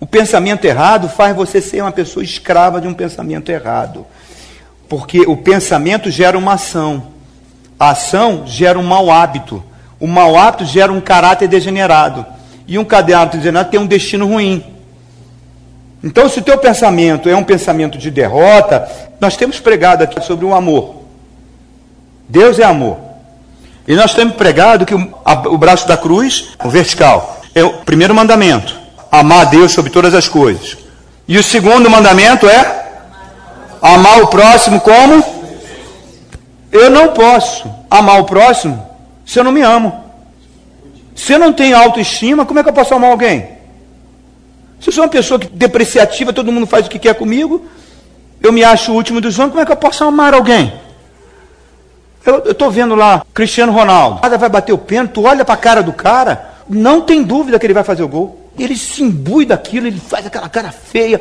O 0.00 0.06
pensamento 0.06 0.64
errado 0.64 1.10
faz 1.10 1.36
você 1.36 1.60
ser 1.60 1.82
uma 1.82 1.92
pessoa 1.92 2.24
escrava 2.24 2.80
de 2.80 2.88
um 2.88 2.94
pensamento 2.94 3.52
errado. 3.52 4.06
Porque 4.88 5.20
o 5.20 5.36
pensamento 5.36 6.10
gera 6.10 6.38
uma 6.38 6.54
ação. 6.54 7.08
A 7.78 7.90
ação 7.90 8.44
gera 8.46 8.78
um 8.78 8.82
mau 8.82 9.10
hábito. 9.10 9.62
O 10.00 10.06
mau 10.06 10.38
hábito 10.38 10.64
gera 10.64 10.90
um 10.90 11.02
caráter 11.02 11.46
degenerado. 11.46 12.24
E 12.66 12.78
um 12.78 12.84
caráter 12.84 13.36
degenerado 13.36 13.70
tem 13.70 13.78
um 13.78 13.86
destino 13.86 14.26
ruim. 14.26 14.64
Então, 16.02 16.30
se 16.30 16.38
o 16.38 16.42
teu 16.42 16.56
pensamento 16.56 17.28
é 17.28 17.36
um 17.36 17.44
pensamento 17.44 17.98
de 17.98 18.10
derrota, 18.10 18.88
nós 19.20 19.36
temos 19.36 19.60
pregado 19.60 20.02
aqui 20.02 20.18
sobre 20.22 20.46
o 20.46 20.54
amor. 20.54 21.02
Deus 22.26 22.58
é 22.58 22.64
amor. 22.64 22.96
E 23.86 23.94
nós 23.94 24.14
temos 24.14 24.34
pregado 24.34 24.86
que 24.86 24.94
o, 24.94 25.14
a, 25.26 25.34
o 25.48 25.58
braço 25.58 25.86
da 25.86 25.98
cruz, 25.98 26.54
o 26.64 26.70
vertical, 26.70 27.42
é 27.54 27.62
o 27.62 27.84
primeiro 27.84 28.14
mandamento 28.14 28.79
amar 29.10 29.42
a 29.42 29.44
Deus 29.44 29.72
sobre 29.72 29.90
todas 29.90 30.14
as 30.14 30.28
coisas. 30.28 30.78
E 31.26 31.36
o 31.38 31.42
segundo 31.42 31.90
mandamento 31.90 32.48
é 32.48 32.90
amar 33.82 34.22
o 34.22 34.28
próximo 34.28 34.80
como? 34.80 35.24
Eu 36.70 36.90
não 36.90 37.08
posso 37.08 37.70
amar 37.90 38.20
o 38.20 38.24
próximo 38.24 38.86
se 39.26 39.38
eu 39.38 39.44
não 39.44 39.52
me 39.52 39.62
amo. 39.62 40.04
Se 41.14 41.32
eu 41.32 41.38
não 41.38 41.52
tenho 41.52 41.76
autoestima, 41.76 42.46
como 42.46 42.60
é 42.60 42.62
que 42.62 42.68
eu 42.68 42.72
posso 42.72 42.94
amar 42.94 43.10
alguém? 43.10 43.48
Se 44.80 44.88
eu 44.88 44.92
sou 44.92 45.04
uma 45.04 45.10
pessoa 45.10 45.38
depreciativa, 45.38 46.32
todo 46.32 46.52
mundo 46.52 46.66
faz 46.66 46.86
o 46.86 46.90
que 46.90 46.98
quer 46.98 47.14
comigo, 47.14 47.66
eu 48.42 48.52
me 48.52 48.64
acho 48.64 48.92
o 48.92 48.94
último 48.94 49.20
dos 49.20 49.38
homens, 49.38 49.50
como 49.50 49.62
é 49.62 49.66
que 49.66 49.72
eu 49.72 49.76
posso 49.76 50.02
amar 50.02 50.32
alguém? 50.32 50.72
Eu 52.24 52.52
estou 52.52 52.70
vendo 52.70 52.94
lá, 52.94 53.22
Cristiano 53.34 53.72
Ronaldo, 53.72 54.20
vai 54.38 54.48
bater 54.48 54.72
o 54.72 54.78
pênalti, 54.78 55.18
olha 55.20 55.44
para 55.44 55.54
a 55.54 55.58
cara 55.58 55.82
do 55.82 55.92
cara, 55.92 56.54
não 56.68 57.02
tem 57.02 57.22
dúvida 57.22 57.58
que 57.58 57.66
ele 57.66 57.74
vai 57.74 57.84
fazer 57.84 58.02
o 58.02 58.08
gol 58.08 58.39
ele 58.58 58.76
se 58.76 59.02
imbui 59.02 59.44
daquilo, 59.46 59.86
ele 59.86 60.00
faz 60.00 60.26
aquela 60.26 60.48
cara 60.48 60.72
feia, 60.72 61.20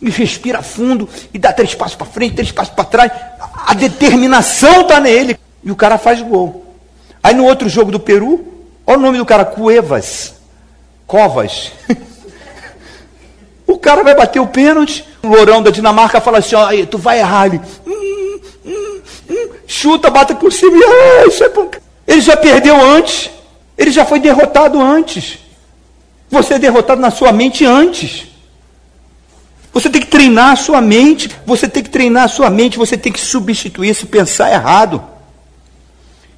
e 0.00 0.10
respira 0.10 0.62
fundo, 0.62 1.08
e 1.32 1.38
dá 1.38 1.52
três 1.52 1.74
passos 1.74 1.96
para 1.96 2.06
frente, 2.06 2.34
três 2.36 2.52
passos 2.52 2.74
para 2.74 2.84
trás. 2.84 3.12
A 3.66 3.74
determinação 3.74 4.82
está 4.82 5.00
nele. 5.00 5.38
E 5.64 5.70
o 5.70 5.76
cara 5.76 5.98
faz 5.98 6.22
gol. 6.22 6.64
Aí 7.20 7.34
no 7.34 7.44
outro 7.44 7.68
jogo 7.68 7.90
do 7.90 7.98
Peru, 7.98 8.64
olha 8.86 8.98
o 8.98 9.02
nome 9.02 9.18
do 9.18 9.26
cara, 9.26 9.44
Cuevas. 9.44 10.34
Covas. 11.06 11.72
O 13.66 13.76
cara 13.76 14.04
vai 14.04 14.14
bater 14.14 14.38
o 14.38 14.46
pênalti, 14.46 15.04
o 15.20 15.26
lourão 15.26 15.60
da 15.60 15.72
Dinamarca 15.72 16.20
fala 16.20 16.38
assim: 16.38 16.54
ó, 16.54 16.68
tu 16.88 16.98
vai 16.98 17.18
errar 17.18 17.46
ele. 17.46 17.60
Hum, 17.84 18.40
hum, 18.64 19.00
hum, 19.28 19.48
chuta, 19.66 20.08
bate 20.08 20.36
por 20.36 20.52
cima 20.52 20.76
e 20.76 20.84
ah, 20.84 21.26
isso 21.26 21.42
é. 21.42 21.50
Ele 22.06 22.20
já 22.20 22.36
perdeu 22.36 22.80
antes. 22.80 23.28
Ele 23.76 23.90
já 23.90 24.04
foi 24.04 24.20
derrotado 24.20 24.80
antes. 24.80 25.40
Você 26.30 26.54
é 26.54 26.58
derrotado 26.58 27.00
na 27.00 27.10
sua 27.10 27.32
mente 27.32 27.64
antes. 27.64 28.26
Você 29.72 29.90
tem 29.90 30.00
que 30.00 30.08
treinar 30.08 30.52
a 30.52 30.56
sua 30.56 30.80
mente, 30.80 31.30
você 31.44 31.68
tem 31.68 31.82
que 31.82 31.90
treinar 31.90 32.24
a 32.24 32.28
sua 32.28 32.48
mente, 32.48 32.78
você 32.78 32.96
tem 32.96 33.12
que 33.12 33.20
substituir 33.20 33.90
esse 33.90 34.06
pensar 34.06 34.50
errado. 34.50 35.02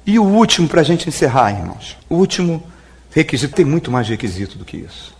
E 0.05 0.19
o 0.19 0.23
último, 0.23 0.67
para 0.67 0.81
a 0.81 0.83
gente 0.83 1.07
encerrar, 1.07 1.51
irmãos, 1.51 1.95
o 2.09 2.15
último 2.15 2.61
requisito, 3.11 3.55
tem 3.55 3.65
muito 3.65 3.89
mais 3.89 4.09
requisito 4.09 4.57
do 4.57 4.65
que 4.65 4.77
isso. 4.77 5.15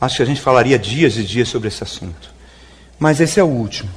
Acho 0.00 0.16
que 0.16 0.22
a 0.22 0.26
gente 0.26 0.40
falaria 0.40 0.78
dias 0.78 1.16
e 1.16 1.24
dias 1.24 1.48
sobre 1.48 1.68
esse 1.68 1.82
assunto. 1.82 2.32
Mas 2.98 3.20
esse 3.20 3.40
é 3.40 3.42
o 3.42 3.48
último. 3.48 3.90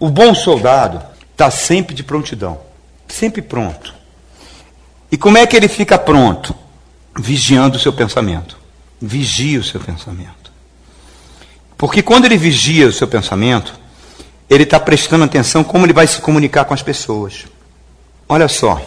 O 0.00 0.10
bom 0.10 0.34
soldado 0.34 1.02
está 1.32 1.50
sempre 1.50 1.94
de 1.94 2.02
prontidão, 2.02 2.60
sempre 3.06 3.42
pronto. 3.42 3.94
E 5.10 5.16
como 5.16 5.38
é 5.38 5.46
que 5.46 5.56
ele 5.56 5.68
fica 5.68 5.96
pronto? 5.96 6.54
Vigiando 7.18 7.76
o 7.76 7.80
seu 7.80 7.92
pensamento. 7.92 8.56
Vigia 9.00 9.60
o 9.60 9.64
seu 9.64 9.80
pensamento. 9.80 10.52
Porque 11.76 12.02
quando 12.02 12.24
ele 12.24 12.36
vigia 12.36 12.88
o 12.88 12.92
seu 12.92 13.06
pensamento, 13.06 13.78
ele 14.50 14.64
está 14.64 14.80
prestando 14.80 15.24
atenção 15.24 15.62
como 15.62 15.86
ele 15.86 15.92
vai 15.92 16.06
se 16.06 16.20
comunicar 16.20 16.64
com 16.64 16.74
as 16.74 16.82
pessoas. 16.82 17.46
Olha 18.28 18.48
só, 18.48 18.80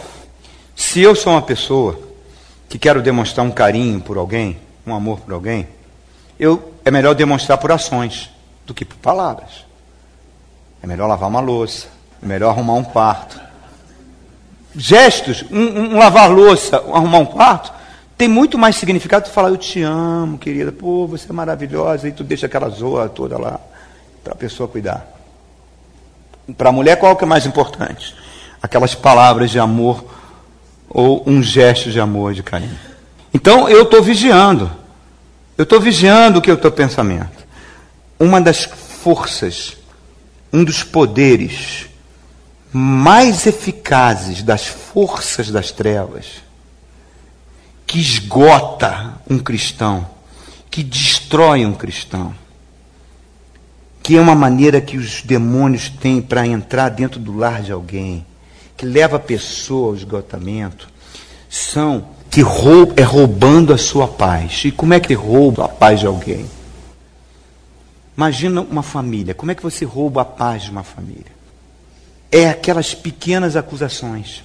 se 0.76 1.00
eu 1.00 1.14
sou 1.14 1.32
uma 1.32 1.42
pessoa 1.42 1.98
que 2.68 2.78
quero 2.78 3.02
demonstrar 3.02 3.46
um 3.46 3.50
carinho 3.50 4.00
por 4.00 4.16
alguém, 4.16 4.58
um 4.86 4.94
amor 4.94 5.20
por 5.20 5.32
alguém, 5.32 5.68
eu 6.38 6.72
é 6.84 6.90
melhor 6.90 7.14
demonstrar 7.14 7.58
por 7.58 7.70
ações 7.70 8.30
do 8.66 8.74
que 8.74 8.84
por 8.84 8.96
palavras. 8.96 9.64
É 10.82 10.86
melhor 10.86 11.06
lavar 11.06 11.28
uma 11.28 11.40
louça, 11.40 11.88
é 12.22 12.26
melhor 12.26 12.50
arrumar 12.50 12.74
um 12.74 12.84
quarto, 12.84 13.40
gestos, 14.74 15.44
um, 15.50 15.94
um 15.94 15.98
lavar 15.98 16.30
louça, 16.30 16.82
um 16.82 16.94
arrumar 16.94 17.18
um 17.18 17.26
quarto, 17.26 17.72
tem 18.22 18.28
muito 18.28 18.56
mais 18.56 18.76
significado 18.76 19.24
tu 19.24 19.32
falar, 19.32 19.48
eu 19.48 19.56
te 19.56 19.82
amo, 19.82 20.38
querida, 20.38 20.70
pô, 20.70 21.08
você 21.08 21.28
é 21.28 21.32
maravilhosa, 21.32 22.06
e 22.06 22.12
tu 22.12 22.22
deixa 22.22 22.46
aquela 22.46 22.68
zoa 22.68 23.08
toda 23.08 23.36
lá 23.36 23.58
para 24.22 24.32
a 24.32 24.36
pessoa 24.36 24.68
cuidar. 24.68 25.04
Para 26.56 26.68
a 26.68 26.72
mulher, 26.72 26.94
qual 27.00 27.16
que 27.16 27.24
é 27.24 27.26
mais 27.26 27.46
importante? 27.46 28.14
Aquelas 28.62 28.94
palavras 28.94 29.50
de 29.50 29.58
amor 29.58 30.04
ou 30.88 31.24
um 31.26 31.42
gesto 31.42 31.90
de 31.90 31.98
amor, 31.98 32.32
de 32.32 32.44
carinho. 32.44 32.78
Então, 33.34 33.68
eu 33.68 33.82
estou 33.82 34.00
vigiando. 34.00 34.70
Eu 35.58 35.64
estou 35.64 35.80
vigiando 35.80 36.38
o 36.38 36.42
que 36.42 36.48
é 36.48 36.54
o 36.54 36.56
teu 36.56 36.70
pensamento. 36.70 37.44
Uma 38.20 38.40
das 38.40 38.62
forças, 38.62 39.76
um 40.52 40.62
dos 40.62 40.84
poderes 40.84 41.88
mais 42.72 43.48
eficazes 43.48 44.44
das 44.44 44.64
forças 44.64 45.50
das 45.50 45.72
trevas, 45.72 46.51
que 47.92 48.00
esgota 48.00 49.20
um 49.28 49.38
cristão, 49.38 50.06
que 50.70 50.82
destrói 50.82 51.66
um 51.66 51.74
cristão, 51.74 52.34
que 54.02 54.16
é 54.16 54.20
uma 54.20 54.34
maneira 54.34 54.80
que 54.80 54.96
os 54.96 55.20
demônios 55.20 55.90
têm 55.90 56.22
para 56.22 56.46
entrar 56.46 56.88
dentro 56.88 57.20
do 57.20 57.36
lar 57.36 57.60
de 57.60 57.70
alguém, 57.70 58.24
que 58.78 58.86
leva 58.86 59.16
a 59.16 59.20
pessoa 59.20 59.88
ao 59.88 59.94
esgotamento, 59.94 60.88
são 61.50 62.08
que 62.30 62.40
rouba, 62.40 62.94
é 62.96 63.02
roubando 63.02 63.74
a 63.74 63.78
sua 63.78 64.08
paz. 64.08 64.62
E 64.64 64.70
como 64.70 64.94
é 64.94 64.98
que 64.98 65.12
rouba 65.12 65.66
a 65.66 65.68
paz 65.68 66.00
de 66.00 66.06
alguém? 66.06 66.46
Imagina 68.16 68.62
uma 68.62 68.82
família, 68.82 69.34
como 69.34 69.52
é 69.52 69.54
que 69.54 69.62
você 69.62 69.84
rouba 69.84 70.22
a 70.22 70.24
paz 70.24 70.62
de 70.62 70.70
uma 70.70 70.82
família? 70.82 71.42
é 72.32 72.48
aquelas 72.48 72.94
pequenas 72.94 73.54
acusações. 73.56 74.42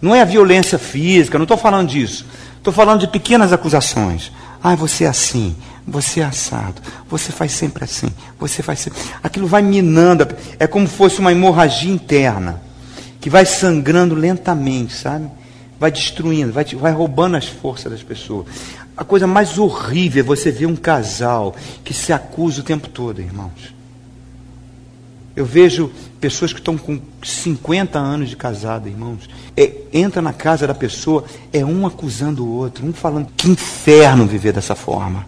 Não 0.00 0.14
é 0.14 0.20
a 0.20 0.24
violência 0.24 0.78
física, 0.78 1.38
não 1.38 1.44
estou 1.44 1.56
falando 1.56 1.88
disso. 1.88 2.26
Estou 2.56 2.72
falando 2.72 3.00
de 3.00 3.08
pequenas 3.08 3.52
acusações. 3.52 4.32
Ah, 4.62 4.74
você 4.74 5.04
é 5.04 5.08
assim, 5.08 5.54
você 5.86 6.20
é 6.20 6.24
assado, 6.24 6.82
você 7.08 7.30
faz 7.30 7.52
sempre 7.52 7.84
assim, 7.84 8.08
você 8.38 8.62
faz 8.62 8.80
sempre. 8.80 9.00
Aquilo 9.22 9.46
vai 9.46 9.62
minando, 9.62 10.26
é 10.58 10.66
como 10.66 10.88
se 10.88 10.94
fosse 10.94 11.20
uma 11.20 11.30
hemorragia 11.30 11.92
interna, 11.92 12.60
que 13.20 13.30
vai 13.30 13.46
sangrando 13.46 14.14
lentamente, 14.14 14.94
sabe? 14.94 15.30
Vai 15.78 15.92
destruindo, 15.92 16.52
vai, 16.52 16.64
vai 16.64 16.92
roubando 16.92 17.36
as 17.36 17.46
forças 17.46 17.92
das 17.92 18.02
pessoas. 18.02 18.46
A 18.96 19.04
coisa 19.04 19.26
mais 19.26 19.58
horrível 19.58 20.20
é 20.20 20.26
você 20.26 20.50
ver 20.50 20.66
um 20.66 20.74
casal 20.74 21.54
que 21.84 21.94
se 21.94 22.12
acusa 22.12 22.60
o 22.62 22.64
tempo 22.64 22.88
todo, 22.88 23.20
irmãos. 23.20 23.74
Eu 25.36 25.44
vejo 25.44 25.92
pessoas 26.20 26.52
que 26.52 26.58
estão 26.58 26.76
com 26.76 27.00
50 27.22 27.98
anos 27.98 28.28
de 28.28 28.36
casada, 28.36 28.88
irmãos. 28.88 29.28
É, 29.56 29.72
entra 29.92 30.20
na 30.22 30.32
casa 30.32 30.66
da 30.66 30.74
pessoa, 30.74 31.24
é 31.52 31.64
um 31.64 31.86
acusando 31.86 32.44
o 32.44 32.50
outro, 32.50 32.86
um 32.86 32.92
falando 32.92 33.28
que 33.36 33.48
inferno 33.48 34.26
viver 34.26 34.52
dessa 34.52 34.74
forma. 34.74 35.26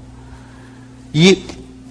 E 1.12 1.44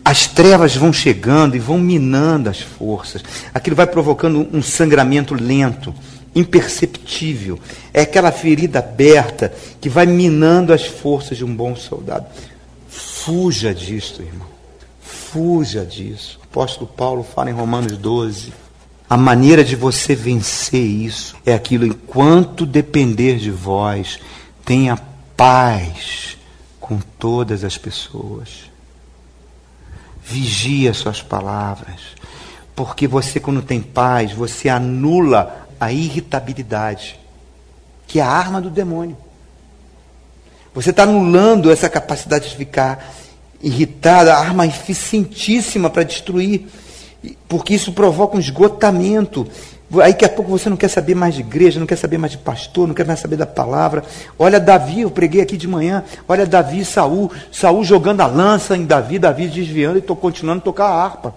as 0.04 0.28
trevas 0.28 0.76
vão 0.76 0.94
chegando 0.94 1.56
e 1.56 1.60
vão 1.60 1.78
minando 1.78 2.50
as 2.50 2.62
forças. 2.62 3.24
Aquilo 3.54 3.76
vai 3.76 3.88
provocando 3.88 4.48
um 4.54 4.62
sangramento 4.62 5.34
lento, 5.34 5.94
imperceptível. 6.36 7.60
É 7.94 8.02
aquela 8.02 8.32
ferida 8.32 8.80
aberta 8.80 9.54
que 9.82 9.90
vai 9.90 10.06
minando 10.06 10.72
as 10.72 10.86
forças 10.86 11.38
de 11.38 11.44
um 11.44 11.54
bom 11.54 11.76
soldado. 11.76 12.26
Fuja 12.88 13.74
disso, 13.74 14.22
irmão. 14.22 14.48
Fuja 15.02 15.86
disso 15.86 16.40
apóstolo 16.58 16.88
Paulo 16.88 17.22
fala 17.22 17.52
em 17.52 17.54
Romanos 17.54 17.96
12. 18.00 18.52
A 19.10 19.16
maneira 19.16 19.64
de 19.64 19.76
você 19.76 20.14
vencer 20.14 20.84
isso 20.84 21.36
é 21.46 21.54
aquilo, 21.54 21.86
enquanto 21.86 22.66
depender 22.66 23.38
de 23.38 23.50
vós, 23.50 24.20
tenha 24.66 24.98
paz 25.38 26.38
com 26.80 27.00
todas 27.18 27.64
as 27.64 27.78
pessoas. 27.78 28.70
Vigia 30.22 30.94
suas 30.94 31.22
palavras, 31.22 32.02
porque 32.76 33.08
você, 33.08 33.40
quando 33.40 33.62
tem 33.62 33.82
paz, 33.82 34.34
você 34.34 34.68
anula 34.68 35.68
a 35.80 35.90
irritabilidade, 35.92 37.18
que 38.08 38.20
é 38.20 38.24
a 38.24 38.30
arma 38.30 38.60
do 38.60 38.70
demônio. 38.70 39.18
Você 40.74 40.90
está 40.90 41.04
anulando 41.04 41.72
essa 41.72 41.90
capacidade 41.90 42.50
de 42.50 42.58
ficar 42.58 43.14
irritada, 43.64 44.36
arma 44.36 44.68
eficientíssima 44.68 45.90
para 45.90 46.04
destruir, 46.04 46.68
porque 47.48 47.74
isso 47.74 47.92
provoca 47.92 48.38
um 48.38 48.40
esgotamento. 48.40 49.48
Aí 50.02 50.12
daqui 50.12 50.26
a 50.26 50.30
pouco 50.30 50.52
você 50.52 50.70
não 50.70 50.76
quer 50.76 50.90
saber 50.90 51.16
mais 51.16 51.34
de 51.34 51.40
igreja, 51.42 51.80
não 51.80 51.88
quer 51.88 51.96
saber 51.96 52.18
mais 52.18 52.34
de 52.34 52.38
pastor, 52.38 52.88
não 52.88 52.94
quer 52.94 53.06
mais 53.06 53.20
saber 53.20 53.38
da 53.38 53.46
palavra. 53.46 54.04
Olha 54.38 54.60
Davi, 54.60 55.02
eu 55.02 55.10
preguei 55.10 55.42
aqui 55.42 55.56
de 55.56 55.68
manhã. 55.68 56.04
Olha 56.28 56.46
Davi 56.46 56.80
e 56.80 56.86
Saul, 56.86 57.32
Saul 57.52 57.84
jogando 57.84 58.22
a 58.22 58.28
lança 58.28 58.76
em 58.76 58.86
Davi, 58.86 59.18
Davi 59.18 59.48
desviando 59.48 59.96
e 59.96 60.00
estou 60.00 60.16
continuando 60.16 60.60
a 60.60 60.64
tocar 60.64 60.86
a 60.86 61.04
harpa. 61.04 61.34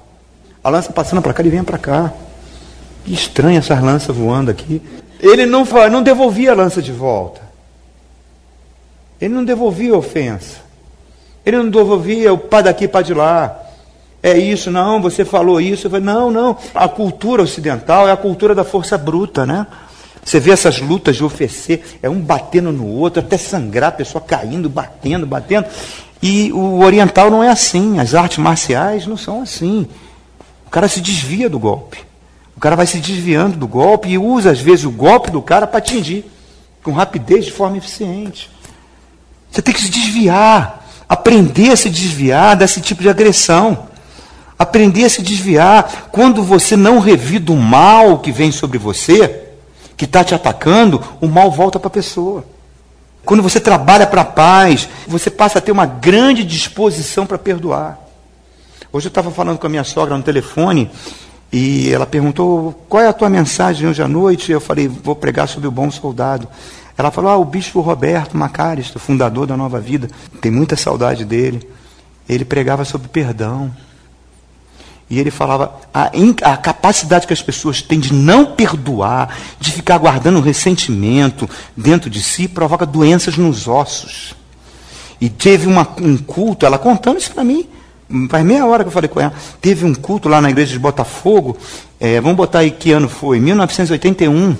A 0.62 0.68
lança 0.68 0.92
passando 0.92 1.22
para 1.22 1.32
cá, 1.32 1.42
ele 1.42 1.50
vem 1.50 1.64
para 1.64 1.78
cá. 1.78 2.12
Que 3.04 3.14
estranha 3.14 3.60
essas 3.60 3.80
lanças 3.80 4.14
voando 4.14 4.50
aqui. 4.50 4.82
Ele 5.20 5.46
não, 5.46 5.64
não 5.90 6.02
devolvia 6.02 6.52
a 6.52 6.54
lança 6.54 6.82
de 6.82 6.92
volta. 6.92 7.40
Ele 9.20 9.32
não 9.32 9.44
devolvia 9.44 9.94
a 9.94 9.98
ofensa. 9.98 10.58
Ele 11.44 11.56
não 11.56 11.70
devolvia 11.70 12.32
o 12.32 12.38
pá 12.38 12.62
daqui, 12.62 12.88
pá 12.88 13.00
de 13.00 13.14
lá. 13.14 13.69
É 14.22 14.36
isso, 14.36 14.70
não, 14.70 15.00
você 15.00 15.24
falou 15.24 15.60
isso. 15.60 15.86
Eu 15.86 15.90
falei, 15.90 16.04
não, 16.04 16.30
não. 16.30 16.56
A 16.74 16.88
cultura 16.88 17.42
ocidental 17.42 18.06
é 18.06 18.12
a 18.12 18.16
cultura 18.16 18.54
da 18.54 18.64
força 18.64 18.98
bruta, 18.98 19.46
né? 19.46 19.66
Você 20.22 20.38
vê 20.38 20.50
essas 20.50 20.80
lutas 20.80 21.16
de 21.16 21.24
oferecer, 21.24 21.98
é 22.02 22.08
um 22.08 22.20
batendo 22.20 22.70
no 22.70 22.86
outro, 22.86 23.20
até 23.20 23.38
sangrar, 23.38 23.88
a 23.88 23.92
pessoa 23.92 24.22
caindo, 24.22 24.68
batendo, 24.68 25.26
batendo. 25.26 25.66
E 26.22 26.52
o 26.52 26.80
oriental 26.80 27.30
não 27.30 27.42
é 27.42 27.48
assim, 27.48 27.98
as 27.98 28.14
artes 28.14 28.36
marciais 28.36 29.06
não 29.06 29.16
são 29.16 29.40
assim. 29.40 29.88
O 30.66 30.70
cara 30.70 30.86
se 30.88 31.00
desvia 31.00 31.48
do 31.48 31.58
golpe. 31.58 31.98
O 32.54 32.60
cara 32.60 32.76
vai 32.76 32.86
se 32.86 32.98
desviando 32.98 33.56
do 33.56 33.66
golpe 33.66 34.10
e 34.10 34.18
usa, 34.18 34.50
às 34.50 34.60
vezes, 34.60 34.84
o 34.84 34.90
golpe 34.90 35.30
do 35.30 35.40
cara 35.40 35.66
para 35.66 35.78
atingir 35.78 36.30
com 36.82 36.92
rapidez, 36.92 37.46
de 37.46 37.52
forma 37.52 37.78
eficiente. 37.78 38.50
Você 39.50 39.62
tem 39.62 39.72
que 39.72 39.80
se 39.80 39.90
desviar 39.90 40.80
aprender 41.10 41.72
a 41.72 41.76
se 41.76 41.90
desviar 41.90 42.54
desse 42.54 42.80
tipo 42.80 43.02
de 43.02 43.08
agressão. 43.08 43.89
Aprender 44.60 45.06
a 45.06 45.08
se 45.08 45.22
desviar. 45.22 46.10
Quando 46.12 46.42
você 46.42 46.76
não 46.76 46.98
revida 46.98 47.50
o 47.50 47.56
mal 47.56 48.18
que 48.18 48.30
vem 48.30 48.52
sobre 48.52 48.76
você, 48.76 49.44
que 49.96 50.04
está 50.04 50.22
te 50.22 50.34
atacando, 50.34 51.02
o 51.18 51.26
mal 51.26 51.50
volta 51.50 51.78
para 51.78 51.88
a 51.88 51.90
pessoa. 51.90 52.44
Quando 53.24 53.42
você 53.42 53.58
trabalha 53.58 54.06
para 54.06 54.20
a 54.20 54.24
paz, 54.26 54.86
você 55.08 55.30
passa 55.30 55.58
a 55.58 55.62
ter 55.62 55.72
uma 55.72 55.86
grande 55.86 56.44
disposição 56.44 57.24
para 57.24 57.38
perdoar. 57.38 57.98
Hoje 58.92 59.06
eu 59.06 59.08
estava 59.08 59.30
falando 59.30 59.58
com 59.58 59.66
a 59.66 59.70
minha 59.70 59.82
sogra 59.82 60.14
no 60.14 60.22
telefone 60.22 60.90
e 61.50 61.90
ela 61.90 62.04
perguntou: 62.04 62.84
qual 62.86 63.02
é 63.02 63.08
a 63.08 63.14
tua 63.14 63.30
mensagem 63.30 63.88
hoje 63.88 64.02
à 64.02 64.08
noite? 64.08 64.52
Eu 64.52 64.60
falei: 64.60 64.88
vou 64.88 65.16
pregar 65.16 65.48
sobre 65.48 65.68
o 65.68 65.70
bom 65.70 65.90
soldado. 65.90 66.46
Ela 66.98 67.10
falou: 67.10 67.30
ah, 67.30 67.38
o 67.38 67.46
bispo 67.46 67.80
Roberto 67.80 68.36
Macaristo, 68.36 68.98
fundador 68.98 69.46
da 69.46 69.56
Nova 69.56 69.80
Vida, 69.80 70.10
tem 70.38 70.52
muita 70.52 70.76
saudade 70.76 71.24
dele. 71.24 71.66
ele 72.28 72.44
pregava 72.44 72.84
sobre 72.84 73.08
perdão. 73.08 73.70
E 75.10 75.18
ele 75.18 75.32
falava 75.32 75.74
a, 75.92 76.08
a, 76.42 76.56
capacidade 76.56 77.26
que 77.26 77.32
as 77.32 77.42
pessoas 77.42 77.82
têm 77.82 77.98
de 77.98 78.14
não 78.14 78.46
perdoar, 78.46 79.36
de 79.58 79.72
ficar 79.72 79.98
guardando 79.98 80.40
ressentimento 80.40 81.50
dentro 81.76 82.08
de 82.08 82.22
si, 82.22 82.46
provoca 82.46 82.86
doenças 82.86 83.36
nos 83.36 83.66
ossos. 83.66 84.36
E 85.20 85.28
teve 85.28 85.66
uma, 85.66 85.86
um 86.00 86.16
culto, 86.16 86.64
ela 86.64 86.78
contando 86.78 87.18
isso 87.18 87.32
para 87.32 87.42
mim, 87.42 87.68
faz 88.28 88.44
meia 88.44 88.64
hora 88.64 88.84
que 88.84 88.88
eu 88.88 88.92
falei 88.92 89.08
com 89.08 89.20
ela. 89.20 89.34
Teve 89.60 89.84
um 89.84 89.92
culto 89.92 90.28
lá 90.28 90.40
na 90.40 90.48
igreja 90.48 90.72
de 90.72 90.78
Botafogo, 90.78 91.58
é, 91.98 92.20
vamos 92.20 92.36
botar 92.36 92.60
aí 92.60 92.70
que 92.70 92.92
ano 92.92 93.08
foi? 93.08 93.40
1981. 93.40 94.56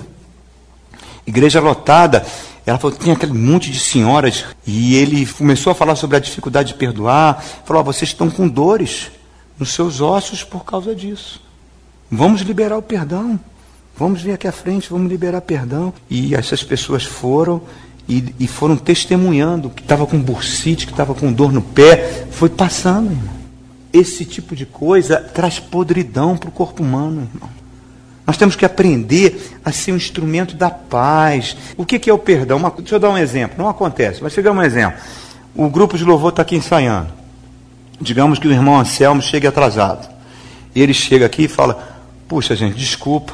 Igreja 1.25 1.61
lotada. 1.61 2.25
Ela 2.65 2.77
falou 2.77 2.95
tinha 2.97 3.15
aquele 3.15 3.33
monte 3.33 3.71
de 3.71 3.79
senhoras. 3.79 4.43
E 4.67 4.95
ele 4.95 5.25
começou 5.25 5.71
a 5.71 5.75
falar 5.75 5.95
sobre 5.95 6.17
a 6.17 6.19
dificuldade 6.19 6.73
de 6.73 6.73
perdoar. 6.75 7.41
Falou: 7.65 7.81
oh, 7.81 7.85
vocês 7.85 8.09
estão 8.09 8.29
com 8.29 8.47
dores 8.47 9.09
nos 9.61 9.73
seus 9.73 10.01
ossos 10.01 10.43
por 10.43 10.65
causa 10.65 10.95
disso. 10.95 11.39
Vamos 12.09 12.41
liberar 12.41 12.75
o 12.77 12.81
perdão. 12.81 13.39
Vamos 13.95 14.23
vir 14.23 14.31
aqui 14.31 14.47
à 14.47 14.51
frente, 14.51 14.89
vamos 14.89 15.07
liberar 15.07 15.39
perdão. 15.41 15.93
E 16.09 16.33
essas 16.33 16.63
pessoas 16.63 17.03
foram 17.05 17.61
e, 18.09 18.33
e 18.39 18.47
foram 18.47 18.75
testemunhando 18.75 19.69
que 19.69 19.83
estava 19.83 20.07
com 20.07 20.19
bursite, 20.19 20.87
que 20.87 20.91
estava 20.91 21.13
com 21.13 21.31
dor 21.31 21.53
no 21.53 21.61
pé. 21.61 22.25
Foi 22.31 22.49
passando, 22.49 23.11
irmão. 23.11 23.35
Esse 23.93 24.25
tipo 24.25 24.55
de 24.55 24.65
coisa 24.65 25.17
traz 25.17 25.59
podridão 25.59 26.35
para 26.35 26.49
o 26.49 26.51
corpo 26.51 26.81
humano, 26.81 27.29
irmão. 27.31 27.49
Nós 28.25 28.37
temos 28.37 28.55
que 28.55 28.65
aprender 28.65 29.59
a 29.63 29.71
ser 29.71 29.91
um 29.91 29.97
instrumento 29.97 30.55
da 30.55 30.71
paz. 30.71 31.55
O 31.77 31.85
que, 31.85 31.99
que 31.99 32.09
é 32.09 32.13
o 32.13 32.17
perdão? 32.17 32.57
Uma, 32.57 32.71
deixa 32.71 32.95
eu 32.95 32.99
dar 32.99 33.11
um 33.11 33.17
exemplo. 33.17 33.57
Não 33.59 33.69
acontece, 33.69 34.23
mas 34.23 34.33
chegar 34.33 34.53
um 34.53 34.63
exemplo. 34.63 34.99
O 35.55 35.69
grupo 35.69 35.99
de 35.99 36.03
louvor 36.03 36.29
está 36.31 36.41
aqui 36.41 36.55
ensaiando. 36.55 37.20
Digamos 38.01 38.39
que 38.39 38.47
o 38.47 38.51
irmão 38.51 38.79
Anselmo 38.79 39.21
chegue 39.21 39.47
atrasado. 39.47 40.09
Ele 40.75 40.93
chega 40.93 41.25
aqui 41.25 41.43
e 41.43 41.47
fala: 41.47 42.01
Puxa, 42.27 42.55
gente, 42.55 42.75
desculpa, 42.75 43.33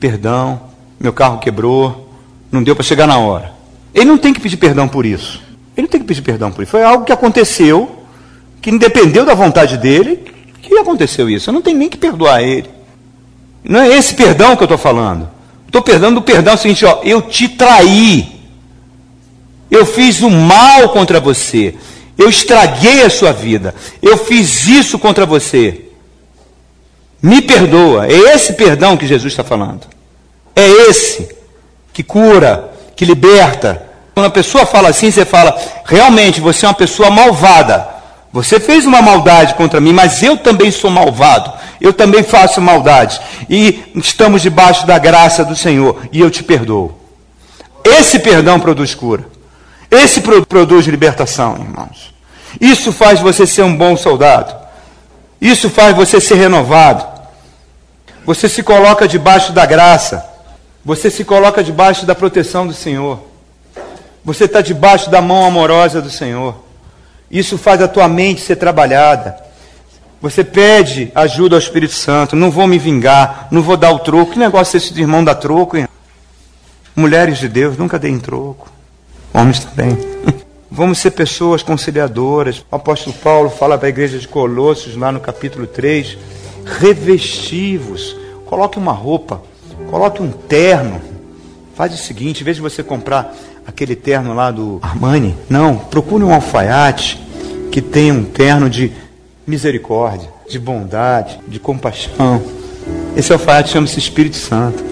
perdão, 0.00 0.60
meu 0.98 1.12
carro 1.12 1.38
quebrou, 1.38 2.12
não 2.50 2.62
deu 2.62 2.74
para 2.74 2.84
chegar 2.84 3.06
na 3.06 3.18
hora. 3.18 3.52
Ele 3.94 4.06
não 4.06 4.18
tem 4.18 4.32
que 4.32 4.40
pedir 4.40 4.56
perdão 4.56 4.88
por 4.88 5.06
isso. 5.06 5.40
Ele 5.76 5.86
não 5.86 5.90
tem 5.90 6.00
que 6.00 6.06
pedir 6.06 6.22
perdão 6.22 6.50
por 6.50 6.62
isso. 6.62 6.72
Foi 6.72 6.82
algo 6.82 7.04
que 7.04 7.12
aconteceu, 7.12 8.02
que 8.60 8.76
dependeu 8.76 9.24
da 9.24 9.34
vontade 9.34 9.76
dele, 9.76 10.24
que 10.60 10.76
aconteceu 10.76 11.30
isso. 11.30 11.50
Eu 11.50 11.54
não 11.54 11.62
tenho 11.62 11.78
nem 11.78 11.88
que 11.88 11.96
perdoar 11.96 12.42
ele. 12.42 12.68
Não 13.62 13.80
é 13.80 13.88
esse 13.88 14.14
perdão 14.14 14.56
que 14.56 14.62
eu 14.62 14.66
estou 14.66 14.78
falando. 14.78 15.28
Estou 15.66 15.82
perdendo 15.82 16.18
o 16.18 16.22
perdão 16.22 16.54
é 16.54 16.56
o 16.56 16.58
seguinte: 16.58 16.84
ó, 16.84 17.00
eu 17.02 17.22
te 17.22 17.48
traí. 17.48 18.38
Eu 19.70 19.84
fiz 19.84 20.22
o 20.22 20.30
mal 20.30 20.88
contra 20.88 21.20
você. 21.20 21.74
Eu 22.18 22.28
estraguei 22.28 23.02
a 23.02 23.10
sua 23.10 23.32
vida. 23.32 23.72
Eu 24.02 24.18
fiz 24.18 24.66
isso 24.66 24.98
contra 24.98 25.24
você. 25.24 25.84
Me 27.22 27.40
perdoa. 27.40 28.08
É 28.08 28.34
esse 28.34 28.54
perdão 28.54 28.96
que 28.96 29.06
Jesus 29.06 29.32
está 29.32 29.44
falando. 29.44 29.86
É 30.54 30.68
esse 30.90 31.28
que 31.92 32.02
cura, 32.02 32.72
que 32.96 33.04
liberta. 33.04 33.86
Quando 34.14 34.26
a 34.26 34.30
pessoa 34.30 34.66
fala 34.66 34.88
assim, 34.88 35.12
você 35.12 35.24
fala: 35.24 35.56
realmente 35.84 36.40
você 36.40 36.66
é 36.66 36.68
uma 36.68 36.74
pessoa 36.74 37.08
malvada. 37.08 37.88
Você 38.32 38.60
fez 38.60 38.84
uma 38.84 39.00
maldade 39.00 39.54
contra 39.54 39.80
mim, 39.80 39.92
mas 39.92 40.22
eu 40.22 40.36
também 40.36 40.70
sou 40.70 40.90
malvado. 40.90 41.52
Eu 41.80 41.92
também 41.92 42.22
faço 42.24 42.60
maldade. 42.60 43.20
E 43.48 43.92
estamos 43.94 44.42
debaixo 44.42 44.86
da 44.86 44.98
graça 44.98 45.44
do 45.44 45.54
Senhor. 45.54 46.02
E 46.12 46.20
eu 46.20 46.30
te 46.30 46.42
perdoo. 46.42 46.98
Esse 47.84 48.18
perdão 48.18 48.60
produz 48.60 48.94
cura. 48.94 49.37
Esse 49.90 50.20
produz 50.20 50.86
libertação, 50.86 51.56
irmãos. 51.56 52.14
Isso 52.60 52.92
faz 52.92 53.20
você 53.20 53.46
ser 53.46 53.62
um 53.62 53.76
bom 53.76 53.96
soldado. 53.96 54.54
Isso 55.40 55.70
faz 55.70 55.96
você 55.96 56.20
ser 56.20 56.34
renovado. 56.34 57.06
Você 58.24 58.48
se 58.48 58.62
coloca 58.62 59.08
debaixo 59.08 59.52
da 59.52 59.64
graça. 59.64 60.24
Você 60.84 61.10
se 61.10 61.24
coloca 61.24 61.62
debaixo 61.62 62.04
da 62.04 62.14
proteção 62.14 62.66
do 62.66 62.74
Senhor. 62.74 63.20
Você 64.24 64.44
está 64.44 64.60
debaixo 64.60 65.10
da 65.10 65.22
mão 65.22 65.44
amorosa 65.44 66.02
do 66.02 66.10
Senhor. 66.10 66.54
Isso 67.30 67.56
faz 67.56 67.80
a 67.80 67.88
tua 67.88 68.08
mente 68.08 68.40
ser 68.40 68.56
trabalhada. 68.56 69.36
Você 70.20 70.42
pede 70.42 71.12
ajuda 71.14 71.56
ao 71.56 71.60
Espírito 71.60 71.94
Santo. 71.94 72.34
Não 72.34 72.50
vou 72.50 72.66
me 72.66 72.78
vingar, 72.78 73.48
não 73.50 73.62
vou 73.62 73.76
dar 73.76 73.90
o 73.92 74.00
troco. 74.00 74.32
Que 74.32 74.38
negócio 74.38 74.76
é 74.76 74.78
esse 74.78 74.92
de 74.92 75.00
irmão 75.00 75.24
dar 75.24 75.36
troco? 75.36 75.76
Hein? 75.76 75.88
Mulheres 76.96 77.38
de 77.38 77.48
Deus 77.48 77.76
nunca 77.76 77.98
deem 77.98 78.18
troco. 78.18 78.77
Homens 79.38 79.60
também. 79.60 79.96
Vamos 80.68 80.98
ser 80.98 81.12
pessoas 81.12 81.62
conciliadoras. 81.62 82.64
O 82.70 82.74
apóstolo 82.74 83.14
Paulo 83.16 83.48
fala 83.48 83.78
para 83.78 83.86
a 83.86 83.88
igreja 83.88 84.18
de 84.18 84.26
Colossos, 84.26 84.96
lá 84.96 85.12
no 85.12 85.20
capítulo 85.20 85.66
3, 85.66 86.18
revestivos. 86.64 88.16
Coloque 88.46 88.78
uma 88.78 88.92
roupa, 88.92 89.40
coloque 89.90 90.20
um 90.20 90.30
terno. 90.30 91.00
Faz 91.74 91.94
o 91.94 91.96
seguinte, 91.96 92.40
em 92.40 92.44
vez 92.44 92.56
de 92.56 92.62
você 92.62 92.82
comprar 92.82 93.32
aquele 93.64 93.94
terno 93.94 94.34
lá 94.34 94.50
do 94.50 94.80
Armani, 94.82 95.36
não, 95.48 95.76
procure 95.76 96.24
um 96.24 96.34
alfaiate 96.34 97.22
que 97.70 97.80
tenha 97.80 98.12
um 98.12 98.24
terno 98.24 98.68
de 98.68 98.90
misericórdia, 99.46 100.28
de 100.48 100.58
bondade, 100.58 101.38
de 101.46 101.60
compaixão. 101.60 102.42
Esse 103.16 103.32
alfaiate 103.32 103.70
chama-se 103.70 103.98
Espírito 103.98 104.36
Santo. 104.36 104.84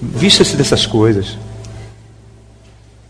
Vista-se 0.00 0.56
dessas 0.56 0.86
coisas. 0.86 1.36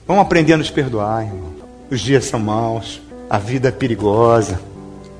Vamos 0.06 0.22
aprender 0.22 0.52
a 0.52 0.56
nos 0.56 0.70
perdoar, 0.70 1.24
irmão. 1.24 1.52
Os 1.90 2.00
dias 2.00 2.26
são 2.26 2.38
maus, 2.38 3.00
a 3.28 3.38
vida 3.38 3.68
é 3.68 3.72
perigosa. 3.72 4.60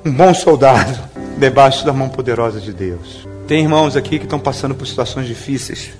Um 0.04 0.12
bom 0.12 0.32
soldado 0.32 0.96
debaixo 1.36 1.84
da 1.84 1.92
mão 1.92 2.08
poderosa 2.08 2.60
de 2.60 2.72
Deus. 2.72 3.26
Tem 3.48 3.62
irmãos 3.62 3.96
aqui 3.96 4.16
que 4.16 4.26
estão 4.26 4.38
passando 4.38 4.76
por 4.76 4.86
situações 4.86 5.26
difíceis, 5.26 5.90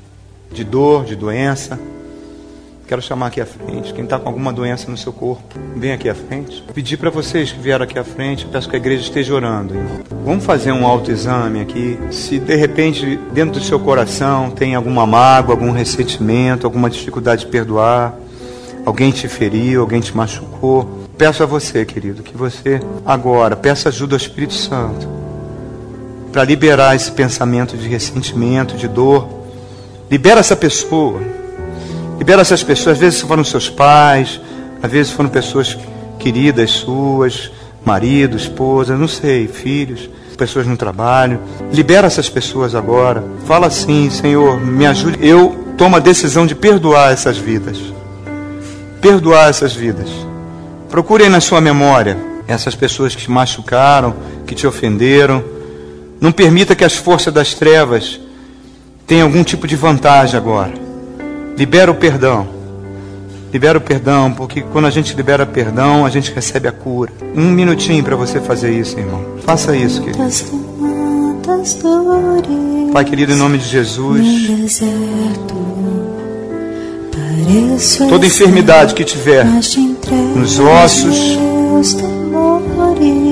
de 0.53 0.63
dor, 0.63 1.05
de 1.05 1.17
doença. 1.17 1.81
Quero 2.87 3.03
chamar 3.03 3.27
aqui 3.27 3.41
à 3.41 3.47
frente. 3.47 3.93
Quem 3.93 4.05
está 4.05 4.21
com 4.21 4.29
alguma 4.29 4.53
doença 4.53 4.89
no 4.89 4.97
seu 4.97 5.13
corpo, 5.13 5.59
vem 5.75 5.91
aqui 5.91 6.09
à 6.09 6.15
frente. 6.15 6.63
Pedir 6.73 6.97
para 6.97 7.11
vocês 7.11 7.51
que 7.51 7.59
vieram 7.59 7.83
aqui 7.83 7.99
à 7.99 8.05
frente, 8.05 8.47
peço 8.47 8.69
que 8.69 8.77
a 8.77 8.79
igreja 8.79 9.03
esteja 9.03 9.35
orando. 9.35 9.75
Irmão. 9.75 9.99
Vamos 10.25 10.45
fazer 10.45 10.71
um 10.71 10.87
autoexame 10.87 11.61
aqui. 11.61 11.99
Se 12.13 12.39
de 12.39 12.55
repente 12.55 13.19
dentro 13.33 13.59
do 13.59 13.67
seu 13.67 13.81
coração 13.81 14.49
tem 14.51 14.77
alguma 14.77 15.05
mágoa, 15.05 15.57
algum 15.57 15.73
ressentimento, 15.73 16.65
alguma 16.69 16.89
dificuldade 16.89 17.45
de 17.45 17.51
perdoar, 17.51 18.15
alguém 18.87 19.11
te 19.11 19.27
feriu, 19.27 19.81
alguém 19.81 20.01
te 20.01 20.17
machucou, 20.17 21.01
peço 21.19 21.43
a 21.43 21.47
você, 21.47 21.85
querido, 21.85 22.23
que 22.23 22.37
você 22.37 22.81
agora 23.05 23.57
peça 23.57 23.89
ajuda 23.89 24.15
ao 24.15 24.17
Espírito 24.17 24.55
Santo 24.55 25.09
para 26.31 26.45
liberar 26.45 26.95
esse 26.95 27.11
pensamento 27.11 27.77
de 27.77 27.89
ressentimento, 27.89 28.77
de 28.77 28.87
dor. 28.87 29.29
Libera 30.09 30.39
essa 30.39 30.55
pessoa. 30.55 31.21
Libera 32.17 32.43
essas 32.43 32.63
pessoas. 32.63 32.95
Às 32.95 33.01
vezes 33.01 33.21
foram 33.23 33.43
seus 33.43 33.69
pais, 33.69 34.41
às 34.81 34.93
vezes 34.93 35.11
foram 35.11 35.31
pessoas 35.31 35.77
queridas 36.19 36.71
suas, 36.71 37.51
marido, 37.85 38.37
esposa, 38.37 38.97
não 38.97 39.09
sei, 39.09 39.49
filhos, 39.49 40.09
pessoas 40.37 40.67
no 40.67 40.77
trabalho. 40.77 41.41
Libera 41.73 42.07
essas 42.07 42.29
pessoas 42.29 42.75
agora. 42.75 43.25
Fala 43.47 43.67
assim, 43.67 44.11
Senhor, 44.11 44.61
me 44.61 44.87
ajude. 44.87 45.27
Eu 45.27 45.75
tomo 45.77 45.97
a 45.97 46.01
decisão 46.01 46.47
de 46.47 46.55
perdoar 46.55 47.13
essas 47.13 47.39
vidas 47.39 47.97
perdoar 49.07 49.49
essas 49.49 49.73
vidas. 49.73 50.09
Procurem 50.91 51.29
na 51.29 51.41
sua 51.41 51.61
memória 51.61 52.19
essas 52.49 52.75
pessoas 52.75 53.15
que 53.15 53.23
te 53.23 53.31
machucaram, 53.31 54.17
que 54.45 54.53
te 54.53 54.67
ofenderam. 54.67 55.45
Não 56.21 56.33
permita 56.33 56.75
que 56.75 56.83
as 56.83 56.97
forças 56.97 57.33
das 57.33 57.55
trevas 57.55 58.19
tenham 59.07 59.29
algum 59.29 59.45
tipo 59.45 59.65
de 59.69 59.77
vantagem 59.77 60.37
agora. 60.37 60.73
Libera 61.57 61.89
o 61.89 61.95
perdão. 61.95 62.49
Libera 63.53 63.79
o 63.79 63.81
perdão, 63.81 64.33
porque 64.33 64.61
quando 64.61 64.87
a 64.87 64.91
gente 64.91 65.15
libera 65.15 65.47
perdão, 65.47 66.05
a 66.05 66.11
gente 66.11 66.33
recebe 66.33 66.67
a 66.67 66.73
cura. 66.73 67.13
Um 67.33 67.49
minutinho 67.49 68.03
para 68.03 68.17
você 68.17 68.41
fazer 68.41 68.73
isso, 68.73 68.99
irmão. 68.99 69.25
Faça 69.45 69.77
isso, 69.77 70.03
querido. 70.03 70.19
Pai 72.93 73.05
querido, 73.05 73.33
em 73.33 73.37
nome 73.37 73.59
de 73.59 73.69
Jesus. 73.69 74.19
Toda 78.09 78.27
enfermidade 78.27 78.95
que 78.95 79.05
tiver 79.05 79.45
nos 80.35 80.59
ossos, 80.59 81.39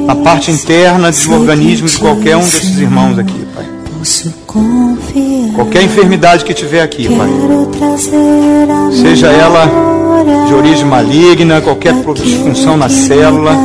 na 0.07 0.15
parte 0.15 0.51
interna 0.51 1.11
do 1.11 1.33
organismo 1.33 1.89
de 1.89 1.99
qualquer 1.99 2.37
um 2.37 2.41
desses 2.41 2.79
irmãos 2.79 3.19
aqui, 3.19 3.45
Pai. 3.55 3.65
Qualquer 5.55 5.83
enfermidade 5.83 6.45
que 6.45 6.55
tiver 6.55 6.83
aqui, 6.83 7.09
Pai. 7.09 7.29
Seja 8.93 9.29
ela 9.29 9.69
de 10.47 10.55
origem 10.55 10.85
maligna, 10.85 11.61
qualquer 11.61 11.95
disfunção 12.15 12.77
na 12.77 12.89
célula, 12.89 13.57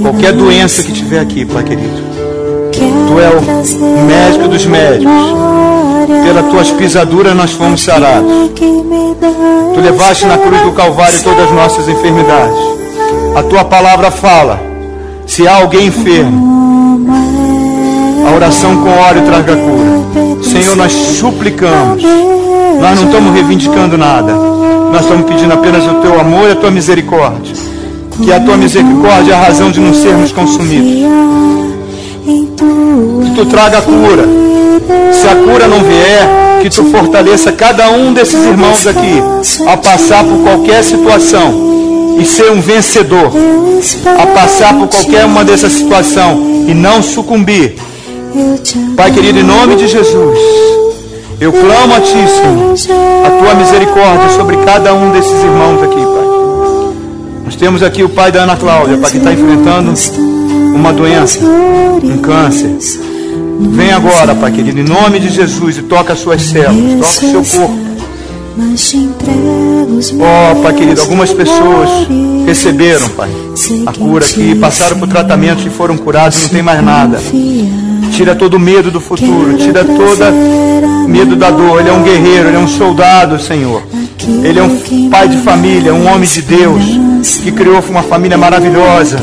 qualquer 0.00 0.32
doença 0.32 0.82
que 0.82 0.92
tiver 0.92 1.20
aqui, 1.20 1.44
Pai 1.44 1.62
querido. 1.64 2.12
Tu 2.72 3.20
é 3.20 3.28
o 3.28 4.06
médico 4.06 4.48
dos 4.48 4.64
médicos. 4.64 5.12
Pelas 6.06 6.50
tuas 6.50 6.70
pisaduras 6.70 7.34
nós 7.34 7.52
fomos 7.52 7.82
sarados. 7.82 8.50
Tu 9.74 9.80
levaste 9.80 10.26
na 10.26 10.38
cruz 10.38 10.60
do 10.62 10.72
Calvário 10.72 11.22
todas 11.22 11.44
as 11.44 11.52
nossas 11.52 11.88
enfermidades. 11.88 12.58
A 13.36 13.42
tua 13.42 13.64
palavra 13.64 14.10
fala: 14.10 14.60
se 15.26 15.46
há 15.46 15.56
alguém 15.56 15.86
enfermo, 15.86 17.06
a 18.26 18.34
oração 18.34 18.76
com 18.82 18.90
óleo 18.90 19.22
traga 19.22 19.56
cura. 19.56 20.42
Senhor, 20.42 20.76
nós 20.76 20.92
suplicamos. 20.92 22.02
Nós 22.80 23.00
não 23.00 23.06
estamos 23.06 23.32
reivindicando 23.32 23.96
nada. 23.96 24.34
Nós 24.34 25.02
estamos 25.02 25.26
pedindo 25.26 25.54
apenas 25.54 25.86
o 25.86 25.94
teu 26.00 26.20
amor 26.20 26.48
e 26.48 26.52
a 26.52 26.56
tua 26.56 26.70
misericórdia. 26.70 27.54
Que 28.22 28.32
a 28.32 28.40
tua 28.40 28.56
misericórdia 28.56 29.32
é 29.32 29.34
a 29.34 29.40
razão 29.40 29.70
de 29.70 29.80
não 29.80 29.94
sermos 29.94 30.32
consumidos. 30.32 31.10
Que 32.24 33.34
tu 33.34 33.46
traga 33.46 33.78
a 33.78 33.82
cura. 33.82 34.24
Se 35.12 35.26
a 35.26 35.36
cura 35.36 35.66
não 35.66 35.82
vier, 35.82 36.60
que 36.62 36.70
tu 36.70 36.84
fortaleça 36.84 37.50
cada 37.52 37.90
um 37.90 38.12
desses 38.12 38.44
irmãos 38.44 38.86
aqui 38.86 39.20
a 39.66 39.76
passar 39.76 40.22
por 40.24 40.38
qualquer 40.42 40.84
situação 40.84 42.16
e 42.18 42.24
ser 42.24 42.52
um 42.52 42.60
vencedor, 42.60 43.32
a 44.18 44.26
passar 44.28 44.74
por 44.74 44.88
qualquer 44.88 45.24
uma 45.24 45.44
dessa 45.44 45.68
situação 45.68 46.64
e 46.68 46.74
não 46.74 47.02
sucumbir. 47.02 47.74
Pai 48.96 49.10
querido, 49.10 49.40
em 49.40 49.42
nome 49.42 49.74
de 49.76 49.88
Jesus, 49.88 50.38
eu 51.40 51.52
clamo 51.52 51.94
a 51.94 52.00
Ti, 52.00 52.12
Senhor, 52.12 52.96
a 53.26 53.30
Tua 53.30 53.54
misericórdia 53.54 54.28
sobre 54.36 54.56
cada 54.58 54.94
um 54.94 55.10
desses 55.10 55.42
irmãos 55.42 55.82
aqui, 55.82 55.96
Pai. 55.96 56.22
Nós 57.44 57.56
temos 57.56 57.82
aqui 57.82 58.04
o 58.04 58.08
pai 58.08 58.30
da 58.30 58.44
Ana 58.44 58.56
Cláudia, 58.56 58.96
Pai, 58.98 59.10
que 59.10 59.18
está 59.18 59.32
enfrentando 59.32 59.92
uma 60.74 60.92
doença, 60.92 61.38
um 62.02 62.18
câncer. 62.18 62.76
Vem 63.60 63.92
agora, 63.92 64.34
Pai 64.34 64.50
querido, 64.52 64.80
em 64.80 64.84
nome 64.84 65.20
de 65.20 65.28
Jesus 65.28 65.78
e 65.78 65.82
toca 65.82 66.12
as 66.12 66.18
suas 66.18 66.42
células, 66.42 67.16
toca 67.16 67.26
o 67.26 67.44
seu 67.44 67.60
corpo. 67.60 67.78
Oh, 70.20 70.62
Pai 70.62 70.74
querido, 70.74 71.00
algumas 71.00 71.32
pessoas 71.32 71.88
receberam, 72.46 73.08
Pai, 73.10 73.30
a 73.86 73.92
cura 73.92 74.24
aqui, 74.24 74.54
passaram 74.56 74.98
por 74.98 75.08
tratamento 75.08 75.66
e 75.66 75.70
foram 75.70 75.96
curados, 75.96 76.42
não 76.42 76.48
tem 76.48 76.62
mais 76.62 76.82
nada. 76.82 77.20
Tira 78.12 78.34
todo 78.34 78.54
o 78.54 78.60
medo 78.60 78.90
do 78.90 79.00
futuro, 79.00 79.56
tira 79.56 79.84
todo 79.84 81.08
medo 81.08 81.36
da 81.36 81.50
dor. 81.50 81.80
Ele 81.80 81.88
é 81.88 81.92
um 81.92 82.02
guerreiro, 82.02 82.48
ele 82.48 82.56
é 82.56 82.60
um 82.60 82.68
soldado, 82.68 83.40
Senhor. 83.40 83.82
Ele 84.26 84.58
é 84.58 84.62
um 84.62 85.10
pai 85.10 85.28
de 85.28 85.38
família, 85.38 85.94
um 85.94 86.06
homem 86.06 86.28
de 86.28 86.42
Deus, 86.42 86.84
que 87.42 87.52
criou 87.52 87.82
uma 87.88 88.02
família 88.02 88.36
maravilhosa. 88.36 89.18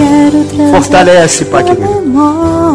Fortalece, 0.72 1.46
Pai 1.46 1.64
querido. 1.64 2.04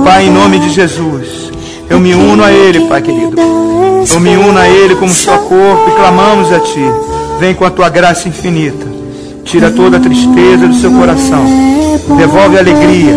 Pai, 0.04 0.26
em 0.26 0.30
nome 0.30 0.58
de 0.58 0.70
Jesus, 0.70 1.50
eu 1.88 1.98
me 2.00 2.14
uno 2.14 2.42
a 2.42 2.52
Ele, 2.52 2.80
Pai 2.86 3.02
querido. 3.02 3.36
Eu 3.38 4.20
me 4.20 4.36
uno 4.36 4.58
a 4.58 4.68
Ele 4.68 4.96
como 4.96 5.12
seu 5.12 5.36
corpo 5.38 5.90
e 5.90 5.94
clamamos 5.94 6.52
a 6.52 6.60
Ti. 6.60 6.84
Vem 7.40 7.54
com 7.54 7.64
a 7.64 7.70
Tua 7.70 7.88
graça 7.88 8.28
infinita. 8.28 8.86
Tira 9.44 9.70
toda 9.70 9.98
a 9.98 10.00
tristeza 10.00 10.66
do 10.66 10.74
seu 10.74 10.90
coração. 10.92 11.44
Devolve 12.16 12.56
a 12.56 12.60
alegria. 12.60 13.14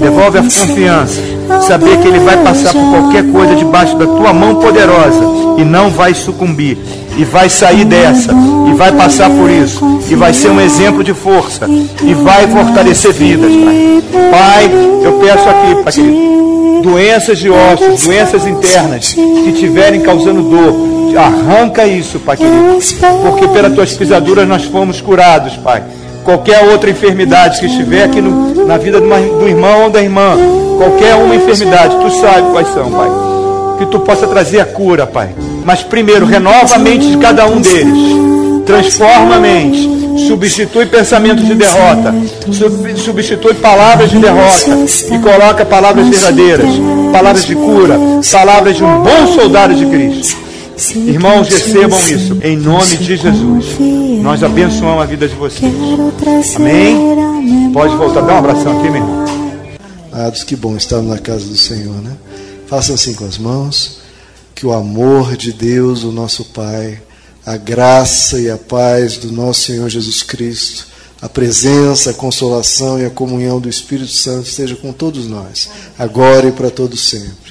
Devolve 0.00 0.38
a 0.38 0.42
confiança 0.42 1.38
saber 1.62 1.98
que 1.98 2.08
ele 2.08 2.20
vai 2.20 2.36
passar 2.42 2.72
por 2.72 2.90
qualquer 2.90 3.24
coisa 3.30 3.54
debaixo 3.56 3.96
da 3.96 4.06
tua 4.06 4.32
mão 4.32 4.56
poderosa 4.56 5.22
e 5.56 5.64
não 5.64 5.90
vai 5.90 6.14
sucumbir. 6.14 6.78
E 7.18 7.24
vai 7.24 7.48
sair 7.48 7.84
dessa, 7.84 8.32
e 8.68 8.74
vai 8.74 8.92
passar 8.92 9.28
por 9.28 9.50
isso, 9.50 10.00
e 10.08 10.14
vai 10.14 10.32
ser 10.32 10.50
um 10.50 10.60
exemplo 10.60 11.02
de 11.02 11.12
força, 11.12 11.68
e 11.68 12.14
vai 12.14 12.46
fortalecer 12.46 13.12
vidas, 13.12 13.50
Pai. 13.52 14.02
Pai, 14.30 14.70
eu 15.02 15.12
peço 15.14 15.48
aqui, 15.48 15.82
Pai 15.82 15.92
querido, 15.92 16.80
doenças 16.82 17.38
de 17.38 17.50
ossos, 17.50 18.04
doenças 18.04 18.46
internas 18.46 19.14
que 19.14 19.50
estiverem 19.50 20.00
causando 20.00 20.42
dor, 20.42 21.18
arranca 21.18 21.84
isso, 21.84 22.20
Pai 22.20 22.36
querido, 22.36 22.78
porque 23.22 23.48
pelas 23.48 23.74
tuas 23.74 23.92
pisaduras 23.94 24.46
nós 24.46 24.64
fomos 24.64 25.00
curados, 25.00 25.56
Pai 25.56 25.82
qualquer 26.28 26.62
outra 26.70 26.90
enfermidade 26.90 27.58
que 27.58 27.64
estiver 27.64 28.04
aqui 28.04 28.20
no, 28.20 28.66
na 28.66 28.76
vida 28.76 29.00
do, 29.00 29.08
do 29.08 29.48
irmão 29.48 29.84
ou 29.84 29.90
da 29.90 30.02
irmã, 30.02 30.36
qualquer 30.76 31.14
uma 31.14 31.34
enfermidade, 31.34 31.96
tu 31.96 32.10
sabe 32.10 32.50
quais 32.52 32.68
são, 32.68 32.90
Pai. 32.90 33.08
Que 33.78 33.86
tu 33.86 34.00
possa 34.00 34.26
trazer 34.26 34.60
a 34.60 34.66
cura, 34.66 35.06
Pai. 35.06 35.30
Mas 35.68 35.82
primeiro, 35.82 36.24
renova 36.24 36.76
a 36.76 36.78
mente 36.78 37.10
de 37.10 37.18
cada 37.18 37.46
um 37.46 37.60
deles. 37.60 38.64
Transforma 38.64 39.34
a 39.34 39.38
mente. 39.38 39.86
Substitui 40.26 40.86
pensamentos 40.86 41.46
de 41.46 41.54
derrota. 41.54 42.14
Substitui 42.96 43.52
palavras 43.52 44.10
de 44.10 44.18
derrota. 44.18 44.70
E 45.14 45.18
coloca 45.18 45.66
palavras 45.66 46.08
verdadeiras. 46.08 46.70
Palavras 47.12 47.44
de 47.44 47.54
cura. 47.54 48.00
Palavras 48.32 48.76
de 48.78 48.82
um 48.82 49.02
bom 49.02 49.26
soldado 49.34 49.74
de 49.74 49.84
Cristo. 49.84 50.38
Irmãos, 51.06 51.50
recebam 51.50 52.00
isso 52.00 52.38
em 52.42 52.56
nome 52.56 52.96
de 52.96 53.04
Jesus. 53.04 53.66
Nós 54.22 54.42
abençoamos 54.42 55.02
a 55.02 55.04
vida 55.04 55.28
de 55.28 55.34
vocês. 55.34 55.70
Amém? 56.56 57.70
Pode 57.74 57.94
voltar, 57.94 58.22
dá 58.22 58.36
um 58.36 58.38
abração 58.38 58.78
aqui, 58.78 58.88
meu 58.88 59.02
irmão. 59.02 59.24
Amados, 60.10 60.44
que 60.44 60.56
bom 60.56 60.78
estar 60.78 61.02
na 61.02 61.18
casa 61.18 61.44
do 61.44 61.58
Senhor, 61.58 61.96
né? 61.96 62.12
Façam 62.66 62.94
assim 62.94 63.12
com 63.12 63.26
as 63.26 63.36
mãos. 63.36 64.07
Que 64.58 64.66
o 64.66 64.72
amor 64.72 65.36
de 65.36 65.52
Deus, 65.52 66.02
o 66.02 66.10
nosso 66.10 66.46
Pai, 66.46 67.00
a 67.46 67.56
graça 67.56 68.40
e 68.40 68.50
a 68.50 68.58
paz 68.58 69.16
do 69.16 69.30
nosso 69.30 69.60
Senhor 69.60 69.88
Jesus 69.88 70.20
Cristo, 70.24 70.88
a 71.22 71.28
presença, 71.28 72.10
a 72.10 72.14
consolação 72.14 73.00
e 73.00 73.04
a 73.04 73.10
comunhão 73.10 73.60
do 73.60 73.68
Espírito 73.68 74.10
Santo 74.10 74.48
esteja 74.48 74.74
com 74.74 74.92
todos 74.92 75.28
nós, 75.28 75.70
agora 75.96 76.48
e 76.48 76.50
para 76.50 76.70
todos 76.70 77.08
sempre. 77.08 77.47